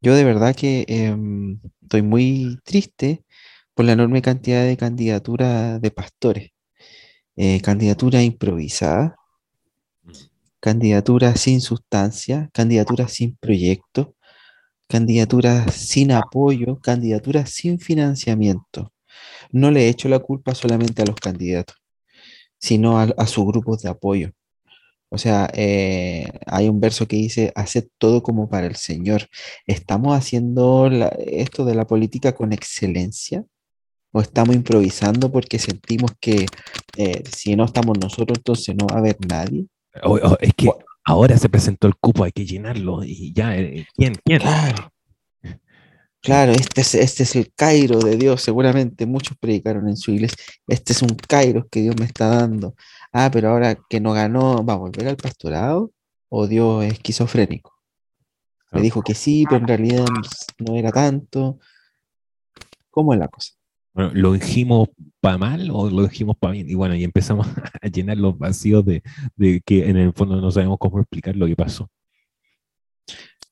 Yo 0.03 0.15
de 0.17 0.25
verdad 0.25 0.55
que 0.57 0.85
estoy 1.83 2.03
muy 2.03 2.59
triste 2.65 3.25
por 3.75 3.85
la 3.87 3.93
enorme 3.93 4.23
cantidad 4.23 4.65
de 4.67 4.77
candidaturas 4.77 5.81
de 5.81 5.91
pastores, 5.91 6.51
eh, 7.37 7.61
candidaturas 7.63 8.23
improvisadas, 8.25 9.13
candidaturas 10.63 11.41
sin 11.41 11.61
sustancia, 11.61 12.49
candidaturas 12.55 13.13
sin 13.13 13.37
proyecto, 13.37 14.15
candidaturas 14.89 15.75
sin 15.75 16.13
apoyo, 16.13 16.79
candidaturas 16.81 17.51
sin 17.51 17.81
financiamiento. 17.81 18.93
No 19.51 19.73
le 19.73 19.89
echo 19.89 20.09
la 20.09 20.21
culpa 20.21 20.55
solamente 20.55 21.03
a 21.03 21.07
los 21.07 21.17
candidatos, 21.17 21.77
sino 22.59 23.01
a, 23.01 23.27
sus 23.27 23.45
grupos 23.47 23.83
de 23.83 23.91
apoyo. 23.91 24.33
O 25.11 25.19
sea, 25.19 25.51
eh, 25.55 26.31
hay 26.47 26.69
un 26.69 26.81
verso 26.81 27.09
que 27.09 27.17
dice, 27.17 27.53
haced 27.57 27.89
todo 27.99 28.23
como 28.23 28.49
para 28.49 28.67
el 28.69 28.77
Señor. 28.77 29.29
¿Estamos 29.67 30.17
haciendo 30.17 30.89
esto 31.27 31.65
de 31.65 31.75
la 31.75 31.87
política 31.87 32.35
con 32.35 32.53
excelencia? 32.53 33.45
¿O 34.13 34.21
estamos 34.21 34.55
improvisando 34.57 35.33
porque 35.33 35.59
sentimos 35.59 36.13
que 36.21 36.47
eh, 36.97 37.23
si 37.37 37.57
no 37.57 37.65
estamos 37.65 37.99
nosotros, 37.99 38.39
entonces 38.39 38.77
no 38.77 38.87
va 38.87 38.97
a 38.97 38.99
haber 39.01 39.17
nadie? 39.27 39.67
O- 40.05 40.15
o- 40.15 40.39
es 40.41 40.53
que 40.55 40.71
ahora 41.05 41.37
se 41.37 41.49
presentó 41.49 41.87
el 41.87 41.97
cupo, 41.97 42.25
hay 42.25 42.33
que 42.33 42.47
llenarlo 42.47 43.05
y 43.05 43.33
ya, 43.33 43.57
eh, 43.57 43.87
¿quién? 43.95 44.15
¿Quién? 44.25 44.39
Claro, 44.41 44.93
claro, 46.21 46.53
este 46.53 46.81
es, 46.81 46.95
este 46.95 47.23
es 47.25 47.37
el 47.37 47.53
Cairo 47.55 47.99
de 47.99 48.17
Dios, 48.17 48.41
seguramente 48.43 49.07
muchos 49.07 49.37
predicaron 49.39 49.89
en 49.89 49.97
su 49.97 50.13
iglesia, 50.13 50.37
este 50.67 50.93
es 50.93 51.03
un 51.03 51.11
Cairo 51.11 51.67
que 51.69 51.81
Dios 51.83 51.97
me 51.99 52.07
está 52.07 52.29
dando. 52.29 52.75
Ah, 53.13 53.31
pero 53.33 53.51
ahora 53.51 53.75
que 53.75 54.01
no 54.01 54.13
ganó, 54.13 54.65
¿va 54.65 54.75
a 54.75 54.77
volver 54.77 55.09
al 55.09 55.17
pastorado? 55.17 55.91
¿O 56.29 56.47
Dios 56.47 56.85
es 56.85 56.95
esquizofrénico? 56.95 57.75
Me 58.71 58.81
Ah. 58.81 58.83
dijo 58.83 59.03
que 59.03 59.15
sí, 59.15 59.45
pero 59.47 59.59
en 59.61 59.69
realidad 59.69 60.07
no 60.59 60.77
era 60.77 60.91
tanto. 60.91 61.59
¿Cómo 62.91 63.13
es 63.13 63.19
la 63.21 63.29
cosa? 63.29 63.53
Bueno, 63.95 64.11
¿lo 64.15 64.33
dijimos 64.33 64.89
para 65.21 65.39
mal 65.39 65.69
o 65.73 65.91
lo 65.91 66.03
dijimos 66.09 66.37
para 66.39 66.53
bien? 66.53 66.69
Y 66.71 66.75
bueno, 66.75 66.95
y 66.95 67.05
empezamos 67.05 67.47
a 67.83 67.89
llenar 67.89 68.17
los 68.19 68.39
vacíos 68.39 68.85
de, 68.85 69.03
de 69.37 69.61
que 69.65 69.89
en 69.89 69.97
el 69.97 70.13
fondo 70.15 70.41
no 70.41 70.51
sabemos 70.51 70.79
cómo 70.79 71.01
explicar 71.01 71.37
lo 71.37 71.47
que 71.47 71.57
pasó. 71.57 71.89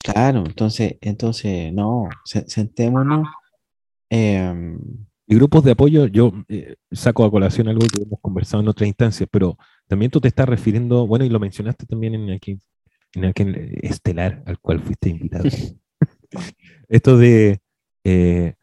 Claro, 0.02 0.44
entonces, 0.46 0.96
entonces, 1.00 1.72
no, 1.72 2.08
se- 2.24 2.48
sentémonos. 2.48 3.26
em, 4.10 4.78
Y 5.26 5.36
grupos 5.36 5.64
de 5.64 5.72
apoyo, 5.72 6.06
yo 6.06 6.32
eh, 6.48 6.76
saco 6.92 7.24
a 7.24 7.30
colación 7.30 7.68
algo 7.68 7.86
que 7.92 8.02
hemos 8.02 8.20
conversado 8.20 8.62
en 8.62 8.68
otras 8.68 8.88
instancias, 8.88 9.28
pero 9.32 9.56
también 9.88 10.10
tú 10.10 10.20
te 10.20 10.28
estás 10.28 10.48
refiriendo, 10.48 11.06
bueno, 11.06 11.24
y 11.24 11.28
lo 11.30 11.40
mencionaste 11.40 11.86
también 11.86 12.14
en 12.16 12.30
aquel, 12.30 12.60
en 13.14 13.24
aquel 13.26 13.78
estelar 13.82 14.42
al 14.46 14.58
cual 14.60 14.80
fuiste 14.80 15.10
invitado. 15.10 15.44
Esto 16.88 17.16
de 17.18 17.60
eh, 18.04 18.54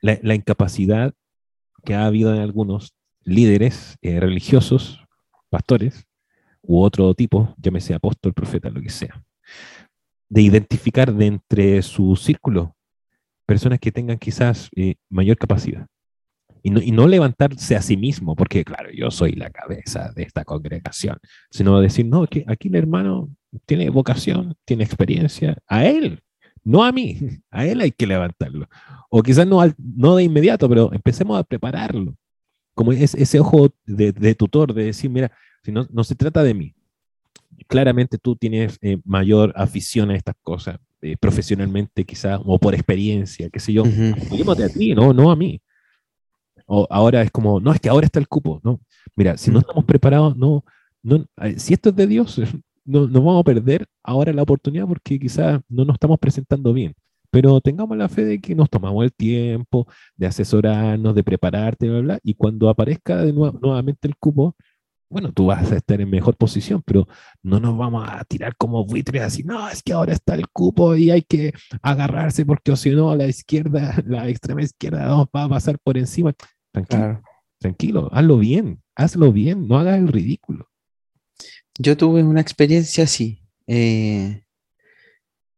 la, 0.00 0.34
incapacidad 0.34 1.12
que 1.84 1.94
ha 1.94 2.06
habido 2.06 2.34
en 2.34 2.40
algunos 2.40 2.94
líderes 3.22 3.96
eh, 4.02 4.20
religiosos, 4.20 5.04
pastores, 5.50 6.06
u 6.62 6.80
otro 6.82 7.14
tipo, 7.14 7.54
llámese 7.56 7.94
apóstol, 7.94 8.34
profeta, 8.34 8.70
lo 8.70 8.80
que 8.80 8.90
sea, 8.90 9.22
de 10.28 10.42
identificar 10.42 11.12
de 11.14 11.26
entre 11.26 11.82
su 11.82 12.16
círculo 12.16 12.74
personas 13.46 13.78
que 13.80 13.90
tengan 13.90 14.18
quizás 14.18 14.68
eh, 14.76 14.96
mayor 15.08 15.38
capacidad. 15.38 15.86
Y 16.62 16.70
no, 16.70 16.82
y 16.82 16.90
no 16.90 17.06
levantarse 17.06 17.76
a 17.76 17.82
sí 17.82 17.96
mismo, 17.96 18.36
porque 18.36 18.64
claro, 18.64 18.90
yo 18.92 19.10
soy 19.10 19.32
la 19.32 19.48
cabeza 19.48 20.12
de 20.14 20.24
esta 20.24 20.44
congregación, 20.44 21.18
sino 21.50 21.80
decir, 21.80 22.04
no, 22.04 22.26
que 22.26 22.44
aquí 22.46 22.68
el 22.68 22.74
hermano 22.74 23.30
tiene 23.64 23.88
vocación, 23.88 24.54
tiene 24.66 24.84
experiencia, 24.84 25.56
a 25.66 25.86
él, 25.86 26.20
no 26.68 26.84
a 26.84 26.92
mí, 26.92 27.16
a 27.50 27.64
él 27.66 27.80
hay 27.80 27.90
que 27.92 28.06
levantarlo. 28.06 28.68
O 29.10 29.22
quizás 29.22 29.46
no, 29.46 29.60
al- 29.60 29.74
no 29.78 30.16
de 30.16 30.24
inmediato, 30.24 30.68
pero 30.68 30.92
empecemos 30.92 31.38
a 31.38 31.44
prepararlo. 31.44 32.14
Como 32.74 32.92
es, 32.92 33.14
ese 33.14 33.40
ojo 33.40 33.70
de, 33.86 34.12
de 34.12 34.34
tutor, 34.34 34.72
de 34.74 34.84
decir, 34.84 35.10
mira, 35.10 35.30
si 35.64 35.72
no, 35.72 35.86
no 35.90 36.04
se 36.04 36.14
trata 36.14 36.42
de 36.42 36.54
mí, 36.54 36.74
claramente 37.66 38.18
tú 38.18 38.36
tienes 38.36 38.78
eh, 38.82 38.98
mayor 39.04 39.52
afición 39.56 40.10
a 40.10 40.16
estas 40.16 40.36
cosas, 40.42 40.78
eh, 41.02 41.16
profesionalmente 41.18 42.04
quizás, 42.04 42.40
o 42.44 42.58
por 42.58 42.74
experiencia, 42.74 43.48
qué 43.50 43.58
sé 43.60 43.72
yo, 43.72 43.82
ujú, 43.82 44.12
apoyémote 44.26 44.64
a 44.64 44.68
ti, 44.68 44.94
no, 44.94 45.12
no 45.12 45.30
a 45.30 45.36
mí. 45.36 45.60
O 46.66 46.86
ahora 46.90 47.22
es 47.22 47.30
como, 47.30 47.60
no, 47.60 47.72
es 47.72 47.80
que 47.80 47.88
ahora 47.88 48.06
está 48.06 48.18
el 48.20 48.28
cupo, 48.28 48.60
no. 48.62 48.80
Mira, 49.16 49.36
si 49.36 49.50
no 49.50 49.58
Mm. 49.58 49.60
estamos 49.62 49.84
preparados, 49.84 50.36
no, 50.36 50.64
no, 51.02 51.24
eh, 51.42 51.58
si 51.58 51.72
esto 51.74 51.88
es 51.90 51.96
de 51.96 52.06
Dios, 52.06 52.40
no, 52.88 53.06
no 53.06 53.22
vamos 53.22 53.40
a 53.40 53.44
perder 53.44 53.86
ahora 54.02 54.32
la 54.32 54.42
oportunidad 54.42 54.86
porque 54.86 55.18
quizás 55.18 55.60
no 55.68 55.84
nos 55.84 55.94
estamos 55.94 56.18
presentando 56.18 56.72
bien. 56.72 56.94
Pero 57.30 57.60
tengamos 57.60 57.96
la 57.96 58.08
fe 58.08 58.24
de 58.24 58.40
que 58.40 58.54
nos 58.54 58.70
tomamos 58.70 59.04
el 59.04 59.12
tiempo 59.12 59.86
de 60.16 60.26
asesorarnos, 60.26 61.14
de 61.14 61.22
prepararte, 61.22 61.88
bla, 61.88 62.00
bla, 62.00 62.18
y 62.22 62.34
cuando 62.34 62.70
aparezca 62.70 63.16
de 63.22 63.34
nuevo, 63.34 63.58
nuevamente 63.60 64.08
el 64.08 64.16
cupo, 64.16 64.56
bueno, 65.10 65.32
tú 65.32 65.46
vas 65.46 65.70
a 65.70 65.76
estar 65.76 66.00
en 66.00 66.08
mejor 66.08 66.36
posición, 66.36 66.82
pero 66.84 67.06
no 67.42 67.60
nos 67.60 67.76
vamos 67.76 68.06
a 68.08 68.24
tirar 68.24 68.56
como 68.56 68.84
buitres 68.84 69.22
así, 69.22 69.42
no, 69.42 69.68
es 69.68 69.82
que 69.82 69.92
ahora 69.92 70.12
está 70.12 70.34
el 70.34 70.48
cupo 70.48 70.96
y 70.96 71.10
hay 71.10 71.22
que 71.22 71.52
agarrarse 71.82 72.44
porque 72.46 72.72
o 72.72 72.76
si 72.76 72.90
no 72.90 73.14
la 73.14 73.26
izquierda, 73.26 73.94
la 74.06 74.28
extrema 74.28 74.62
izquierda 74.62 75.06
nos 75.06 75.26
va 75.26 75.44
a 75.44 75.48
pasar 75.48 75.78
por 75.78 75.98
encima. 75.98 76.34
Tranquilo, 76.72 77.02
claro. 77.02 77.22
tranquilo, 77.58 78.08
hazlo 78.12 78.38
bien, 78.38 78.82
hazlo 78.96 79.32
bien, 79.32 79.68
no 79.68 79.78
hagas 79.78 79.98
el 79.98 80.08
ridículo. 80.08 80.68
Yo 81.78 81.96
tuve 81.96 82.22
una 82.22 82.40
experiencia 82.40 83.04
así, 83.04 83.40
eh, 83.66 84.42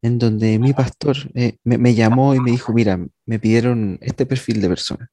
en 0.03 0.19
donde 0.19 0.59
mi 0.59 0.73
pastor 0.73 1.17
eh, 1.35 1.57
me, 1.65 1.79
me 1.79 1.95
llamó 1.95 2.35
y 2.35 2.41
me 2.41 2.51
dijo, 2.51 2.73
mira, 2.73 2.99
me 3.27 3.39
pidieron 3.39 3.99
este 4.03 4.27
perfil 4.27 4.61
de 4.61 4.69
persona 4.69 5.11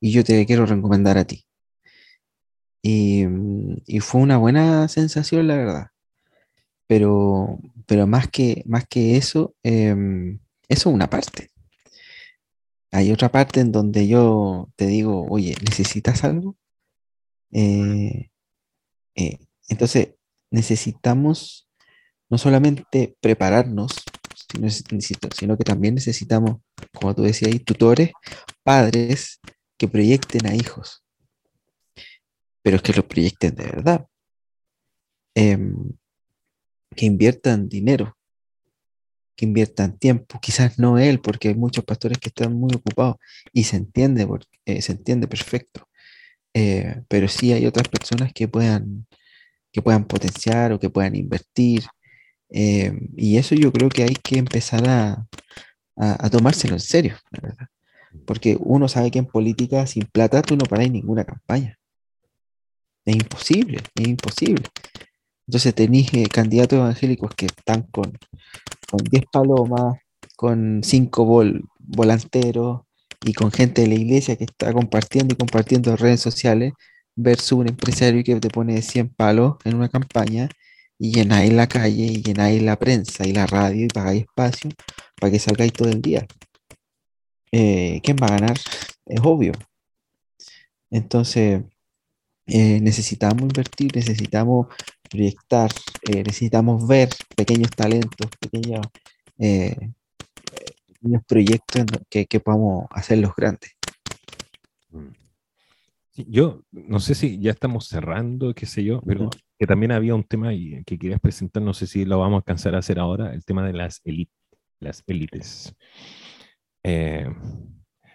y 0.00 0.12
yo 0.12 0.24
te 0.24 0.44
quiero 0.46 0.66
recomendar 0.66 1.18
a 1.18 1.24
ti. 1.24 1.46
Y, 2.82 3.24
mm, 3.26 3.82
y 3.86 4.00
fue 4.00 4.20
una 4.20 4.38
buena 4.38 4.88
sensación, 4.88 5.48
la 5.48 5.56
verdad. 5.56 5.86
Pero, 6.86 7.58
pero 7.86 8.06
más 8.06 8.28
que, 8.28 8.62
más 8.66 8.86
que 8.86 9.16
eso, 9.16 9.54
em, 9.62 10.38
eso 10.68 10.90
es 10.90 10.94
una 10.94 11.10
parte. 11.10 11.50
Hay 12.92 13.12
otra 13.12 13.30
parte 13.30 13.60
en 13.60 13.72
donde 13.72 14.08
yo 14.08 14.70
te 14.76 14.86
digo, 14.86 15.26
oye, 15.28 15.54
¿necesitas 15.64 16.24
algo? 16.24 16.56
Eh, 17.52 18.30
eh, 19.16 19.38
entonces, 19.68 20.15
necesitamos 20.50 21.68
no 22.28 22.38
solamente 22.38 23.16
prepararnos, 23.20 23.92
sino, 25.34 25.56
que 25.56 25.64
también 25.64 25.94
necesitamos, 25.94 26.56
como 26.92 27.14
tú 27.14 27.22
decías, 27.22 27.52
ahí, 27.52 27.58
tutores, 27.60 28.10
padres 28.62 29.40
que 29.78 29.88
proyecten 29.88 30.46
a 30.46 30.54
hijos, 30.54 31.04
pero 32.62 32.80
que 32.82 32.92
los 32.92 33.04
proyecten 33.04 33.54
de 33.54 33.64
verdad, 33.64 34.06
em, 35.34 35.92
que 36.94 37.06
inviertan 37.06 37.68
dinero, 37.68 38.16
que 39.36 39.44
inviertan 39.44 39.98
tiempo, 39.98 40.40
quizás 40.40 40.78
no 40.78 40.98
él, 40.98 41.20
porque 41.20 41.48
hay 41.48 41.54
muchos 41.54 41.84
pastores 41.84 42.18
que 42.18 42.30
están 42.30 42.54
muy 42.54 42.70
ocupados 42.74 43.16
y 43.52 43.64
se 43.64 43.76
entiende, 43.76 44.26
eh, 44.64 44.80
se 44.82 44.92
entiende 44.92 45.28
perfecto, 45.28 45.88
eh, 46.54 47.02
pero 47.08 47.28
sí 47.28 47.52
hay 47.52 47.66
otras 47.66 47.86
personas 47.88 48.32
que 48.32 48.48
puedan, 48.48 49.06
que 49.72 49.82
puedan 49.82 50.06
potenciar 50.06 50.72
o 50.72 50.80
que 50.80 50.90
puedan 50.90 51.16
invertir. 51.16 51.84
eh, 52.50 52.92
y 53.16 53.38
eso 53.38 53.54
yo 53.56 53.72
creo 53.72 53.88
que 53.90 54.04
hay 54.04 54.14
que 54.16 54.38
empezar 54.38 54.88
a, 54.88 55.26
a- 55.96 56.30
tomárselo 56.30 56.74
en 56.74 56.80
serio, 56.80 57.16
verdad. 57.32 57.68
Porque 58.26 58.56
uno 58.60 58.88
sabe 58.88 59.10
que 59.10 59.18
en 59.20 59.26
política 59.26 59.86
sin 59.86 60.04
plata 60.06 60.42
tú 60.42 60.56
no 60.56 60.64
paráis 60.66 60.90
ninguna 60.92 61.24
campaña. 61.24 61.78
Es 63.04 63.14
imposible, 63.16 63.80
es 63.94 64.08
imposible. 64.08 64.62
Entonces 65.46 65.74
tenéis 65.74 66.12
eh, 66.14 66.26
candidatos 66.32 66.78
evangélicos 66.78 67.32
que 67.36 67.46
están 67.46 67.82
con, 67.84 68.12
con 68.90 69.00
10 69.10 69.24
palomas, 69.32 69.98
con 70.36 70.82
5 70.84 71.26
vol- 71.26 71.62
volanteros 71.78 72.82
y 73.24 73.34
con 73.34 73.52
gente 73.52 73.82
de 73.82 73.88
la 73.88 73.94
iglesia 73.96 74.36
que 74.36 74.44
está 74.44 74.72
compartiendo 74.72 75.34
y 75.34 75.38
compartiendo 75.38 75.90
en 75.92 75.98
redes 75.98 76.20
sociales, 76.20 76.72
versus 77.16 77.52
un 77.52 77.68
empresario 77.68 78.22
que 78.22 78.36
te 78.40 78.50
pone 78.50 78.82
100 78.82 79.08
palos 79.10 79.56
en 79.64 79.76
una 79.76 79.88
campaña 79.88 80.48
y 80.98 81.12
llenáis 81.12 81.52
la 81.52 81.66
calle 81.66 82.04
y 82.04 82.22
llenáis 82.22 82.62
la 82.62 82.76
prensa 82.78 83.26
y 83.26 83.32
la 83.32 83.46
radio 83.46 83.86
y 83.86 83.88
pagáis 83.88 84.22
espacio 84.22 84.70
para 85.20 85.32
que 85.32 85.38
salgáis 85.38 85.72
todo 85.72 85.88
el 85.88 86.02
día. 86.02 86.26
Eh, 87.52 88.00
¿Quién 88.02 88.16
va 88.22 88.26
a 88.26 88.38
ganar? 88.38 88.58
Es 89.06 89.20
obvio. 89.22 89.52
Entonces, 90.90 91.62
eh, 92.46 92.80
necesitamos 92.80 93.42
invertir, 93.42 93.94
necesitamos 93.96 94.68
proyectar, 95.10 95.70
eh, 96.08 96.22
necesitamos 96.24 96.86
ver 96.86 97.08
pequeños 97.36 97.70
talentos, 97.70 98.30
pequeños, 98.40 98.86
proyectos 101.26 101.84
que, 102.10 102.26
que 102.26 102.40
podamos 102.40 102.86
hacerlos 102.90 103.32
grandes. 103.36 103.75
Yo 106.28 106.62
no 106.72 107.00
sé 107.00 107.14
si 107.14 107.38
ya 107.38 107.50
estamos 107.50 107.88
cerrando, 107.88 108.54
qué 108.54 108.66
sé 108.66 108.84
yo, 108.84 109.00
pero 109.02 109.30
que 109.58 109.66
también 109.66 109.92
había 109.92 110.14
un 110.14 110.24
tema 110.24 110.50
que 110.50 110.98
querías 110.98 111.20
presentar, 111.20 111.62
no 111.62 111.74
sé 111.74 111.86
si 111.86 112.04
lo 112.04 112.18
vamos 112.18 112.36
a 112.36 112.38
alcanzar 112.38 112.74
a 112.74 112.78
hacer 112.78 112.98
ahora, 112.98 113.34
el 113.34 113.44
tema 113.44 113.66
de 113.66 113.72
las, 113.72 114.02
las 114.80 115.02
élites. 115.06 115.74
Eh, 116.82 117.26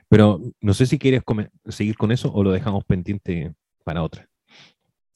pero 0.07 0.41
no 0.61 0.73
sé 0.73 0.85
si 0.85 0.99
quieres 0.99 1.21
seguir 1.69 1.95
con 1.95 2.11
eso 2.11 2.31
o 2.33 2.43
lo 2.43 2.51
dejamos 2.51 2.83
pendiente 2.85 3.53
para 3.83 4.03
otra. 4.03 4.27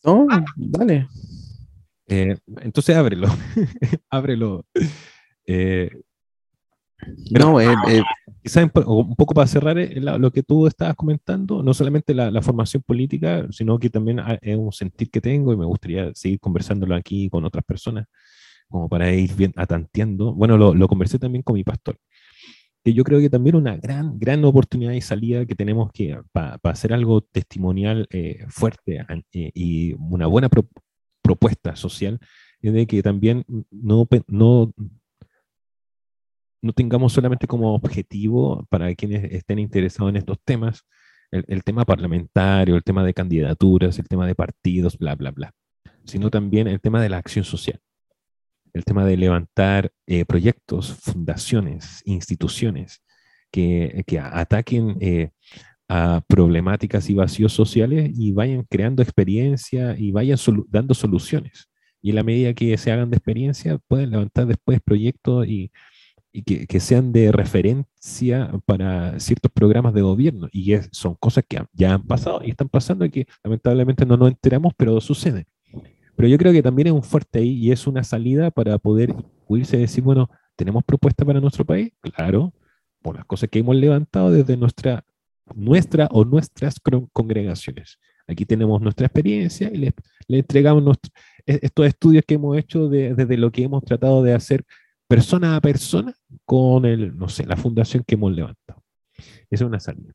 No, 0.03 0.27
dale. 0.55 1.07
Eh, 2.07 2.37
entonces 2.61 2.95
ábrelo, 2.95 3.27
ábrelo. 4.09 4.65
Eh, 5.47 5.89
no, 7.31 7.59
eh, 7.59 7.73
eh 7.87 8.03
un 8.85 9.15
poco 9.15 9.33
para 9.33 9.47
cerrar 9.47 9.77
eh, 9.77 9.99
lo 9.99 10.31
que 10.31 10.43
tú 10.43 10.67
estabas 10.67 10.95
comentando, 10.95 11.63
no 11.63 11.73
solamente 11.73 12.13
la, 12.13 12.41
formación 12.41 12.83
política, 12.83 13.47
sino 13.49 13.79
que 13.79 13.89
también 13.89 14.21
es 14.41 14.57
un 14.57 14.71
sentir 14.71 15.09
que 15.09 15.21
tengo 15.21 15.51
y 15.51 15.57
me 15.57 15.65
gustaría 15.65 16.11
seguir 16.13 16.39
conversándolo 16.39 16.95
aquí 16.95 17.29
con 17.29 17.43
otras 17.43 17.63
personas, 17.63 18.05
como 18.69 18.87
para 18.87 19.11
ir 19.11 19.33
bien 19.35 19.53
atanteando. 19.55 20.33
Bueno, 20.33 20.57
lo, 20.57 20.87
conversé 20.87 21.17
también 21.17 21.41
con 21.41 21.55
mi 21.55 21.63
pastor, 21.63 21.97
que 22.83 22.93
yo 22.93 23.03
creo 23.03 23.19
que 23.19 23.29
también 23.29 23.55
una 23.55 23.77
gran, 23.77 24.19
gran 24.19 24.45
oportunidad 24.45 24.93
y 24.93 25.01
salida 25.01 25.45
que 25.45 25.55
tenemos 25.55 25.91
que 25.91 26.19
para 26.31 26.59
hacer 26.65 26.93
algo 26.93 27.21
testimonial 27.21 28.07
eh, 28.11 28.45
fuerte 28.47 29.03
y 29.31 29.93
una 29.93 30.27
buena 30.27 30.49
propuesta 31.23 31.75
social, 31.75 32.19
es 32.61 32.73
de 32.73 32.87
que 32.87 33.01
también 33.01 33.43
no, 33.71 34.07
no 34.27 34.71
no 36.65 36.73
tengamos 36.73 37.13
solamente 37.13 37.45
como 37.45 37.75
objetivo 37.75 38.65
para 38.69 38.93
quienes 38.95 39.31
estén 39.31 39.59
interesados 39.59 40.09
en 40.09 40.17
estos 40.17 40.39
temas 40.43 40.83
el, 41.31 41.63
tema 41.63 41.85
parlamentario, 41.85 42.75
el 42.75 42.83
tema 42.83 43.03
de 43.03 43.13
candidaturas, 43.13 43.99
el 43.99 44.07
tema 44.07 44.25
de 44.25 44.33
partidos, 44.33 44.97
bla, 44.97 45.15
bla, 45.15 45.31
bla, 45.31 45.53
sino 46.05 46.31
también 46.31 46.67
el 46.67 46.81
tema 46.81 47.01
de 47.01 47.09
la 47.09 47.17
acción 47.17 47.45
social, 47.45 47.79
el 48.73 48.83
tema 48.83 49.05
de 49.05 49.17
levantar 49.17 49.91
eh, 50.07 50.25
proyectos, 50.25 50.93
fundaciones, 50.93 52.01
instituciones 52.05 53.03
que, 53.51 54.03
ataquen 54.19 54.97
eh, 55.01 55.29
a 55.87 56.21
problemáticas 56.27 57.09
y 57.09 57.13
vacíos 57.13 57.53
sociales 57.53 58.11
y 58.17 58.31
vayan 58.31 58.65
creando 58.67 59.03
experiencia 59.03 59.95
y 59.97 60.11
vayan 60.11 60.39
dando 60.69 60.95
soluciones. 60.95 61.69
Y 62.01 62.09
en 62.09 62.15
la 62.15 62.23
medida 62.23 62.53
que 62.53 62.75
se 62.77 62.91
hagan 62.91 63.09
de 63.11 63.17
experiencia, 63.17 63.77
pueden 63.87 64.11
levantar 64.11 64.47
después 64.47 64.79
proyectos 64.81 65.47
y, 65.47 65.71
y 66.35 66.43
que, 66.43 66.79
sean 66.81 67.13
de 67.13 67.31
referencia 67.31 68.51
para 68.65 69.17
ciertos 69.21 69.49
programas 69.53 69.93
de 69.93 70.01
gobierno. 70.01 70.49
Y 70.51 70.75
son 70.91 71.15
cosas 71.15 71.45
que 71.47 71.63
ya 71.71 71.93
han 71.93 72.03
pasado 72.03 72.41
y 72.43 72.49
están 72.49 72.67
pasando 72.67 73.05
y 73.05 73.09
que 73.09 73.27
lamentablemente 73.41 74.05
no 74.05 74.17
nos 74.17 74.27
enteramos, 74.31 74.73
pero 74.75 74.99
suceden. 74.99 75.45
Pero 76.17 76.27
yo 76.27 76.37
creo 76.37 76.51
que 76.51 76.61
también 76.61 76.87
es 76.87 76.93
un 76.93 77.03
fuerte 77.03 77.39
ahí 77.39 77.51
y 77.51 77.71
es 77.71 77.87
una 77.87 78.03
salida 78.03 78.51
para 78.51 78.77
poder 78.77 79.15
irse 79.47 79.77
y 79.77 79.81
decir, 79.81 80.03
bueno, 80.03 80.29
¿tenemos 80.57 80.83
propuesta 80.83 81.23
para 81.23 81.39
nuestro 81.39 81.63
país? 81.63 81.93
Claro, 82.01 82.53
por 83.01 83.15
las 83.15 83.23
cosas 83.23 83.49
que 83.49 83.59
hemos 83.59 83.77
levantado 83.77 84.29
desde 84.29 84.57
nuestra, 84.57 85.05
nuestra 85.55 86.09
o 86.11 86.25
nuestras 86.25 86.75
congregaciones. 87.13 87.97
Aquí 88.27 88.45
tenemos 88.45 88.81
nuestra 88.81 89.05
experiencia 89.05 89.71
y 89.73 89.77
le, 89.77 89.93
entregamos 90.27 90.97
e, 91.45 91.59
estos 91.61 91.85
estudios 91.85 92.25
que 92.27 92.33
hemos 92.33 92.57
hecho 92.57 92.89
desde 92.89 93.37
lo 93.37 93.51
que 93.51 93.63
hemos 93.63 93.85
tratado 93.85 94.21
de 94.21 94.33
hacer 94.33 94.65
persona 95.07 95.55
a 95.55 95.61
persona 95.61 96.13
con 96.45 96.85
el, 96.85 97.17
no 97.17 97.29
sé, 97.29 97.45
la 97.45 97.57
fundación 97.57 98.03
que 98.05 98.15
hemos 98.15 98.33
levantado. 98.33 98.83
Esa 99.49 99.63
es 99.63 99.67
una 99.69 99.79
salida. 99.79 100.13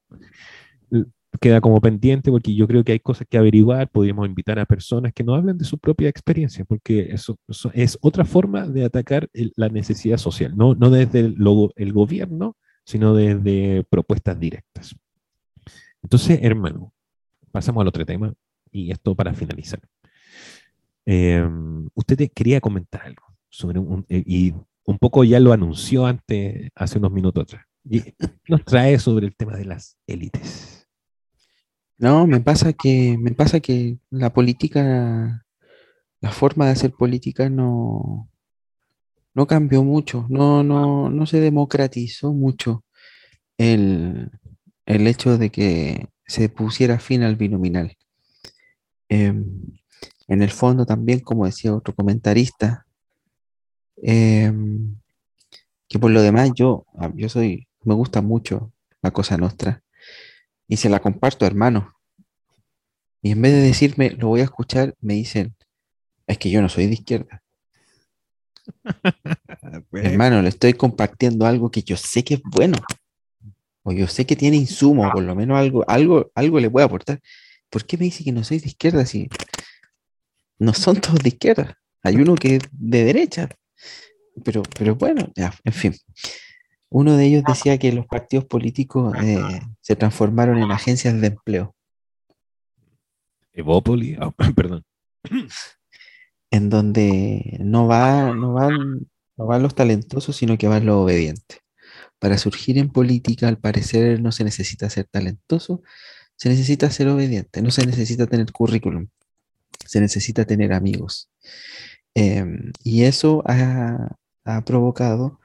Queda 1.41 1.61
como 1.61 1.81
pendiente 1.81 2.31
porque 2.31 2.55
yo 2.55 2.67
creo 2.67 2.83
que 2.83 2.93
hay 2.93 3.01
cosas 3.01 3.27
que 3.29 3.39
averiguar, 3.39 3.89
podríamos 3.89 4.27
invitar 4.27 4.59
a 4.59 4.67
personas 4.67 5.13
que 5.13 5.23
nos 5.23 5.39
hablen 5.39 5.59
de 5.59 5.65
su 5.65 5.79
propia 5.79 6.09
experiencia, 6.09 6.65
porque 6.65 7.09
eso, 7.13 7.39
es 7.73 7.99
otra 8.01 8.25
forma 8.25 8.67
de 8.67 8.85
atacar 8.85 9.29
la 9.33 9.69
necesidad 9.69 10.19
social, 10.19 10.57
no, 10.57 10.75
no 10.75 10.91
desde 10.91 11.21
el, 11.21 11.37
el 11.77 11.93
gobierno, 11.93 12.57
sino 12.85 13.15
desde 13.15 13.85
propuestas 13.85 14.39
directas. 14.41 14.97
Entonces, 16.03 16.41
hermano, 16.43 16.93
pasamos 17.53 17.83
al 17.83 17.89
otro 17.89 18.05
tema 18.05 18.35
y 18.73 18.91
esto 18.91 19.15
para 19.15 19.33
finalizar. 19.35 19.81
Eh, 21.07 21.49
usted 21.95 22.31
quería 22.35 22.61
comentar 22.61 23.03
algo 23.03 23.25
sobre 23.49 23.79
un, 23.79 24.05
y 24.09 24.55
un 24.85 24.99
poco 24.99 25.25
ya 25.25 25.41
lo 25.41 25.53
anunció 25.53 26.07
antes, 26.07 26.71
hace 26.75 26.99
unos 26.99 27.13
minutos 27.13 27.45
atrás. 27.45 27.67
¿Qué 27.89 28.15
nos 28.49 28.65
trae 28.65 28.99
sobre 28.99 29.27
el 29.27 29.37
tema 29.37 29.57
de 29.57 29.65
las 29.65 29.97
élites? 30.07 30.87
No, 31.99 32.27
me 32.27 32.41
pasa 32.41 32.73
que, 32.73 33.17
me 33.19 33.33
pasa 33.33 33.61
que 33.61 33.99
la 34.11 34.33
política, 34.33 35.45
la 36.21 36.31
forma 36.33 36.67
de 36.67 36.73
hacer 36.73 36.93
política 36.93 37.51
no, 37.51 38.31
no 39.35 39.47
cambió 39.47 39.85
mucho, 39.85 40.27
no, 40.29 40.63
no, 40.63 41.11
no 41.11 41.27
se 41.27 41.41
democratizó 41.41 42.33
mucho 42.33 42.85
el, 43.59 44.31
hecho 44.87 45.39
de 45.39 45.51
que 45.51 46.09
se 46.27 46.49
pusiera 46.49 46.99
fin 46.99 47.23
al 47.23 47.37
binominal. 47.37 47.97
Em, 49.09 49.45
en 50.29 50.43
el 50.43 50.51
fondo 50.51 50.87
también, 50.87 51.21
como 51.21 51.47
decía 51.47 51.75
otro 51.75 51.95
comentarista, 51.95 52.87
Em, 54.03 54.97
que 55.89 55.99
por 55.99 56.11
lo 56.11 56.23
demás 56.23 56.53
yo, 56.55 56.87
ah, 56.99 57.11
yo 57.15 57.29
soy, 57.29 57.69
me 57.85 57.95
gusta 57.95 58.23
mucho 58.23 58.73
la 59.03 59.11
cosa 59.11 59.37
nuestra 59.37 59.83
y 60.69 60.77
se 60.77 60.89
la 60.89 61.01
comparto, 61.01 61.47
hermano. 61.47 61.95
Y 63.23 63.33
en 63.33 63.43
vez 63.43 63.53
de 63.53 63.61
decirme, 63.61 64.11
lo 64.11 64.29
voy 64.29 64.41
a 64.41 64.45
escuchar, 64.45 64.95
me 65.01 65.15
dicen, 65.15 65.55
es 66.27 66.39
que 66.39 66.51
yo 66.51 66.63
no 66.63 66.69
soy 66.69 66.87
de 66.87 66.95
izquierda. 66.95 67.43
Pues. 69.91 70.05
Hermano, 70.05 70.43
le 70.43 70.49
estoy 70.49 70.73
compartiendo 70.73 71.47
algo 71.47 71.71
que 71.71 71.83
yo 71.83 71.97
sé 71.97 72.25
que 72.25 72.35
es 72.35 72.43
bueno. 72.43 72.77
O 73.83 73.93
yo 73.93 74.09
sé 74.09 74.27
que 74.27 74.35
tiene 74.35 74.57
insumo, 74.57 75.11
por 75.13 75.23
lo 75.23 75.35
menos 75.35 75.59
algo, 75.59 75.85
algo, 75.89 76.31
algo 76.35 76.61
le 76.61 76.71
puede 76.71 76.87
aportar. 76.87 77.21
¿Por 77.69 77.85
qué 77.85 77.97
me 77.97 78.05
dice 78.05 78.25
que 78.25 78.33
no 78.33 78.43
soy 78.43 78.59
de 78.59 78.69
izquierda 78.69 79.07
si 79.07 79.29
no 80.59 80.75
son 80.75 81.01
todos 81.01 81.21
de 81.21 81.29
izquierda? 81.29 81.79
Hay 82.03 82.17
uno 82.17 82.35
que 82.35 82.57
es 82.57 82.63
de 82.73 83.05
derecha 83.05 83.49
pero, 84.45 84.63
pero 84.79 84.95
bueno, 84.95 85.31
ya, 85.35 85.55
en 85.65 85.73
fin. 85.73 85.95
Uno 86.89 87.17
de 87.17 87.27
ellos 87.27 87.45
decía 87.47 87.79
que 87.79 87.93
los 87.93 88.07
partidos 88.07 88.47
políticos 88.47 89.15
eh, 89.23 89.61
se 89.81 89.97
transformaron 89.97 90.59
en 90.59 90.73
agencias 90.73 91.21
de 91.21 91.29
empleo. 91.29 91.75
Evópoli, 93.53 94.17
ah, 94.21 94.33
perdón. 94.57 94.85
En 96.51 96.69
donde 96.69 97.59
no, 97.61 97.87
va, 97.87 98.35
no, 98.35 98.55
van, 98.55 99.09
no 99.37 99.47
van 99.47 99.63
los 99.63 99.75
talentosos, 99.75 100.37
sino 100.37 100.59
que 100.59 100.67
van 100.67 100.85
los 100.87 100.97
obedientes. 100.97 101.61
Para 102.19 102.39
surgir 102.39 102.77
en 102.77 102.91
política, 102.91 103.47
al 103.47 103.59
parecer, 103.59 104.21
no 104.21 104.33
se 104.33 104.45
necesita 104.45 104.91
ser 104.91 105.07
talentoso, 105.07 105.83
se 106.37 106.49
necesita 106.49 106.91
ser 106.91 107.09
obediente, 107.09 107.63
no 107.63 107.71
se 107.71 107.87
necesita 107.87 108.27
tener 108.27 108.51
currículum, 108.51 109.09
se 109.87 110.01
necesita 110.01 110.45
tener 110.45 110.73
amigos. 110.73 111.31
Em, 112.15 112.73
y 112.85 113.05
eso 113.05 113.43
ha, 113.47 114.17
provocado 114.67 115.41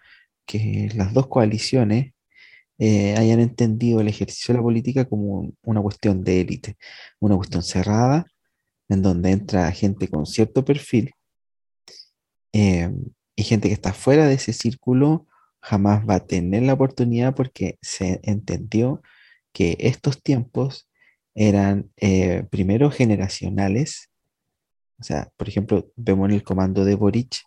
que 0.45 0.89
las 0.95 1.13
dos 1.13 1.27
coaliciones 1.27 2.13
eh, 2.79 3.15
hayan 3.17 3.39
entendido 3.39 4.01
el 4.01 4.07
ejercicio 4.07 4.53
de 4.53 4.59
la 4.59 4.63
política 4.63 5.05
como 5.05 5.51
una 5.63 5.81
cuestión 5.81 6.23
de 6.23 6.41
élite, 6.41 6.77
una 7.19 7.35
cuestión 7.37 7.63
cerrada, 7.63 8.25
en 8.89 9.01
donde 9.01 9.31
entra 9.31 9.71
gente 9.71 10.07
con 10.09 10.25
cierto 10.25 10.65
perfil 10.65 11.11
eh, 12.53 12.89
y 13.35 13.43
gente 13.43 13.67
que 13.67 13.73
está 13.73 13.91
fuera 13.93 14.27
de 14.27 14.35
ese 14.35 14.53
círculo 14.53 15.27
jamás 15.59 16.07
va 16.07 16.15
a 16.15 16.25
tener 16.25 16.63
la 16.63 16.73
oportunidad 16.73 17.35
porque 17.35 17.77
se 17.81 18.21
entendió 18.23 19.01
que 19.51 19.75
estos 19.79 20.23
tiempos 20.23 20.87
eran 21.33 21.91
eh, 21.97 22.45
primero 22.49 22.91
generacionales, 22.91 24.09
o 24.99 25.03
sea, 25.03 25.29
por 25.37 25.47
ejemplo, 25.49 25.91
vemos 25.95 26.29
en 26.29 26.35
el 26.35 26.43
comando 26.43 26.85
de 26.85 26.95
Boric 26.95 27.43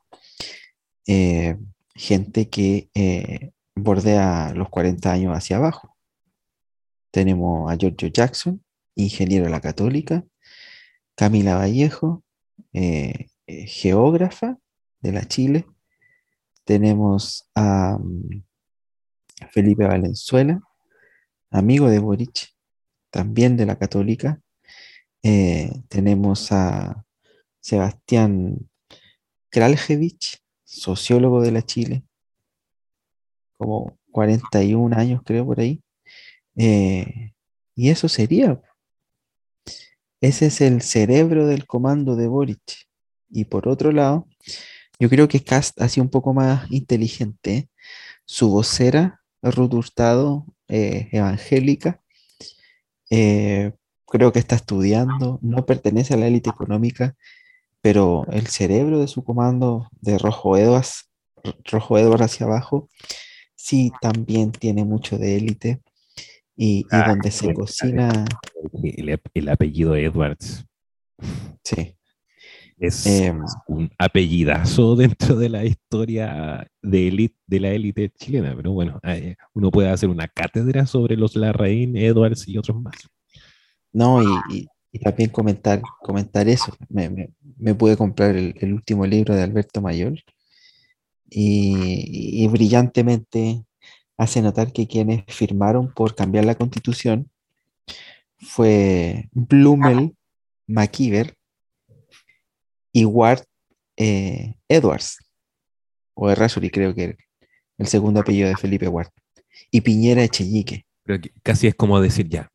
eh, 1.06 1.56
gente 1.94 2.50
que 2.50 2.90
eh, 2.94 3.52
bordea 3.74 4.52
los 4.54 4.68
40 4.68 5.10
años 5.10 5.34
hacia 5.34 5.56
abajo. 5.56 5.96
Tenemos 7.10 7.72
a 7.72 7.76
Giorgio 7.76 8.08
Jackson, 8.08 8.62
ingeniero 8.94 9.46
de 9.46 9.50
la 9.50 9.62
católica, 9.62 10.24
Camila 11.14 11.56
Vallejo, 11.56 12.22
eh, 12.74 13.28
geógrafa 13.46 14.58
de 15.00 15.12
la 15.12 15.24
Chile. 15.26 15.64
Tenemos 16.64 17.48
a 17.54 17.96
mm, 17.98 18.42
Felipe 19.50 19.86
Valenzuela, 19.86 20.60
amigo 21.50 21.88
de 21.88 22.00
Boric, 22.00 22.50
también 23.10 23.56
de 23.56 23.64
la 23.64 23.78
Católica. 23.78 24.40
Tenemos 25.88 26.52
a 26.52 27.04
Sebastián 27.60 28.68
Kraljevich, 29.50 30.42
sociólogo 30.64 31.40
de 31.40 31.52
la 31.52 31.62
Chile, 31.62 32.02
como 33.56 33.98
41 34.12 34.96
años 34.96 35.22
creo 35.24 35.46
por 35.46 35.60
ahí. 35.60 35.82
Eh, 36.56 37.32
y 37.74 37.90
eso 37.90 38.08
sería. 38.08 38.60
Ese 40.20 40.46
es 40.46 40.60
el 40.60 40.82
cerebro 40.82 41.46
del 41.46 41.66
comando 41.66 42.16
de 42.16 42.26
Boric. 42.26 42.88
Y 43.30 43.44
por 43.44 43.68
otro 43.68 43.92
lado, 43.92 44.26
yo 44.98 45.08
creo 45.08 45.28
que 45.28 45.44
Cast 45.44 45.80
ha 45.80 45.88
sido 45.88 46.04
un 46.04 46.10
poco 46.10 46.34
más 46.34 46.70
inteligente. 46.70 47.68
Su 48.24 48.50
vocera, 48.50 49.22
Ruth 49.42 49.74
Hurtado, 49.74 50.46
eh, 50.68 51.08
evangélica, 51.12 52.02
eh, 53.10 53.72
creo 54.06 54.32
que 54.32 54.38
está 54.38 54.56
estudiando, 54.56 55.38
no 55.42 55.64
pertenece 55.66 56.14
a 56.14 56.16
la 56.16 56.26
élite 56.26 56.50
económica, 56.50 57.16
pero 57.80 58.26
el 58.30 58.46
cerebro 58.46 58.98
de 59.00 59.08
su 59.08 59.22
comando 59.24 59.88
de 60.00 60.18
Rojo 60.18 60.56
Edwards, 60.56 61.08
Rojo 61.64 61.98
Edwards 61.98 62.22
hacia 62.24 62.46
abajo, 62.46 62.88
sí 63.54 63.92
también 64.00 64.52
tiene 64.52 64.84
mucho 64.84 65.18
de 65.18 65.36
élite 65.36 65.80
y, 66.56 66.84
Ah, 66.90 67.08
donde 67.10 67.30
se 67.30 67.48
el- 67.48 67.54
cocina, 67.54 68.24
El, 68.82 69.20
el 69.34 69.48
apellido 69.48 69.94
Edwards 69.96 70.64
sí, 71.64 71.94
es 72.78 73.06
Em. 73.06 73.40
un 73.68 73.90
apellidazo 73.98 74.94
dentro 74.96 75.36
de 75.36 75.48
la 75.48 75.64
historia 75.64 76.68
de, 76.82 77.08
élite- 77.08 77.36
de 77.46 77.60
la 77.60 77.70
élite 77.70 78.10
chilena, 78.10 78.54
pero 78.56 78.72
bueno, 78.72 79.00
eh, 79.02 79.36
uno 79.54 79.70
puede 79.70 79.88
hacer 79.90 80.08
una 80.08 80.28
cátedra 80.28 80.86
sobre 80.86 81.16
los 81.16 81.34
Larraín, 81.36 81.96
Edwards 81.96 82.46
y 82.48 82.56
otros 82.58 82.80
más. 82.80 82.94
no, 83.92 84.22
y, 84.22 84.26
y- 84.54 84.66
también 84.98 85.30
comentar, 85.30 85.82
comentar 86.00 86.48
eso. 86.48 86.76
Me, 86.88 87.08
me- 87.58 87.74
pude 87.74 87.96
comprar 87.96 88.36
el, 88.36 88.72
último 88.72 89.06
libro 89.06 89.34
de 89.34 89.42
Alberto 89.42 89.80
Mayol 89.80 90.22
y, 91.28 92.46
brillantemente 92.48 93.64
hace 94.16 94.42
notar 94.42 94.72
que 94.72 94.86
quienes 94.86 95.24
firmaron 95.28 95.92
por 95.92 96.14
cambiar 96.14 96.44
la 96.44 96.54
constitución 96.54 97.30
fue 98.38 99.28
Blumel, 99.32 100.14
McKeever 100.66 101.34
y 102.92 103.04
Ward 103.04 103.44
eh, 103.96 104.54
Edwards, 104.68 105.18
o 106.14 106.30
Errázuriz 106.30 106.70
creo 106.72 106.94
que 106.94 107.04
era 107.04 107.16
el 107.78 107.86
segundo 107.86 108.20
apellido 108.20 108.48
de 108.48 108.56
Felipe 108.56 108.88
Ward, 108.88 109.10
y 109.70 109.80
Piñera 109.80 110.22
Echeñique. 110.22 110.84
Que 111.04 111.32
casi 111.42 111.68
es 111.68 111.74
como 111.74 112.00
decir 112.00 112.28
ya, 112.28 112.50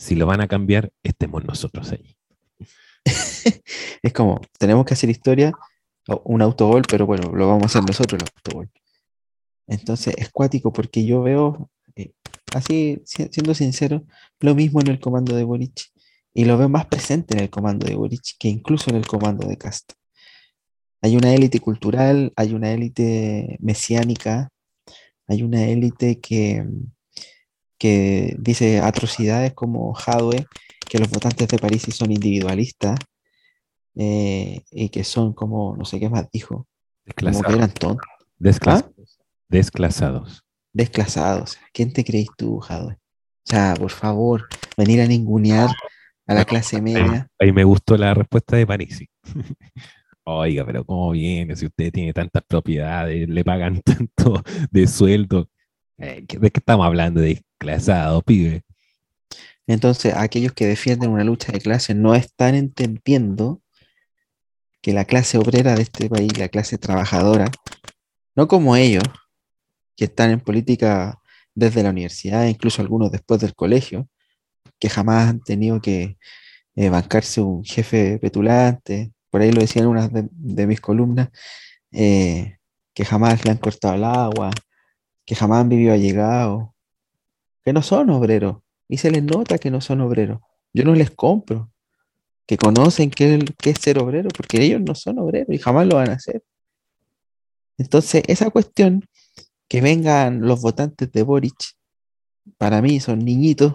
si 0.00 0.14
lo 0.14 0.24
van 0.26 0.40
a 0.40 0.48
cambiar, 0.48 0.90
estemos 1.02 1.44
nosotros 1.44 1.92
ahí. 1.92 2.16
Es 4.02 4.12
como, 4.14 4.40
tenemos 4.58 4.86
que 4.86 4.94
hacer 4.94 5.10
historia, 5.10 5.52
un 6.24 6.40
autogol, 6.40 6.82
pero 6.88 7.04
bueno, 7.04 7.32
lo 7.34 7.46
vamos 7.48 7.64
a 7.64 7.66
hacer 7.66 7.82
nosotros 7.82 8.18
el 8.22 8.28
autogol. 8.34 8.70
Entonces 9.66 10.14
es 10.16 10.30
cuático 10.30 10.72
porque 10.72 11.04
yo 11.04 11.22
veo, 11.22 11.70
eh, 11.96 12.12
así 12.54 13.02
si- 13.04 13.28
siendo 13.30 13.54
sincero, 13.54 14.04
lo 14.40 14.54
mismo 14.54 14.80
en 14.80 14.88
el 14.88 14.98
comando 15.00 15.36
de 15.36 15.44
Boric 15.44 15.90
y 16.32 16.46
lo 16.46 16.56
veo 16.56 16.70
más 16.70 16.86
presente 16.86 17.34
en 17.34 17.40
el 17.40 17.50
comando 17.50 17.86
de 17.86 17.94
Boric 17.94 18.22
que 18.38 18.48
incluso 18.48 18.88
en 18.90 18.96
el 18.96 19.06
comando 19.06 19.46
de 19.46 19.58
Cast. 19.58 19.92
Hay 21.02 21.14
una 21.16 21.34
élite 21.34 21.60
cultural, 21.60 22.32
hay 22.36 22.54
una 22.54 22.72
élite 22.72 23.58
mesiánica, 23.60 24.48
hay 25.28 25.42
una 25.42 25.64
élite 25.66 26.20
que, 26.20 26.66
que 27.80 28.36
dice 28.38 28.78
atrocidades 28.80 29.54
como 29.54 29.94
Jadwe, 29.94 30.46
que 30.86 30.98
los 30.98 31.08
votantes 31.08 31.48
de 31.48 31.58
París 31.58 31.82
sí 31.82 31.92
son 31.92 32.12
individualistas 32.12 32.98
eh, 33.96 34.60
y 34.70 34.90
que 34.90 35.02
son 35.02 35.32
como, 35.32 35.74
no 35.76 35.84
sé 35.86 35.98
qué 35.98 36.08
más 36.10 36.28
dijo, 36.30 36.54
como 36.54 36.66
que 37.04 37.24
Desclasados. 37.26 37.54
eran 37.56 37.72
tontos, 37.72 38.06
Desclasados. 38.38 39.18
Desclasados. 39.48 40.44
desclasados. 40.72 41.58
¿Quién 41.72 41.92
te 41.92 42.04
crees 42.04 42.28
tú, 42.36 42.58
Jadwe? 42.60 42.92
O 42.92 42.98
sea, 43.50 43.74
por 43.74 43.90
favor, 43.90 44.46
venir 44.76 45.00
a 45.00 45.06
ningunear 45.06 45.70
a 46.26 46.34
la 46.34 46.44
clase 46.44 46.80
media. 46.82 47.28
Ahí 47.38 47.50
me 47.50 47.64
gustó 47.64 47.96
la 47.96 48.12
respuesta 48.14 48.56
de 48.56 48.66
Parisi. 48.66 49.08
Oiga, 50.24 50.64
pero 50.66 50.84
¿cómo 50.84 51.10
viene? 51.12 51.56
Si 51.56 51.66
usted 51.66 51.90
tiene 51.90 52.12
tantas 52.12 52.42
propiedades, 52.46 53.26
le 53.28 53.42
pagan 53.42 53.80
tanto 53.84 54.42
de 54.70 54.86
sueldo. 54.86 55.48
Eh, 56.00 56.24
¿qué- 56.26 56.38
¿De 56.38 56.50
qué 56.50 56.60
estamos 56.60 56.86
hablando? 56.86 57.20
Desclasado, 57.20 58.22
pibe. 58.22 58.62
Entonces, 59.66 60.14
aquellos 60.16 60.52
que 60.52 60.66
defienden 60.66 61.10
una 61.10 61.24
lucha 61.24 61.52
de 61.52 61.60
clases 61.60 61.94
no 61.94 62.14
están 62.14 62.54
entendiendo 62.54 63.60
que 64.82 64.92
la 64.92 65.04
clase 65.04 65.38
obrera 65.38 65.74
de 65.74 65.82
este 65.82 66.08
país, 66.08 66.36
la 66.38 66.48
clase 66.48 66.78
trabajadora, 66.78 67.50
no 68.34 68.48
como 68.48 68.76
ellos, 68.76 69.04
que 69.96 70.06
están 70.06 70.30
en 70.30 70.40
política 70.40 71.20
desde 71.54 71.82
la 71.82 71.90
universidad, 71.90 72.46
incluso 72.46 72.80
algunos 72.80 73.12
después 73.12 73.40
del 73.40 73.54
colegio, 73.54 74.08
que 74.78 74.88
jamás 74.88 75.28
han 75.28 75.40
tenido 75.40 75.80
que 75.80 76.16
eh, 76.76 76.88
bancarse 76.88 77.42
un 77.42 77.62
jefe 77.64 78.18
petulante, 78.18 79.12
por 79.30 79.42
ahí 79.42 79.52
lo 79.52 79.60
decían 79.60 79.84
en 79.84 79.90
una 79.90 80.08
de, 80.08 80.28
de 80.32 80.66
mis 80.66 80.80
columnas, 80.80 81.28
eh, 81.92 82.56
que 82.94 83.04
jamás 83.04 83.44
le 83.44 83.50
han 83.50 83.58
cortado 83.58 83.94
el 83.94 84.04
agua, 84.04 84.50
que 85.30 85.36
jamás 85.36 85.60
han 85.60 85.68
vivido 85.68 85.92
allegados, 85.92 86.70
que 87.64 87.72
no 87.72 87.82
son 87.82 88.10
obreros, 88.10 88.56
y 88.88 88.96
se 88.96 89.12
les 89.12 89.22
nota 89.22 89.58
que 89.58 89.70
no 89.70 89.80
son 89.80 90.00
obreros. 90.00 90.40
Yo 90.72 90.82
no 90.82 90.92
les 90.92 91.12
compro, 91.12 91.70
que 92.46 92.56
conocen 92.56 93.10
qué 93.12 93.38
qué 93.56 93.70
es 93.70 93.78
ser 93.78 94.00
obrero, 94.00 94.28
porque 94.36 94.60
ellos 94.60 94.80
no 94.80 94.96
son 94.96 95.20
obreros 95.20 95.54
y 95.54 95.58
jamás 95.58 95.86
lo 95.86 95.94
van 95.94 96.10
a 96.10 96.14
hacer. 96.14 96.42
Entonces, 97.78 98.24
esa 98.26 98.50
cuestión, 98.50 99.04
que 99.68 99.80
vengan 99.80 100.40
los 100.40 100.62
votantes 100.62 101.12
de 101.12 101.22
Boric, 101.22 101.76
para 102.58 102.82
mí 102.82 102.98
son 102.98 103.20
niñitos, 103.20 103.74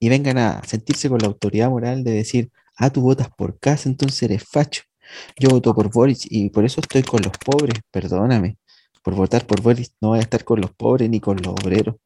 y 0.00 0.08
vengan 0.08 0.38
a 0.38 0.64
sentirse 0.64 1.08
con 1.08 1.20
la 1.20 1.28
autoridad 1.28 1.70
moral 1.70 2.02
de 2.02 2.10
decir, 2.10 2.50
ah, 2.74 2.90
tú 2.90 3.02
votas 3.02 3.28
por 3.30 3.60
casa, 3.60 3.88
entonces 3.88 4.24
eres 4.24 4.42
facho. 4.42 4.82
Yo 5.38 5.50
voto 5.50 5.72
por 5.72 5.88
Boric 5.88 6.18
y 6.24 6.50
por 6.50 6.64
eso 6.64 6.80
estoy 6.80 7.04
con 7.04 7.22
los 7.22 7.38
pobres, 7.38 7.78
perdóname. 7.92 8.58
Por 9.02 9.14
votar 9.14 9.46
por 9.46 9.60
Boric 9.62 9.90
no 10.00 10.08
voy 10.08 10.18
a 10.18 10.22
estar 10.22 10.44
con 10.44 10.60
los 10.60 10.72
pobres 10.72 11.08
ni 11.08 11.20
con 11.20 11.36
los 11.38 11.48
obreros, 11.48 11.96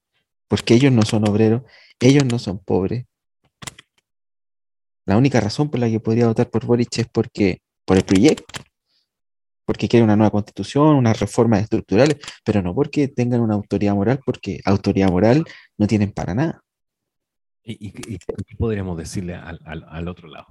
porque 0.49 0.75
ellos 0.75 0.93
no 0.93 1.03
son 1.03 1.29
obreros, 1.29 1.63
ellos 2.01 2.25
no 2.25 2.39
son 2.39 2.59
pobres. 2.59 3.07
La 5.05 5.17
única 5.17 5.41
razón 5.41 5.69
por 5.71 5.81
la 5.81 5.89
que 5.89 6.01
podría 6.01 6.29
votar 6.29 6.49
por 6.49 6.65
Boric 6.65 6.99
es 6.99 7.09
porque, 7.09 7.61
por 7.85 7.97
el 7.97 8.05
proyecto, 8.05 8.61
porque 9.65 9.89
quiere 9.89 10.05
una 10.05 10.17
nueva 10.17 10.31
constitución, 10.31 10.97
unas 10.97 11.19
reformas 11.19 11.63
estructurales, 11.63 12.17
pero 12.45 12.63
no 12.63 12.75
porque 12.75 13.09
tengan 13.09 13.41
una 13.41 13.55
autoridad 13.55 13.95
moral, 13.95 14.21
porque 14.25 14.61
autoridad 14.65 15.11
moral 15.11 15.45
no 15.79 15.87
tienen 15.87 16.13
para 16.13 16.35
nada. 16.35 16.63
¿Y, 17.65 17.73
y- 17.89 18.15
y 18.15 18.19
qué 18.19 18.57
podríamos 18.59 18.97
decirle 18.99 19.35
al, 19.35 19.61
al- 19.65 19.87
al 19.89 20.09
otro 20.09 20.29
lado? 20.29 20.47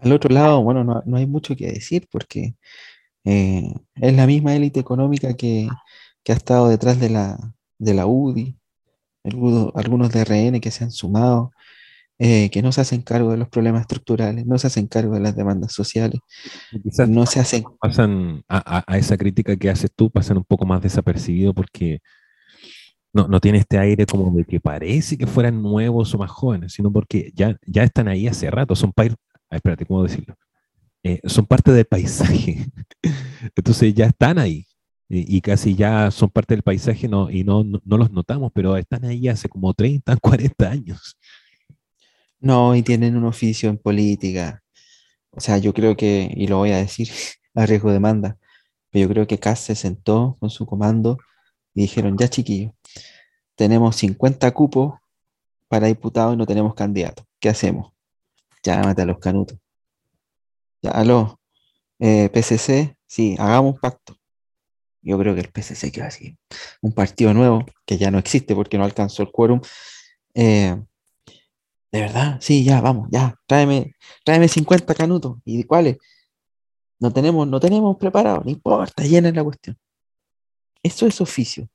Al 0.00 0.12
otro 0.12 0.32
lado, 0.32 0.62
bueno, 0.62 0.84
no, 0.84 1.02
no 1.04 1.16
hay 1.16 1.26
mucho 1.26 1.54
que 1.56 1.66
decir 1.66 2.08
porque 2.10 2.54
eh, 3.26 3.74
es 3.96 4.14
la 4.14 4.26
misma 4.26 4.54
élite 4.56 4.80
económica 4.80 5.34
que, 5.36 5.68
que 6.24 6.32
ha 6.32 6.36
estado 6.36 6.68
detrás 6.68 7.00
de 7.00 7.10
la, 7.10 7.38
de 7.78 7.94
la 7.94 8.06
UDI, 8.06 8.56
algunos, 9.24 9.72
algunos 9.74 10.10
de 10.12 10.20
RN 10.22 10.60
que 10.60 10.70
se 10.70 10.84
han 10.84 10.92
sumado, 10.92 11.52
eh, 12.18 12.48
que 12.50 12.62
no 12.62 12.72
se 12.72 12.80
hacen 12.80 13.02
cargo 13.02 13.30
de 13.32 13.36
los 13.36 13.48
problemas 13.48 13.82
estructurales, 13.82 14.46
no 14.46 14.58
se 14.58 14.68
hacen 14.68 14.86
cargo 14.86 15.14
de 15.14 15.20
las 15.20 15.36
demandas 15.36 15.72
sociales, 15.72 16.20
Quizás 16.82 17.08
no 17.08 17.26
se 17.26 17.40
hacen 17.40 17.64
pasan 17.80 18.42
a, 18.48 18.84
a- 18.86 18.98
esa 18.98 19.16
crítica 19.18 19.56
que 19.56 19.68
haces 19.70 19.90
tú, 19.94 20.10
pasan 20.10 20.38
un 20.38 20.44
poco 20.44 20.64
más 20.64 20.80
desapercibido 20.82 21.52
porque 21.52 22.00
no, 23.12 23.28
no 23.28 23.40
tiene 23.40 23.58
este 23.58 23.78
aire 23.78 24.06
como 24.06 24.30
de 24.36 24.44
que 24.44 24.60
parece 24.60 25.16
que 25.16 25.26
fueran 25.26 25.62
nuevos 25.62 26.14
o 26.14 26.18
más 26.18 26.30
jóvenes, 26.30 26.72
sino 26.74 26.92
porque 26.92 27.32
ya, 27.34 27.56
ya 27.66 27.82
están 27.84 28.08
ahí 28.08 28.26
hace 28.26 28.50
rato, 28.50 28.74
son 28.76 28.92
ah, 28.96 29.06
espérate, 29.50 29.86
¿cómo 29.86 30.02
decirlo? 30.02 30.36
Eh, 31.06 31.20
son 31.24 31.46
parte 31.46 31.70
del 31.70 31.84
paisaje, 31.84 32.66
entonces 33.56 33.94
ya 33.94 34.06
están 34.06 34.40
ahí 34.40 34.66
y, 35.08 35.40
casi 35.40 35.76
ya 35.76 36.10
son 36.10 36.30
parte 36.30 36.54
del 36.54 36.64
paisaje 36.64 37.06
no, 37.06 37.30
y 37.30 37.44
no, 37.44 37.64
los 37.84 38.10
notamos, 38.10 38.50
pero 38.52 38.76
están 38.76 39.04
ahí 39.04 39.28
hace 39.28 39.48
como 39.48 39.72
30, 39.72 40.16
40 40.16 40.68
años. 40.68 41.16
No, 42.40 42.74
y 42.74 42.82
tienen 42.82 43.16
un 43.16 43.24
oficio 43.24 43.70
en 43.70 43.78
política. 43.78 44.64
O 45.30 45.38
sea, 45.38 45.58
yo 45.58 45.72
creo 45.72 45.96
que, 45.96 46.28
y 46.34 46.48
lo 46.48 46.58
voy 46.58 46.72
a 46.72 46.78
decir 46.78 47.08
a 47.54 47.66
riesgo 47.66 47.90
de 47.90 47.94
demanda, 47.94 48.36
pero 48.90 49.04
yo 49.04 49.08
creo 49.08 49.26
que 49.28 49.38
Kass 49.38 49.60
se 49.60 49.76
sentó 49.76 50.36
con 50.40 50.50
su 50.50 50.66
comando 50.66 51.18
y 51.72 51.82
dijeron, 51.82 52.18
ya 52.18 52.28
chiquillos, 52.28 52.72
tenemos 53.54 53.94
50 53.94 54.50
cupos 54.50 54.94
para 55.68 55.86
diputados 55.86 56.34
y 56.34 56.36
no 56.36 56.46
tenemos 56.46 56.74
candidatos. 56.74 57.24
¿Qué 57.38 57.48
hacemos? 57.48 57.92
llámate 58.64 59.02
a 59.02 59.06
los 59.06 59.18
canutos. 59.18 59.56
Ya, 60.82 60.90
aló, 60.90 61.40
eh, 61.98 62.28
PCC, 62.30 62.96
sí, 63.06 63.36
hagamos 63.38 63.74
un 63.74 63.80
pacto. 63.80 64.16
Yo 65.02 65.18
creo 65.18 65.34
que 65.34 65.40
el 65.42 65.52
PCC 65.52 65.92
queda 65.92 66.06
así. 66.08 66.36
Un 66.82 66.92
partido 66.92 67.32
nuevo 67.32 67.64
que 67.84 67.96
ya 67.98 68.10
no 68.10 68.18
existe 68.18 68.54
porque 68.54 68.78
no 68.78 68.84
alcanzó 68.84 69.22
el 69.22 69.30
quórum. 69.30 69.60
Eh, 70.34 70.76
de 71.92 72.00
verdad, 72.00 72.38
sí, 72.40 72.64
ya, 72.64 72.80
vamos, 72.80 73.08
ya, 73.10 73.34
tráeme, 73.46 73.94
tráeme 74.24 74.48
50 74.48 74.94
canutos. 74.94 75.38
¿Y 75.44 75.64
cuáles? 75.64 75.98
No 76.98 77.12
tenemos, 77.12 77.46
no 77.46 77.60
tenemos 77.60 77.96
preparado, 77.96 78.42
no 78.44 78.50
importa, 78.50 79.02
llena 79.04 79.30
la 79.30 79.44
cuestión. 79.44 79.78
Eso 80.82 81.06
es 81.06 81.20
oficio, 81.20 81.68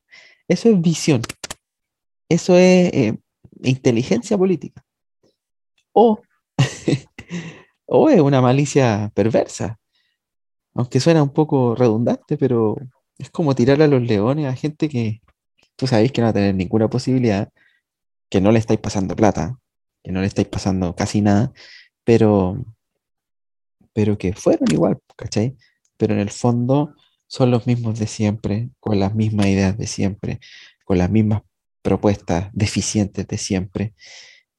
eso 0.47 0.69
es 0.69 0.81
visión, 0.81 1.21
eso 2.29 2.55
es 2.55 2.93
eh, 2.93 3.17
inteligencia 3.63 4.37
política. 4.37 4.83
O, 5.93 6.21
o 7.93 8.09
es 8.09 8.21
una 8.21 8.39
malicia 8.41 9.11
perversa, 9.13 9.77
aunque 10.73 11.01
suena 11.01 11.21
un 11.21 11.33
poco 11.33 11.75
redundante, 11.75 12.37
pero 12.37 12.77
es 13.17 13.29
como 13.29 13.53
tirar 13.53 13.81
a 13.81 13.87
los 13.87 14.01
leones 14.01 14.47
a 14.47 14.55
gente 14.55 14.87
que 14.87 15.21
tú 15.75 15.87
sabéis 15.87 16.13
que 16.13 16.21
no 16.21 16.27
va 16.27 16.29
a 16.29 16.33
tener 16.33 16.55
ninguna 16.55 16.89
posibilidad, 16.89 17.49
que 18.29 18.39
no 18.39 18.53
le 18.53 18.59
estáis 18.59 18.79
pasando 18.79 19.13
plata, 19.13 19.59
que 20.03 20.13
no 20.13 20.21
le 20.21 20.27
estáis 20.27 20.47
pasando 20.47 20.95
casi 20.95 21.19
nada, 21.19 21.51
pero, 22.05 22.63
pero 23.91 24.17
que 24.17 24.33
fueron 24.33 24.71
igual, 24.71 24.97
¿cachai? 25.17 25.57
Pero 25.97 26.13
en 26.13 26.21
el 26.21 26.29
fondo 26.31 26.95
son 27.27 27.51
los 27.51 27.67
mismos 27.67 27.99
de 27.99 28.07
siempre, 28.07 28.69
con 28.79 29.01
las 29.01 29.13
mismas 29.15 29.47
ideas 29.47 29.77
de 29.77 29.87
siempre, 29.87 30.39
con 30.85 30.97
las 30.97 31.11
mismas 31.11 31.41
propuestas 31.81 32.49
deficientes 32.53 33.27
de 33.27 33.37
siempre, 33.37 33.95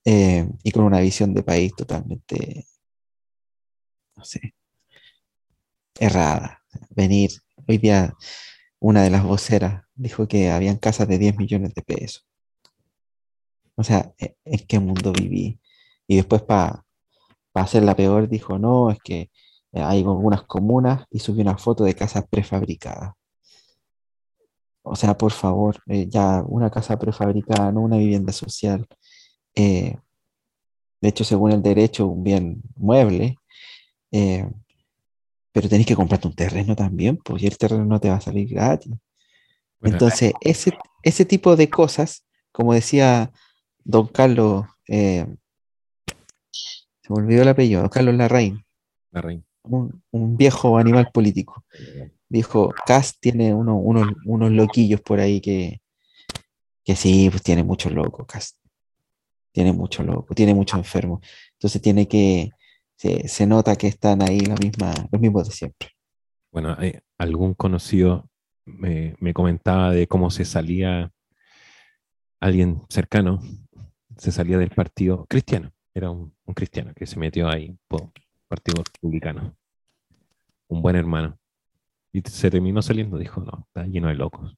eh, 0.04 0.46
y 0.62 0.70
con 0.70 0.84
una 0.84 1.00
visión 1.00 1.32
de 1.32 1.42
país 1.42 1.72
totalmente, 1.74 2.66
errada. 5.98 6.62
Venir, 6.90 7.30
hoy 7.66 7.78
día 7.78 8.14
una 8.80 9.02
de 9.02 9.10
las 9.10 9.22
voceras 9.24 9.84
dijo 9.94 10.26
que 10.26 10.50
habían 10.50 10.76
casas 10.76 11.08
de 11.08 11.18
10 11.18 11.36
millones 11.36 11.74
de 11.74 11.82
pesos. 11.82 12.26
O 13.76 13.84
sea, 13.84 14.12
¿e-, 14.18 14.36
¿en 14.44 14.66
qué 14.66 14.78
mundo 14.80 15.12
viví? 15.12 15.60
Y 16.06 16.16
después 16.16 16.42
para 16.42 16.84
hacer 17.54 17.82
la 17.84 17.96
peor 17.96 18.28
dijo, 18.28 18.58
no, 18.58 18.90
es 18.90 18.98
que 19.02 19.30
hay 19.72 20.00
algunas 20.00 20.42
comunas 20.42 21.06
y 21.10 21.18
subió 21.18 21.42
una 21.42 21.56
foto 21.58 21.84
de 21.84 21.94
casas 21.94 22.24
prefabricadas. 22.28 23.14
O 24.82 24.96
sea, 24.96 25.16
por 25.16 25.32
favor, 25.32 25.76
eh, 25.86 26.08
ya 26.08 26.42
una 26.46 26.70
casa 26.70 26.98
prefabricada, 26.98 27.70
no 27.70 27.82
una 27.82 27.98
vivienda 27.98 28.32
social. 28.32 28.86
Eh, 29.54 29.96
de 31.00 31.08
hecho, 31.08 31.24
según 31.24 31.52
el 31.52 31.62
derecho, 31.62 32.06
un 32.06 32.24
bien 32.24 32.62
mueble, 32.76 33.36
eh, 34.12 34.48
pero 35.52 35.68
tenés 35.68 35.86
que 35.86 35.96
comprarte 35.96 36.28
un 36.28 36.34
terreno 36.34 36.76
también, 36.76 37.18
y 37.38 37.46
el 37.46 37.58
terreno 37.58 37.84
no 37.84 37.98
te 38.00 38.08
va 38.08 38.16
a 38.16 38.20
salir 38.20 38.48
gratis. 38.48 38.92
Entonces, 39.82 40.32
ese, 40.40 40.78
ese 41.02 41.24
tipo 41.24 41.56
de 41.56 41.68
cosas, 41.68 42.24
como 42.52 42.72
decía 42.72 43.32
don 43.84 44.06
Carlos, 44.06 44.66
se 44.86 45.26
me 47.08 47.16
olvidó 47.16 47.42
el 47.42 47.48
apellido, 47.48 47.80
don 47.80 47.90
Carlos 47.90 48.14
Larraín, 48.14 48.64
Larraín. 49.10 49.44
Un, 49.64 50.02
un, 50.10 50.36
viejo 50.36 50.76
animal 50.78 51.10
político. 51.12 51.64
Dijo, 52.28 52.74
Cas 52.86 53.18
tiene 53.20 53.54
uno, 53.54 53.76
unos 53.76 54.50
loquillos 54.50 55.00
por 55.00 55.20
ahí 55.20 55.40
que, 55.40 55.80
que 56.84 56.96
sí, 56.96 57.28
pues 57.30 57.42
tiene 57.42 57.62
muchos 57.62 57.92
locos, 57.92 58.26
Cas. 58.26 58.58
Tiene 59.52 59.72
muchos 59.72 60.04
locos, 60.06 60.34
tiene 60.34 60.54
muchos 60.54 60.78
enfermos. 60.78 61.20
Entonces 61.52 61.80
tiene 61.82 62.08
que, 62.08 62.50
se, 63.02 63.46
nota 63.46 63.76
que 63.76 63.88
están 63.88 64.22
ahí 64.22 64.40
los 64.40 64.60
mismos 65.20 65.48
de 65.48 65.54
siempre. 65.54 65.88
Bueno, 66.50 66.76
algún 67.18 67.54
conocido 67.54 68.28
me, 68.64 69.16
me, 69.18 69.32
comentaba 69.32 69.90
de 69.90 70.06
cómo 70.06 70.30
se 70.30 70.44
salía 70.44 71.10
alguien 72.38 72.82
cercano, 72.88 73.40
se 74.16 74.30
salía 74.30 74.58
del 74.58 74.70
partido 74.70 75.26
cristiano, 75.26 75.72
era 75.94 76.10
un, 76.10 76.34
cristiano 76.54 76.92
que 76.94 77.06
se 77.06 77.18
metió 77.18 77.48
ahí 77.48 77.74
por 77.88 78.12
Partido 78.46 78.82
Republicano, 78.84 79.56
un 80.68 80.82
buen 80.82 80.96
hermano. 80.96 81.38
Y 82.12 82.20
se 82.20 82.50
terminó 82.50 82.82
saliendo, 82.82 83.16
dijo, 83.16 83.40
no, 83.40 83.66
está 83.68 83.86
lleno 83.86 84.08
de 84.08 84.14
locos. 84.14 84.54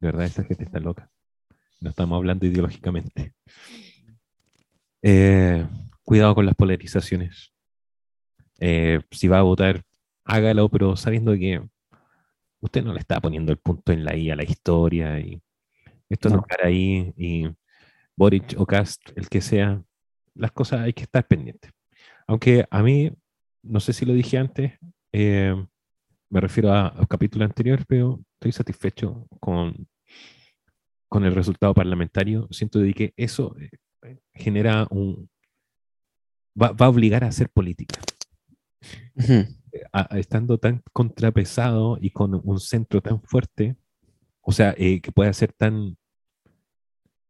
De 0.00 0.08
verdad, 0.08 0.24
esa 0.24 0.44
gente 0.44 0.64
está 0.64 0.80
loca. 0.80 1.10
No 1.80 1.90
estamos 1.90 2.16
hablando 2.16 2.46
ideológicamente. 2.46 3.34
Eh, 5.02 5.66
cuidado 6.04 6.34
con 6.34 6.46
las 6.46 6.54
polarizaciones. 6.54 7.52
Eh, 8.60 9.00
si 9.10 9.28
va 9.28 9.38
a 9.40 9.42
votar, 9.42 9.82
hágalo, 10.24 10.68
pero 10.68 10.96
sabiendo 10.96 11.32
que 11.34 11.62
usted 12.60 12.82
no 12.82 12.92
le 12.92 13.00
está 13.00 13.20
poniendo 13.20 13.52
el 13.52 13.58
punto 13.58 13.92
en 13.92 14.04
la 14.04 14.16
I 14.16 14.30
a 14.30 14.36
la 14.36 14.44
historia 14.44 15.20
y 15.20 15.40
esto 16.08 16.28
no, 16.28 16.42
para 16.42 16.68
ahí 16.68 17.12
y 17.16 17.48
Boric 18.16 18.54
o 18.58 18.66
Cast, 18.66 19.10
el 19.16 19.28
que 19.28 19.40
sea, 19.40 19.82
las 20.34 20.52
cosas 20.52 20.80
hay 20.80 20.92
que 20.92 21.02
estar 21.02 21.26
pendientes. 21.26 21.72
Aunque 22.26 22.66
a 22.70 22.82
mí, 22.82 23.12
no 23.62 23.80
sé 23.80 23.92
si 23.92 24.04
lo 24.04 24.12
dije 24.12 24.38
antes, 24.38 24.72
eh, 25.12 25.54
me 26.28 26.40
refiero 26.40 26.72
al 26.72 27.06
capítulo 27.08 27.44
anterior, 27.44 27.84
pero 27.86 28.20
estoy 28.34 28.52
satisfecho 28.52 29.26
con, 29.40 29.86
con 31.08 31.24
el 31.24 31.34
resultado 31.34 31.74
parlamentario. 31.74 32.48
Siento 32.50 32.78
de 32.78 32.92
que 32.94 33.14
eso 33.16 33.54
eh, 34.02 34.18
genera 34.34 34.86
un... 34.90 35.28
Va, 36.60 36.72
va, 36.72 36.86
a 36.86 36.88
obligar 36.90 37.22
a 37.22 37.28
hacer 37.28 37.50
política. 37.50 38.00
Uh 39.16 39.20
-huh. 39.22 39.56
a, 39.92 40.18
estando 40.18 40.58
tan 40.58 40.82
contrapesado 40.92 41.98
y 42.00 42.10
con 42.10 42.40
un 42.44 42.60
centro 42.60 43.00
tan 43.02 43.22
fuerte, 43.22 43.76
o 44.42 44.52
sea, 44.52 44.74
eh, 44.78 45.00
que 45.00 45.12
pueda 45.12 45.32
ser 45.32 45.52
tan, 45.52 45.96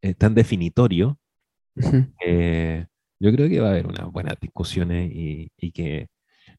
eh, 0.02 0.14
tan 0.14 0.34
definitorio, 0.34 1.18
uh 1.76 1.80
-huh. 1.82 2.88
yo 3.20 3.32
creo 3.32 3.48
que 3.48 3.61
va 3.61 3.68
a 3.68 3.70
haber 3.72 3.86
unas 3.86 4.11
buenas 4.12 4.36
discusiones 4.40 5.11
y, 5.12 5.50
y 5.57 5.72
que 5.72 6.09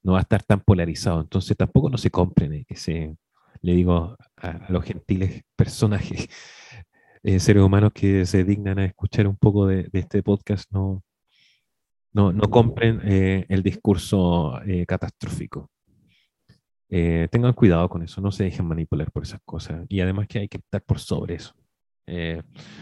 no 0.04 0.14
va 0.14 0.20
a 0.20 0.22
estar 0.22 0.44
tan 0.44 0.62
polarizado. 0.62 1.22
Entonces 1.22 1.56
tampoco 1.58 1.90
no 1.90 1.98
se 1.98 2.12
compren 2.12 2.66
ese, 2.70 3.16
le 3.62 3.74
digo 3.74 4.18
a, 4.38 4.50
a 4.50 4.72
los 4.72 4.84
gentiles 4.86 5.44
personajes, 5.56 6.28
eh, 7.24 7.40
seres 7.40 7.64
humanos 7.64 7.92
que 7.94 8.26
se 8.26 8.44
dignan 8.44 8.80
a 8.80 8.86
escuchar 8.86 9.28
un 9.28 9.38
poco 9.38 9.68
de, 9.68 9.84
de 9.92 10.00
este 10.00 10.24
podcast, 10.24 10.72
no, 10.72 11.04
no, 12.18 12.34
no 12.34 12.50
compren 12.50 13.00
eh, 13.04 13.46
el 13.48 13.62
discurso 13.62 14.60
eh, 14.66 14.88
catastrófico. 14.88 15.70
Eh, 16.90 17.28
tengan 17.30 17.54
cuidado 17.54 17.88
con 17.88 18.02
eso, 18.02 18.22
no 18.22 18.32
se 18.32 18.46
dejen 18.46 18.66
manipular 18.66 19.12
por 19.12 19.22
esas 19.22 19.40
cosas. 19.46 19.86
Y 19.88 20.00
además 20.00 20.28
que 20.28 20.40
hay 20.40 20.48
que 20.48 20.58
estar 20.58 20.82
por 20.82 20.98
sobre 20.98 21.36
eso. 21.36 21.54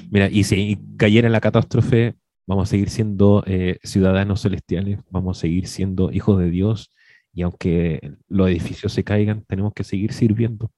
mira, 0.10 0.30
y 0.30 0.44
si 0.46 0.80
cayera 0.98 1.28
en 1.28 1.34
la 1.34 1.42
catástrofe, 1.42 2.16
vamos 2.48 2.70
a 2.70 2.72
seguir 2.72 2.90
siendo 2.90 3.44
ciudadanos 3.84 4.42
celestiales, 4.42 5.00
vamos 5.10 5.38
a 5.38 5.42
seguir 5.42 5.68
siendo 5.68 6.12
hijos 6.14 6.40
de 6.40 6.50
Dios 6.50 6.92
y 7.34 7.42
aunque 7.42 8.14
los 8.30 8.48
edificios 8.48 8.94
se 8.94 9.04
caigan, 9.04 9.44
tenemos 9.48 9.74
que 9.74 9.84
seguir 9.84 10.14
sirviendo. 10.14 10.72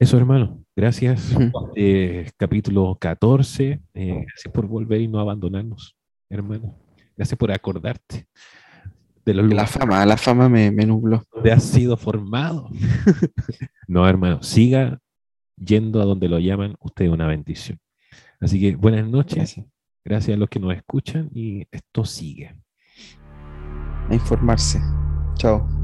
Eso, 0.00 0.16
hermano. 0.16 0.64
Gracias. 0.74 1.36
Eh, 1.76 2.30
capítulo 2.38 2.96
14. 2.98 3.82
Eh, 3.92 4.24
gracias 4.26 4.52
por 4.52 4.66
volver 4.66 5.02
y 5.02 5.08
no 5.08 5.20
abandonarnos, 5.20 5.94
hermano. 6.30 6.74
Gracias 7.16 7.36
por 7.36 7.52
acordarte 7.52 8.26
de 9.24 9.34
los 9.34 9.52
La 9.52 9.66
fama, 9.66 10.04
la 10.06 10.16
fama 10.16 10.48
me, 10.48 10.70
me 10.70 10.86
nubló. 10.86 11.24
Donde 11.32 11.52
has 11.52 11.64
sido 11.64 11.96
formado. 11.96 12.70
no, 13.86 14.08
hermano. 14.08 14.42
Siga 14.42 14.98
yendo 15.56 16.00
a 16.00 16.04
donde 16.04 16.28
lo 16.28 16.38
llaman. 16.38 16.76
Usted 16.80 17.06
es 17.06 17.10
una 17.10 17.26
bendición. 17.26 17.78
Así 18.40 18.58
que 18.60 18.76
buenas 18.76 19.06
noches. 19.06 19.36
Gracias. 19.36 19.66
gracias 20.04 20.36
a 20.36 20.38
los 20.38 20.48
que 20.48 20.60
nos 20.60 20.74
escuchan 20.74 21.30
y 21.34 21.66
esto 21.70 22.04
sigue 22.04 22.54
a 24.08 24.14
informarse. 24.14 24.80
Chao. 25.34 25.79